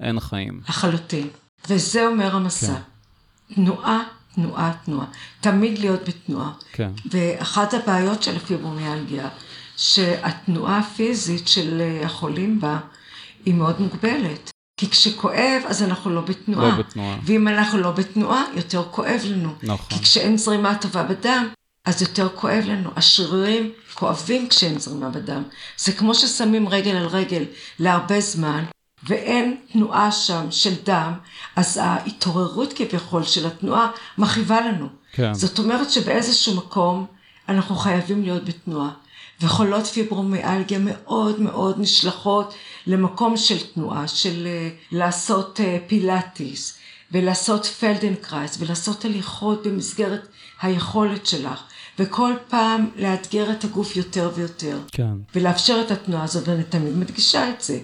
אין 0.00 0.20
חיים. 0.20 0.60
לחלוטין. 0.68 1.28
וזה 1.68 2.06
אומר 2.06 2.36
המסע. 2.36 2.66
כן. 2.66 3.54
תנועה, 3.54 4.02
תנועה, 4.34 4.72
תנועה. 4.84 5.06
תמיד 5.40 5.78
להיות 5.78 6.08
בתנועה. 6.08 6.52
כן, 6.72 6.90
ואחת 7.10 7.74
הבעיות 7.74 8.22
של 8.22 8.36
הפיברומיאלגיה, 8.36 9.28
שהתנועה 9.76 10.78
הפיזית 10.78 11.48
של 11.48 11.80
אה, 11.80 12.06
החולים 12.06 12.60
בה 12.60 12.78
היא 13.44 13.54
מאוד 13.54 13.80
מוגבלת. 13.80 14.50
כי 14.76 14.90
כשכואב, 14.90 15.62
אז 15.66 15.82
אנחנו 15.82 16.10
לא 16.10 16.20
בתנועה. 16.20 16.68
לא 16.68 16.74
בתנועה. 16.74 17.18
ואם 17.22 17.48
אנחנו 17.48 17.78
לא 17.78 17.90
בתנועה, 17.90 18.42
יותר 18.54 18.84
כואב 18.90 19.20
לנו. 19.24 19.54
נכון. 19.62 19.98
כי 19.98 20.04
כשאין 20.04 20.38
זרימה 20.38 20.74
טובה 20.74 21.02
בדם, 21.02 21.48
אז 21.84 22.02
יותר 22.02 22.28
כואב 22.34 22.64
לנו. 22.66 22.90
השרירים 22.96 23.72
כואבים 23.94 24.48
כשאין 24.48 24.78
זרימה 24.78 25.08
בדם. 25.08 25.42
זה 25.78 25.92
כמו 25.92 26.14
ששמים 26.14 26.68
רגל 26.68 26.96
על 26.96 27.06
רגל 27.06 27.44
להרבה 27.78 28.20
זמן, 28.20 28.64
ואין 29.08 29.56
תנועה 29.72 30.12
שם 30.12 30.46
של 30.50 30.74
דם, 30.84 31.12
אז 31.56 31.76
ההתעוררות 31.82 32.72
כביכול 32.72 33.22
של 33.22 33.46
התנועה 33.46 33.90
מכאיבה 34.18 34.60
לנו. 34.60 34.88
כן. 35.12 35.34
זאת 35.34 35.58
אומרת 35.58 35.90
שבאיזשהו 35.90 36.56
מקום 36.56 37.06
אנחנו 37.48 37.76
חייבים 37.76 38.22
להיות 38.22 38.44
בתנועה. 38.44 38.90
וחולות 39.40 39.86
פיברומיאלגיה 39.86 40.78
מאוד 40.78 41.40
מאוד 41.40 41.80
נשלחות 41.80 42.54
למקום 42.86 43.36
של 43.36 43.66
תנועה, 43.74 44.08
של 44.08 44.46
אה, 44.46 44.68
לעשות 44.92 45.60
אה, 45.60 45.78
פילאטיס, 45.86 46.78
ולעשות 47.12 47.66
פלדנקרייס, 47.66 48.56
ולעשות 48.60 49.04
הליכות 49.04 49.66
במסגרת 49.66 50.28
היכולת 50.62 51.26
שלך, 51.26 51.62
וכל 51.98 52.32
פעם 52.48 52.90
לאתגר 52.96 53.50
את 53.50 53.64
הגוף 53.64 53.96
יותר 53.96 54.30
ויותר. 54.34 54.78
כן. 54.92 55.12
ולאפשר 55.34 55.80
את 55.86 55.90
התנועה 55.90 56.24
הזאת, 56.24 56.48
ואני 56.48 56.64
תמיד 56.64 56.96
מדגישה 56.96 57.50
את 57.50 57.60
זה, 57.62 57.78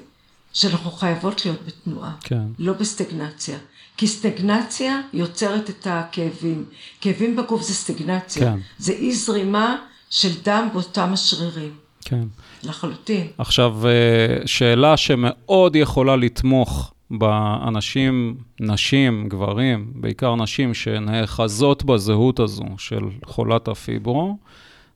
שאנחנו 0.53 0.91
חייבות 0.91 1.45
להיות 1.45 1.59
בתנועה, 1.67 2.13
כן. 2.21 2.43
לא 2.59 2.73
בסטגנציה. 2.73 3.59
כי 3.97 4.07
סטגנציה 4.07 5.01
יוצרת 5.13 5.71
את 5.71 5.87
הכאבים. 5.91 6.65
כאבים 7.01 7.37
בגוף 7.37 7.63
זה 7.63 7.75
סטגנציה. 7.75 8.43
כן. 8.43 8.59
זה 8.79 8.93
אי 8.93 9.13
זרימה 9.13 9.77
של 10.11 10.29
דם 10.45 10.69
באותם 10.73 11.13
השרירים. 11.13 11.73
כן. 12.05 12.25
לחלוטין. 12.63 13.27
עכשיו, 13.39 13.87
אה, 13.87 14.47
שאלה 14.47 14.97
שמאוד 14.97 15.77
יכולה 15.77 16.17
לתמוך 16.17 16.93
באנשים, 17.11 18.37
נשים, 18.61 19.29
גברים, 19.29 19.93
בעיקר 19.95 20.35
נשים 20.35 20.75
שנאחזות 20.75 21.85
בזהות 21.85 22.41
הזו 22.41 22.65
של 22.79 23.03
חולת 23.25 23.69
הפיברו, 23.69 24.37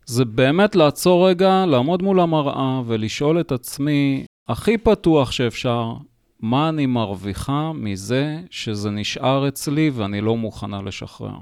זה 0.06 0.24
באמת 0.24 0.76
לעצור 0.76 1.28
רגע, 1.28 1.66
לעמוד 1.66 2.02
מול 2.02 2.20
המראה 2.20 2.80
ולשאול 2.86 3.40
את 3.40 3.52
עצמי, 3.52 4.24
הכי 4.48 4.78
פתוח 4.78 5.30
שאפשר, 5.30 5.94
מה 6.40 6.68
אני 6.68 6.86
מרוויחה 6.86 7.72
מזה 7.74 8.40
שזה 8.50 8.90
נשאר 8.90 9.48
אצלי 9.48 9.90
ואני 9.94 10.20
לא 10.20 10.36
מוכנה 10.36 10.82
לשחרר. 10.82 11.36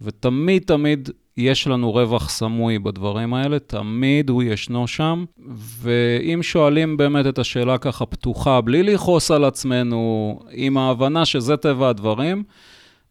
ותמיד 0.00 0.62
תמיד 0.62 1.10
יש 1.36 1.66
לנו 1.66 1.92
רווח 1.92 2.28
סמוי 2.28 2.78
בדברים 2.78 3.34
האלה, 3.34 3.58
תמיד 3.58 4.30
הוא 4.30 4.42
ישנו 4.42 4.86
שם, 4.86 5.24
ואם 5.56 6.42
שואלים 6.42 6.96
באמת 6.96 7.26
את 7.26 7.38
השאלה 7.38 7.78
ככה 7.78 8.06
פתוחה, 8.06 8.60
בלי 8.60 8.82
לכעוס 8.82 9.30
על 9.30 9.44
עצמנו, 9.44 10.40
עם 10.50 10.78
ההבנה 10.78 11.24
שזה 11.24 11.56
טבע 11.56 11.88
הדברים, 11.88 12.44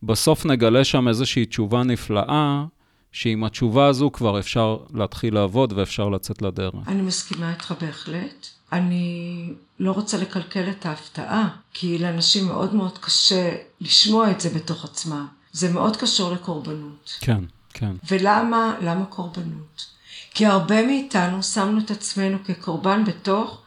בסוף 0.04 0.46
נגלה 0.46 0.84
שם 0.84 1.08
איזושהי 1.08 1.46
תשובה 1.46 1.84
נפלאה, 1.84 2.66
שעם 3.12 3.44
התשובה 3.44 3.88
הזו 3.88 4.12
כבר 4.12 4.40
אפשר 4.40 4.78
להתחיל 4.94 5.34
לעבוד 5.34 5.74
ואפשר 5.74 6.10
לצאת 6.10 6.42
לדרך. 6.42 6.88
אני 6.88 7.02
מסכימה 7.02 7.52
איתך 7.52 7.74
בהחלט. 7.82 8.57
אני 8.72 9.54
לא 9.80 9.92
רוצה 9.92 10.18
לקלקל 10.18 10.70
את 10.70 10.86
ההפתעה, 10.86 11.50
כי 11.74 11.98
לאנשים 11.98 12.48
מאוד 12.48 12.76
מאוד 12.76 12.98
קשה 12.98 13.56
לשמוע 13.82 14.32
את 14.32 14.42
זה 14.42 14.50
בתוך 14.50 14.86
עצמם. 14.86 15.28
זה 15.52 15.70
מאוד 15.72 15.98
קשור 15.98 16.32
לקורבנות. 16.32 17.18
כן, 17.20 17.44
כן. 17.74 17.92
ולמה, 18.10 18.76
למה 18.82 19.06
קורבנות? 19.06 19.86
כי 20.34 20.46
הרבה 20.46 20.86
מאיתנו 20.86 21.44
שמנו 21.44 21.80
את 21.80 21.92
עצמנו 21.92 22.38
כקורבן 22.46 23.04
בתוך 23.04 23.62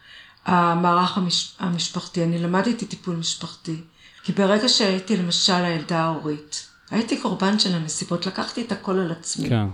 המערך 0.44 1.18
המש, 1.18 1.56
המשפחתי. 1.58 2.24
אני 2.24 2.38
למדתי 2.38 2.86
טיפול 2.86 3.16
משפחתי, 3.16 3.76
כי 4.24 4.32
ברגע 4.32 4.68
שהייתי 4.68 5.16
למשל 5.16 5.52
הילדה 5.52 6.00
ההורית, 6.00 6.66
הייתי 6.90 7.20
קורבן 7.20 7.58
של 7.58 7.74
הנסיבות, 7.74 8.26
לקחתי 8.26 8.62
את 8.62 8.72
הכל 8.72 8.98
על 8.98 9.12
עצמי. 9.12 9.48
כן. 9.48 9.66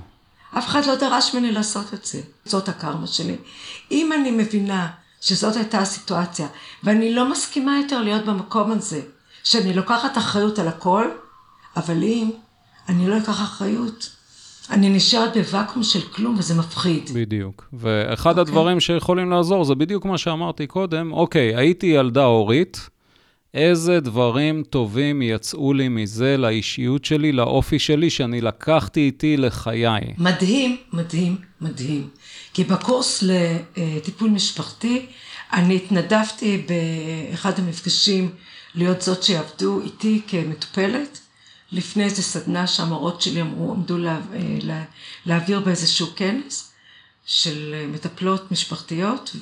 אף 0.58 0.66
אחד 0.66 0.86
לא 0.86 0.94
דרש 0.94 1.34
ממני 1.34 1.52
לעשות 1.52 1.94
את 1.94 2.04
זה. 2.04 2.20
זאת 2.44 2.68
הקרמה 2.68 3.06
שלי. 3.06 3.36
אם 3.90 4.12
אני 4.12 4.30
מבינה 4.30 4.90
שזאת 5.26 5.56
הייתה 5.56 5.78
הסיטואציה, 5.78 6.46
ואני 6.84 7.14
לא 7.14 7.30
מסכימה 7.30 7.78
יותר 7.82 8.02
להיות 8.02 8.24
במקום 8.24 8.70
הזה, 8.70 9.00
שאני 9.44 9.72
לוקחת 9.72 10.18
אחריות 10.18 10.58
על 10.58 10.68
הכל, 10.68 11.04
אבל 11.76 12.02
אם 12.02 12.30
אני 12.88 13.08
לא 13.08 13.18
אקח 13.18 13.42
אחריות, 13.42 14.10
אני 14.70 14.88
נשארת 14.88 15.36
בוואקום 15.36 15.82
של 15.82 16.00
כלום 16.00 16.36
וזה 16.38 16.54
מפחיד. 16.54 17.10
בדיוק. 17.14 17.68
ואחד 17.72 18.30
okay. 18.30 18.38
אוקיי. 18.38 18.40
הדברים 18.40 18.80
שיכולים 18.80 19.30
לעזור 19.30 19.64
זה 19.64 19.74
בדיוק 19.74 20.04
מה 20.04 20.18
שאמרתי 20.18 20.66
קודם, 20.66 21.12
אוקיי, 21.12 21.56
הייתי 21.56 21.86
ילדה 21.86 22.24
הורית, 22.24 22.88
איזה 23.56 24.00
דברים 24.00 24.62
טובים 24.70 25.22
יצאו 25.22 25.72
לי 25.72 25.88
מזה 25.88 26.36
לאישיות 26.36 27.04
שלי, 27.04 27.32
לאופי 27.32 27.78
שלי, 27.78 28.10
שאני 28.10 28.40
לקחתי 28.40 29.00
איתי 29.00 29.36
לחיי. 29.36 30.14
מדהים, 30.18 30.76
מדהים, 30.92 31.36
מדהים. 31.60 32.08
כי 32.54 32.64
בקורס 32.64 33.24
לטיפול 33.76 34.30
משפחתי, 34.30 35.06
אני 35.52 35.76
התנדבתי 35.76 36.62
באחד 36.68 37.58
המפגשים 37.58 38.30
להיות 38.74 39.02
זאת 39.02 39.22
שיעבדו 39.22 39.80
איתי 39.80 40.20
כמטופלת. 40.28 41.18
לפני 41.72 42.04
איזה 42.04 42.22
סדנה 42.22 42.66
שהמורות 42.66 43.22
שלי 43.22 43.42
אמרו, 43.42 43.72
עמדו 43.72 43.98
לה, 43.98 44.20
לה, 44.62 44.84
להעביר 45.26 45.60
באיזשהו 45.60 46.06
כנס 46.16 46.72
של 47.26 47.74
מטפלות 47.92 48.52
משפחתיות, 48.52 49.36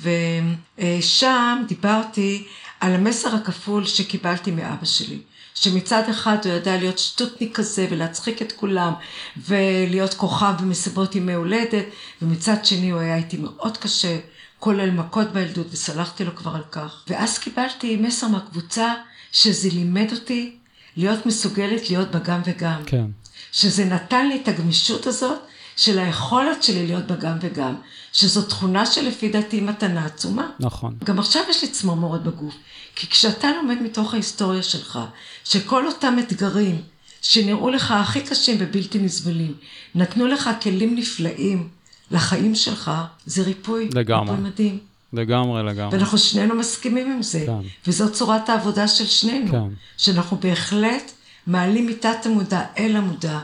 ושם 0.77 1.63
דיברתי 1.67 2.43
על 2.85 2.93
המסר 2.93 3.35
הכפול 3.35 3.85
שקיבלתי 3.85 4.51
מאבא 4.51 4.85
שלי. 4.85 5.19
שמצד 5.55 6.03
אחד 6.09 6.37
הוא 6.45 6.53
ידע 6.53 6.77
להיות 6.77 6.99
שטוטניק 6.99 7.55
כזה 7.55 7.87
ולהצחיק 7.89 8.41
את 8.41 8.51
כולם 8.51 8.93
ולהיות 9.37 10.13
כוכב 10.13 10.53
במסיבות 10.61 11.15
ימי 11.15 11.33
הולדת 11.33 11.85
ומצד 12.21 12.65
שני 12.65 12.89
הוא 12.89 12.99
היה 12.99 13.15
איתי 13.15 13.37
מאוד 13.37 13.77
קשה 13.77 14.17
כולל 14.59 14.91
מכות 14.91 15.33
בילדות 15.33 15.67
וסלחתי 15.71 16.23
לו 16.23 16.35
כבר 16.35 16.55
על 16.55 16.63
כך 16.71 17.03
ואז 17.07 17.37
קיבלתי 17.37 17.95
מסר 17.95 18.27
מהקבוצה 18.27 18.93
שזה 19.31 19.69
לימד 19.69 20.11
אותי 20.11 20.55
להיות 20.97 21.25
מסוגלת 21.25 21.89
להיות 21.89 22.11
בגם 22.11 22.41
וגם. 22.45 22.83
כן. 22.85 23.05
שזה 23.51 23.85
נתן 23.85 24.27
לי 24.27 24.41
את 24.43 24.47
הגמישות 24.47 25.07
הזאת 25.07 25.39
של 25.75 25.99
היכולת 25.99 26.63
שלי 26.63 26.87
להיות 26.87 27.07
בגם 27.07 27.37
וגם, 27.41 27.75
שזו 28.13 28.41
תכונה 28.41 28.85
שלפי 28.85 29.29
דעתי 29.29 29.61
מתנה 29.61 30.05
עצומה. 30.05 30.47
נכון. 30.59 30.95
גם 31.03 31.19
עכשיו 31.19 31.41
יש 31.49 31.61
לי 31.61 31.67
צמרמורת 31.69 32.23
בגוף, 32.23 32.53
כי 32.95 33.07
כשאתה 33.07 33.47
לומד 33.51 33.81
מתוך 33.81 34.13
ההיסטוריה 34.13 34.63
שלך, 34.63 34.99
שכל 35.43 35.87
אותם 35.87 36.15
אתגרים 36.19 36.81
שנראו 37.21 37.69
לך 37.69 37.91
הכי 37.91 38.21
קשים 38.21 38.57
ובלתי 38.59 38.99
נסבלים, 38.99 39.53
נתנו 39.95 40.27
לך 40.27 40.49
כלים 40.61 40.95
נפלאים 40.95 41.69
לחיים 42.11 42.55
שלך, 42.55 42.91
זה 43.25 43.43
ריפוי. 43.43 43.89
לגמרי. 43.93 44.31
ריפוי 44.31 44.49
מדהים. 44.49 44.79
לגמרי, 45.13 45.63
לגמרי. 45.63 45.97
ואנחנו 45.97 46.17
שנינו 46.17 46.55
מסכימים 46.55 47.11
עם 47.11 47.23
זה. 47.23 47.43
כן. 47.45 47.67
וזאת 47.87 48.13
צורת 48.13 48.49
העבודה 48.49 48.87
של 48.87 49.05
שנינו. 49.05 49.51
כן. 49.51 49.73
שאנחנו 49.97 50.37
בהחלט 50.37 51.11
מעלים 51.47 51.87
מתת 51.87 52.25
המודע 52.25 52.61
אל 52.77 52.95
המודע 52.95 53.39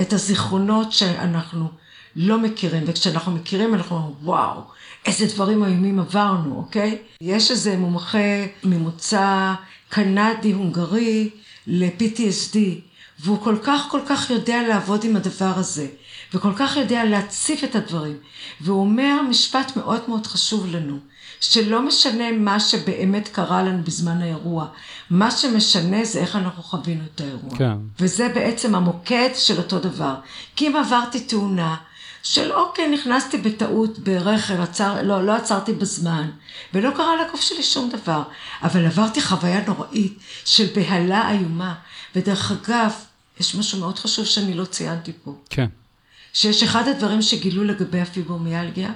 את 0.00 0.12
הזיכרונות 0.12 0.92
שאנחנו 0.92 1.68
לא 2.16 2.38
מכירים, 2.38 2.84
וכשאנחנו 2.86 3.32
מכירים 3.32 3.74
אנחנו 3.74 3.96
אומרים, 3.96 4.14
וואו, 4.22 4.60
איזה 5.06 5.26
דברים 5.26 5.64
איומים 5.64 5.98
עברנו, 6.00 6.56
אוקיי? 6.56 6.98
יש 7.20 7.50
איזה 7.50 7.76
מומחה 7.76 8.44
ממוצא 8.64 9.54
קנדי-הונגרי 9.88 11.30
ל-PTSD, 11.66 12.56
והוא 13.20 13.38
כל 13.44 13.56
כך 13.62 13.86
כל 13.90 14.00
כך 14.08 14.30
יודע 14.30 14.62
לעבוד 14.68 15.04
עם 15.04 15.16
הדבר 15.16 15.52
הזה, 15.56 15.86
וכל 16.34 16.52
כך 16.56 16.76
יודע 16.76 17.04
להציף 17.04 17.64
את 17.64 17.74
הדברים, 17.74 18.16
והוא 18.60 18.80
אומר 18.80 19.22
משפט 19.30 19.76
מאוד 19.76 20.00
מאוד 20.08 20.26
חשוב 20.26 20.66
לנו, 20.66 20.98
שלא 21.40 21.82
משנה 21.82 22.32
מה 22.32 22.60
שבאמת 22.60 23.28
קרה 23.28 23.62
לנו 23.62 23.82
בזמן 23.84 24.22
האירוע, 24.22 24.66
מה 25.10 25.30
שמשנה 25.30 26.04
זה 26.04 26.20
איך 26.20 26.36
אנחנו 26.36 26.62
חווינו 26.62 27.04
את 27.14 27.20
האירוע. 27.20 27.58
כן. 27.58 27.76
וזה 28.00 28.28
בעצם 28.28 28.74
המוקד 28.74 29.28
של 29.34 29.58
אותו 29.58 29.78
דבר. 29.78 30.14
כי 30.56 30.68
אם 30.68 30.76
עברתי 30.76 31.20
תאונה, 31.20 31.76
של 32.22 32.52
אוקיי, 32.52 32.88
נכנסתי 32.88 33.38
בטעות 33.38 33.98
ברכב, 33.98 34.60
עצר, 34.60 35.02
לא, 35.02 35.26
לא 35.26 35.32
עצרתי 35.32 35.72
בזמן, 35.72 36.30
ולא 36.74 36.90
קרה 36.90 37.26
לגוף 37.26 37.40
שלי 37.40 37.62
שום 37.62 37.90
דבר, 37.90 38.22
אבל 38.62 38.86
עברתי 38.86 39.22
חוויה 39.22 39.60
נוראית 39.66 40.18
של 40.44 40.66
בהלה 40.74 41.30
איומה. 41.30 41.74
ודרך 42.16 42.52
אגב, 42.52 42.92
יש 43.40 43.54
משהו 43.54 43.80
מאוד 43.80 43.98
חשוב 43.98 44.24
שאני 44.24 44.54
לא 44.54 44.64
ציינתי 44.64 45.12
פה. 45.24 45.34
כן. 45.50 45.66
שיש 46.32 46.62
אחד 46.62 46.88
הדברים 46.88 47.22
שגילו 47.22 47.64
לגבי 47.64 48.00
הפיברומיאלגיה, 48.00 48.90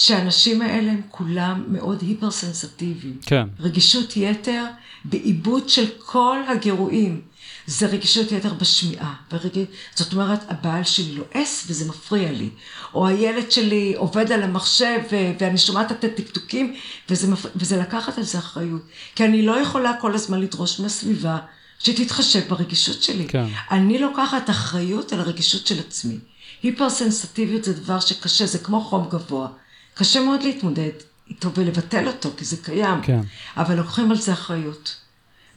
שהאנשים 0.00 0.62
האלה 0.62 0.90
הם 0.90 1.00
כולם 1.10 1.64
מאוד 1.68 2.02
היפרסנסטיביים. 2.02 3.18
כן. 3.26 3.46
רגישות 3.60 4.16
יתר 4.16 4.64
בעיבוד 5.04 5.68
של 5.68 5.86
כל 5.98 6.38
הגירויים. 6.48 7.20
זה 7.66 7.86
רגישות 7.86 8.32
יתר 8.32 8.54
בשמיעה. 8.54 9.14
ורג... 9.32 9.64
זאת 9.94 10.12
אומרת, 10.12 10.40
הבעל 10.48 10.84
שלי 10.84 11.12
לועס 11.12 11.64
וזה 11.68 11.88
מפריע 11.88 12.32
לי. 12.32 12.48
או 12.94 13.06
הילד 13.06 13.50
שלי 13.50 13.94
עובד 13.96 14.32
על 14.32 14.42
המחשב 14.42 15.00
ו... 15.12 15.16
ואני 15.40 15.58
שומעת 15.58 15.92
את 15.92 16.04
הטקטוקים 16.04 16.74
וזה, 17.10 17.28
מפ... 17.28 17.46
וזה 17.56 17.76
לקחת 17.76 18.18
על 18.18 18.24
זה 18.24 18.38
אחריות. 18.38 18.82
כי 19.14 19.24
אני 19.24 19.46
לא 19.46 19.60
יכולה 19.60 19.92
כל 20.00 20.14
הזמן 20.14 20.40
לדרוש 20.40 20.80
מהסביבה 20.80 21.38
שתתחשב 21.78 22.48
ברגישות 22.48 23.02
שלי. 23.02 23.28
כן. 23.28 23.46
אני 23.70 23.98
לוקחת 23.98 24.50
אחריות 24.50 25.12
על 25.12 25.20
הרגישות 25.20 25.66
של 25.66 25.78
עצמי. 25.78 26.18
היפרסנסטיביות 26.62 27.64
זה 27.64 27.72
דבר 27.72 28.00
שקשה, 28.00 28.46
זה 28.46 28.58
כמו 28.58 28.80
חום 28.80 29.08
גבוה. 29.10 29.48
קשה 29.94 30.20
מאוד 30.20 30.42
להתמודד 30.42 30.90
איתו 31.30 31.54
ולבטל 31.54 32.06
אותו, 32.06 32.30
כי 32.36 32.44
זה 32.44 32.56
קיים. 32.56 33.02
כן. 33.02 33.20
אבל 33.56 33.74
לוקחים 33.74 34.10
על 34.10 34.16
זה 34.16 34.32
אחריות. 34.32 34.96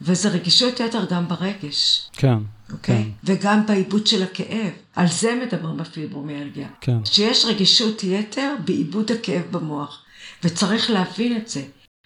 וזה 0.00 0.28
רגישות 0.28 0.80
יתר 0.80 1.04
גם 1.10 1.28
ברגש. 1.28 2.10
כן. 2.12 2.38
אוקיי? 2.72 3.04
כן. 3.04 3.10
וגם 3.24 3.66
בעיבוד 3.66 4.06
של 4.06 4.22
הכאב. 4.22 4.70
על 4.96 5.06
זה 5.08 5.38
מדברים 5.46 5.76
בפיברומיאלגיה. 5.76 6.68
כן. 6.80 7.04
שיש 7.04 7.44
רגישות 7.44 8.04
יתר 8.04 8.54
בעיבוד 8.64 9.12
הכאב 9.12 9.42
במוח. 9.50 10.02
וצריך 10.44 10.90
להבין 10.90 11.36
את 11.36 11.48
זה. 11.48 11.62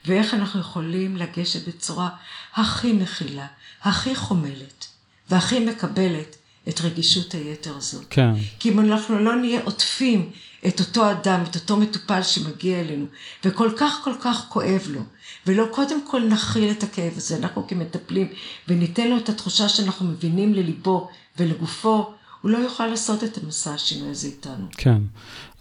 ואיך 0.06 0.34
אנחנו 0.34 0.60
יכולים 0.60 1.16
לגשת 1.16 1.68
בצורה 1.68 2.08
הכי 2.54 2.92
מכילה, 2.92 3.46
הכי 3.82 4.14
חומלת, 4.14 4.86
והכי 5.30 5.58
מקבלת 5.58 6.36
את 6.68 6.80
רגישות 6.80 7.34
היתר 7.34 7.76
הזאת. 7.76 8.04
כן. 8.10 8.30
כי 8.58 8.70
אם 8.70 8.80
אנחנו 8.80 9.18
לא 9.18 9.36
נהיה 9.36 9.60
עוטפים 9.64 10.30
את 10.66 10.80
אותו 10.80 11.10
אדם, 11.10 11.42
את 11.50 11.54
אותו 11.54 11.76
מטופל 11.76 12.22
שמגיע 12.22 12.80
אלינו, 12.80 13.06
וכל 13.44 13.70
כך 13.76 14.00
כל 14.04 14.14
כך 14.20 14.46
כואב 14.48 14.82
לו, 14.88 15.00
ולא 15.46 15.64
קודם 15.70 16.06
כל 16.06 16.22
נכיל 16.22 16.70
את 16.70 16.82
הכאב 16.82 17.12
הזה, 17.16 17.36
אנחנו 17.36 17.66
כמטפלים, 17.68 18.28
וניתן 18.68 19.08
לו 19.08 19.16
את 19.16 19.28
התחושה 19.28 19.68
שאנחנו 19.68 20.06
מבינים 20.06 20.54
לליבו 20.54 21.08
ולגופו, 21.38 22.12
הוא 22.42 22.50
לא 22.50 22.58
יוכל 22.58 22.86
לעשות 22.86 23.24
את 23.24 23.38
המסע 23.44 23.74
השינוי 23.74 24.10
הזה 24.10 24.28
איתנו. 24.28 24.66
כן. 24.76 25.02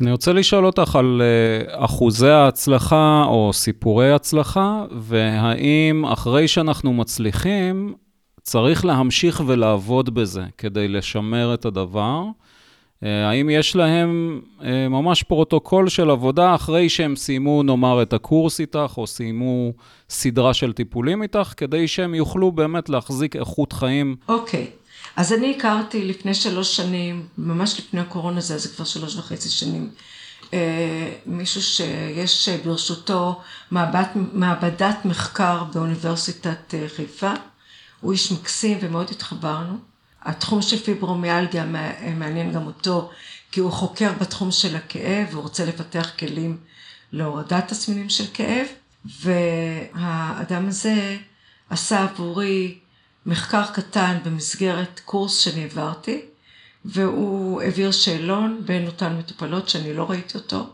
אני 0.01 0.11
רוצה 0.11 0.33
לשאול 0.33 0.65
אותך 0.65 0.95
על 0.95 1.21
אה, 1.21 1.85
אחוזי 1.85 2.29
ההצלחה 2.29 3.23
או 3.27 3.53
סיפורי 3.53 4.11
הצלחה, 4.11 4.85
והאם 5.01 6.05
אחרי 6.05 6.47
שאנחנו 6.47 6.93
מצליחים, 6.93 7.93
צריך 8.41 8.85
להמשיך 8.85 9.43
ולעבוד 9.47 10.13
בזה 10.13 10.43
כדי 10.57 10.87
לשמר 10.87 11.53
את 11.53 11.65
הדבר. 11.65 12.23
אה, 13.03 13.07
האם 13.07 13.49
יש 13.49 13.75
להם 13.75 14.41
אה, 14.59 14.63
ממש 14.89 15.23
פרוטוקול 15.23 15.89
של 15.89 16.09
עבודה 16.09 16.55
אחרי 16.55 16.89
שהם 16.89 17.15
סיימו, 17.15 17.63
נאמר, 17.63 18.01
את 18.01 18.13
הקורס 18.13 18.59
איתך, 18.59 18.93
או 18.97 19.07
סיימו 19.07 19.71
סדרה 20.09 20.53
של 20.53 20.73
טיפולים 20.73 21.23
איתך, 21.23 21.53
כדי 21.57 21.87
שהם 21.87 22.15
יוכלו 22.15 22.51
באמת 22.51 22.89
להחזיק 22.89 23.35
איכות 23.35 23.73
חיים? 23.73 24.15
אוקיי. 24.27 24.67
Okay. 24.73 24.87
אז 25.15 25.33
אני 25.33 25.55
הכרתי 25.57 26.05
לפני 26.05 26.33
שלוש 26.33 26.75
שנים, 26.75 27.25
ממש 27.37 27.79
לפני 27.79 27.99
הקורונה 27.99 28.41
זה, 28.41 28.57
זה 28.57 28.69
כבר 28.69 28.85
שלוש 28.85 29.15
וחצי 29.15 29.49
שנים, 29.49 29.89
מישהו 31.25 31.61
שיש 31.61 32.49
ברשותו 32.49 33.41
מעבד, 33.71 34.03
מעבדת 34.33 35.05
מחקר 35.05 35.63
באוניברסיטת 35.73 36.73
חיפה. 36.95 37.31
הוא 38.01 38.11
איש 38.11 38.31
מקסים 38.31 38.77
ומאוד 38.81 39.07
התחברנו. 39.11 39.77
התחום 40.27 40.61
של 40.61 40.79
פיברומיאלגיה 40.79 41.65
מעניין 42.15 42.51
גם 42.51 42.65
אותו, 42.67 43.09
כי 43.51 43.59
הוא 43.59 43.71
חוקר 43.71 44.11
בתחום 44.21 44.51
של 44.51 44.75
הכאב, 44.75 45.27
והוא 45.31 45.43
רוצה 45.43 45.65
לפתח 45.65 46.11
כלים 46.19 46.57
להורדת 47.11 47.67
תסמינים 47.67 48.09
של 48.09 48.23
כאב, 48.33 48.67
והאדם 49.21 50.67
הזה 50.67 51.17
עשה 51.69 52.03
עבורי 52.03 52.77
מחקר 53.25 53.63
קטן 53.73 54.17
במסגרת 54.25 55.01
קורס 55.05 55.37
שאני 55.37 55.61
העברתי, 55.61 56.21
והוא 56.85 57.61
העביר 57.61 57.91
שאלון 57.91 58.61
בין 58.65 58.87
אותן 58.87 59.17
מטופלות 59.17 59.69
שאני 59.69 59.93
לא 59.93 60.09
ראיתי 60.09 60.37
אותו, 60.37 60.69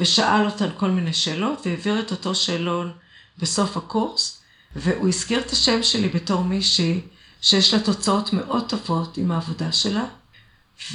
ושאל 0.00 0.46
אותן 0.46 0.68
כל 0.76 0.90
מיני 0.90 1.12
שאלות, 1.12 1.66
והעביר 1.66 2.00
את 2.00 2.10
אותו 2.10 2.34
שאלון 2.34 2.92
בסוף 3.38 3.76
הקורס, 3.76 4.42
והוא 4.76 5.08
הזכיר 5.08 5.40
את 5.40 5.50
השם 5.50 5.82
שלי 5.82 6.08
בתור 6.08 6.44
מישהי 6.44 7.00
שיש 7.42 7.74
לה 7.74 7.80
תוצאות 7.80 8.32
מאוד 8.32 8.68
טובות 8.68 9.16
עם 9.16 9.32
העבודה 9.32 9.72
שלה, 9.72 10.04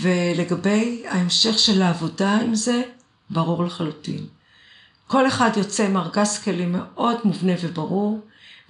ולגבי 0.02 1.04
ההמשך 1.08 1.60
של 1.60 1.82
העבודה 1.82 2.40
עם 2.42 2.56
זה, 2.56 2.82
ברור 3.30 3.64
לחלוטין. 3.64 4.26
כל 5.08 5.28
אחד 5.28 5.50
יוצא 5.58 5.86
עם 5.86 5.98
ארגז 5.98 6.40
כלים 6.44 6.72
מאוד 6.72 7.18
מובנה 7.24 7.54
וברור, 7.62 8.20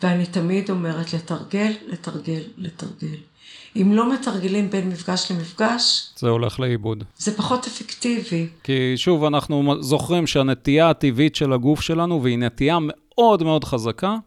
ואני 0.04 0.26
תמיד 0.26 0.70
אומרת 0.70 1.14
לתרגל, 1.14 1.74
לתרגל, 1.88 2.42
לתרגל. 2.58 3.18
אם 3.76 3.94
לא 3.94 4.14
מתרגלים 4.14 4.70
בין 4.70 4.90
מפגש 4.90 5.32
למפגש... 5.32 6.10
זה 6.18 6.30
הולך 6.30 6.60
לאיבוד. 6.60 7.04
זה 7.18 7.38
פחות 7.38 7.68
אפקטיבי. 7.68 8.48
כי 8.64 8.94
שוב, 8.98 9.24
אנחנו 9.24 9.76
זוכרים 9.80 10.28
שהנטייה 10.28 10.90
הטבעית 10.90 11.36
של 11.36 11.54
הגוף 11.54 11.82
שלנו, 11.82 12.24
והיא 12.24 12.38
נטייה 12.38 12.78
מאוד 12.82 13.44
מאוד 13.44 13.64
חזקה, 13.64 14.18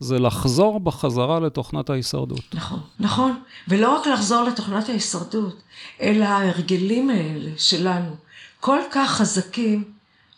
זה 0.00 0.18
לחזור 0.18 0.80
בחזרה 0.80 1.40
לתוכנת 1.40 1.90
ההישרדות. 1.90 2.54
נכון, 2.54 2.80
נכון. 3.00 3.40
ולא 3.68 3.96
רק 3.96 4.06
לחזור 4.06 4.42
לתוכנת 4.42 4.88
ההישרדות, 4.88 5.62
אלא 6.00 6.24
ההרגלים 6.24 7.10
האלה 7.10 7.50
שלנו, 7.56 8.14
כל 8.60 8.78
כך 8.92 9.10
חזקים, 9.10 9.84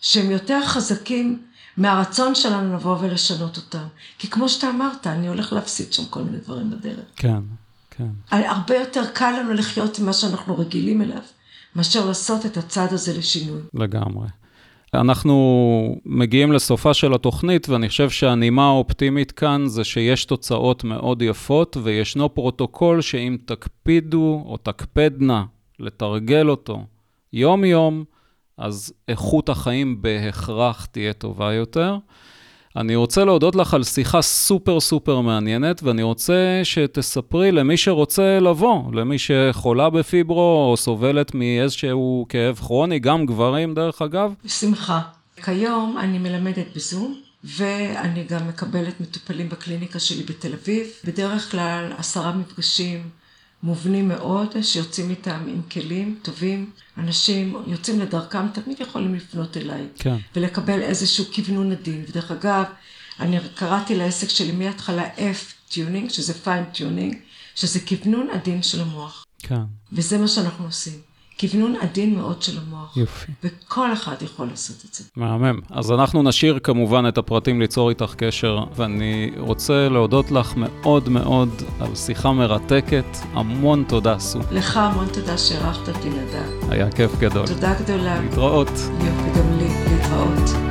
שהם 0.01 0.31
יותר 0.31 0.61
חזקים 0.67 1.43
מהרצון 1.77 2.35
שלנו 2.35 2.77
לבוא 2.77 2.97
ולשנות 3.01 3.57
אותם. 3.57 3.87
כי 4.19 4.31
כמו 4.31 4.49
שאתה 4.49 4.71
אמרת, 4.71 5.07
אני 5.07 5.29
הולך 5.29 5.53
להפסיד 5.53 5.93
שם 5.93 6.05
כל 6.11 6.23
מיני 6.23 6.39
דברים 6.39 6.71
בדרך. 6.71 7.05
כן, 7.17 7.41
כן. 7.91 8.09
הרבה 8.31 8.77
יותר 8.77 9.07
קל 9.13 9.31
לנו 9.41 9.53
לחיות 9.53 9.99
עם 9.99 10.07
מה 10.07 10.13
שאנחנו 10.13 10.59
רגילים 10.59 11.03
אליו, 11.03 11.23
מאשר 11.77 12.07
לעשות 12.07 12.47
את 12.47 12.57
הצעד 12.57 12.93
הזה 12.93 13.19
לשינוי. 13.19 13.61
לגמרי. 13.75 14.27
אנחנו 14.95 16.01
מגיעים 16.05 16.53
לסופה 16.53 16.95
של 16.95 17.15
התוכנית, 17.15 17.69
ואני 17.69 17.89
חושב 17.89 18.11
שהנימה 18.11 18.67
האופטימית 18.67 19.33
כאן 19.33 19.67
זה 19.67 19.85
שיש 19.85 20.25
תוצאות 20.25 20.85
מאוד 20.85 21.23
יפות, 21.23 21.77
וישנו 21.83 22.35
פרוטוקול 22.35 23.01
שאם 23.01 23.37
תקפידו 23.45 24.43
או 24.47 24.57
תקפדנה 24.57 25.45
לתרגל 25.79 26.49
אותו 26.49 26.85
יום-יום, 27.33 28.05
אז 28.59 28.93
איכות 29.09 29.49
החיים 29.49 30.03
בהכרח 30.03 30.87
תהיה 30.87 31.13
טובה 31.13 31.53
יותר. 31.53 31.97
אני 32.77 32.97
רוצה 32.97 33.25
להודות 33.25 33.57
לך 33.57 33.75
על 33.75 33.85
שיחה 33.85 34.23
סופר 34.23 34.81
סופר 34.81 35.21
מעניינת, 35.21 35.83
ואני 35.83 36.03
רוצה 36.03 36.61
שתספרי 36.65 37.53
למי 37.53 37.77
שרוצה 37.77 38.39
לבוא, 38.41 38.93
למי 38.93 39.17
שחולה 39.19 39.91
בפיברו 39.91 40.69
או 40.71 40.77
סובלת 40.77 41.35
מאיזשהו 41.35 42.27
כאב 42.29 42.57
כרוני, 42.57 42.99
גם 42.99 43.27
גברים 43.27 43.75
דרך 43.75 44.03
אגב. 44.03 44.35
בשמחה. 44.45 45.01
כיום 45.45 45.99
אני 46.01 46.19
מלמדת 46.19 46.67
בזום, 46.77 47.21
ואני 47.45 48.25
גם 48.25 48.49
מקבלת 48.49 49.01
מטופלים 49.01 49.49
בקליניקה 49.49 49.99
שלי 49.99 50.23
בתל 50.23 50.53
אביב. 50.53 50.87
בדרך 51.05 51.51
כלל 51.51 51.93
עשרה 51.99 52.33
מפגשים 52.33 53.03
מובנים 53.63 54.09
מאוד, 54.09 54.63
שיוצאים 54.63 55.11
איתם 55.11 55.45
עם 55.49 55.63
כלים 55.63 56.19
טובים. 56.23 56.71
אנשים 56.99 57.57
יוצאים 57.67 58.01
לדרכם, 58.01 58.49
תמיד 58.49 58.81
יכולים 58.81 59.15
לפנות 59.15 59.57
אליי. 59.57 59.87
כן. 59.95 60.17
ולקבל 60.37 60.81
איזשהו 60.81 61.25
כוונון 61.35 61.73
עדין. 61.73 62.05
ודרך 62.09 62.31
אגב, 62.31 62.65
אני 63.21 63.39
קראתי 63.55 63.95
לעסק 63.95 64.29
שלי 64.29 64.53
מההתחלה 64.53 65.09
F-Tuning, 65.17 66.09
שזה 66.09 66.33
Fine-Tuning, 66.45 67.15
שזה 67.55 67.81
כוונון 67.81 68.29
עדין 68.33 68.63
של 68.63 68.81
המוח. 68.81 69.25
כן. 69.39 69.61
וזה 69.93 70.19
מה 70.19 70.29
שאנחנו 70.29 70.65
עושים. 70.65 71.12
כוונון 71.43 71.75
עדין 71.81 72.15
מאוד 72.15 72.43
של 72.43 72.59
המוח. 72.67 72.97
יופי. 72.97 73.33
וכל 73.45 73.93
אחד 73.93 74.17
יכול 74.23 74.47
לעשות 74.47 74.77
את 74.91 74.95
זה. 74.95 75.05
מהמם. 75.17 75.61
אז 75.71 75.93
אנחנו 75.93 76.23
נשאיר 76.23 76.59
כמובן 76.63 77.09
את 77.09 77.19
הפרטים 77.19 77.61
ליצור 77.61 77.91
איתך 77.91 78.15
קשר, 78.17 78.59
ואני 78.77 79.31
רוצה 79.39 79.89
להודות 79.89 80.31
לך 80.31 80.53
מאוד 80.57 81.09
מאוד 81.09 81.49
על 81.81 81.95
שיחה 81.95 82.33
מרתקת. 82.33 83.05
המון 83.33 83.85
תודה, 83.89 84.19
סו. 84.19 84.39
לך 84.53 84.77
המון 84.77 85.07
תודה 85.13 85.39
שאירחת 85.39 85.89
אותי 85.89 86.11
לדעת. 86.11 86.71
היה 86.71 86.91
כיף 86.91 87.19
גדול. 87.19 87.47
תודה 87.47 87.75
גדולה. 87.75 88.21
להתראות. 88.21 88.69
יופי, 88.69 89.39
גם 89.39 89.59
לי, 89.59 89.69
להתראות. 89.91 90.62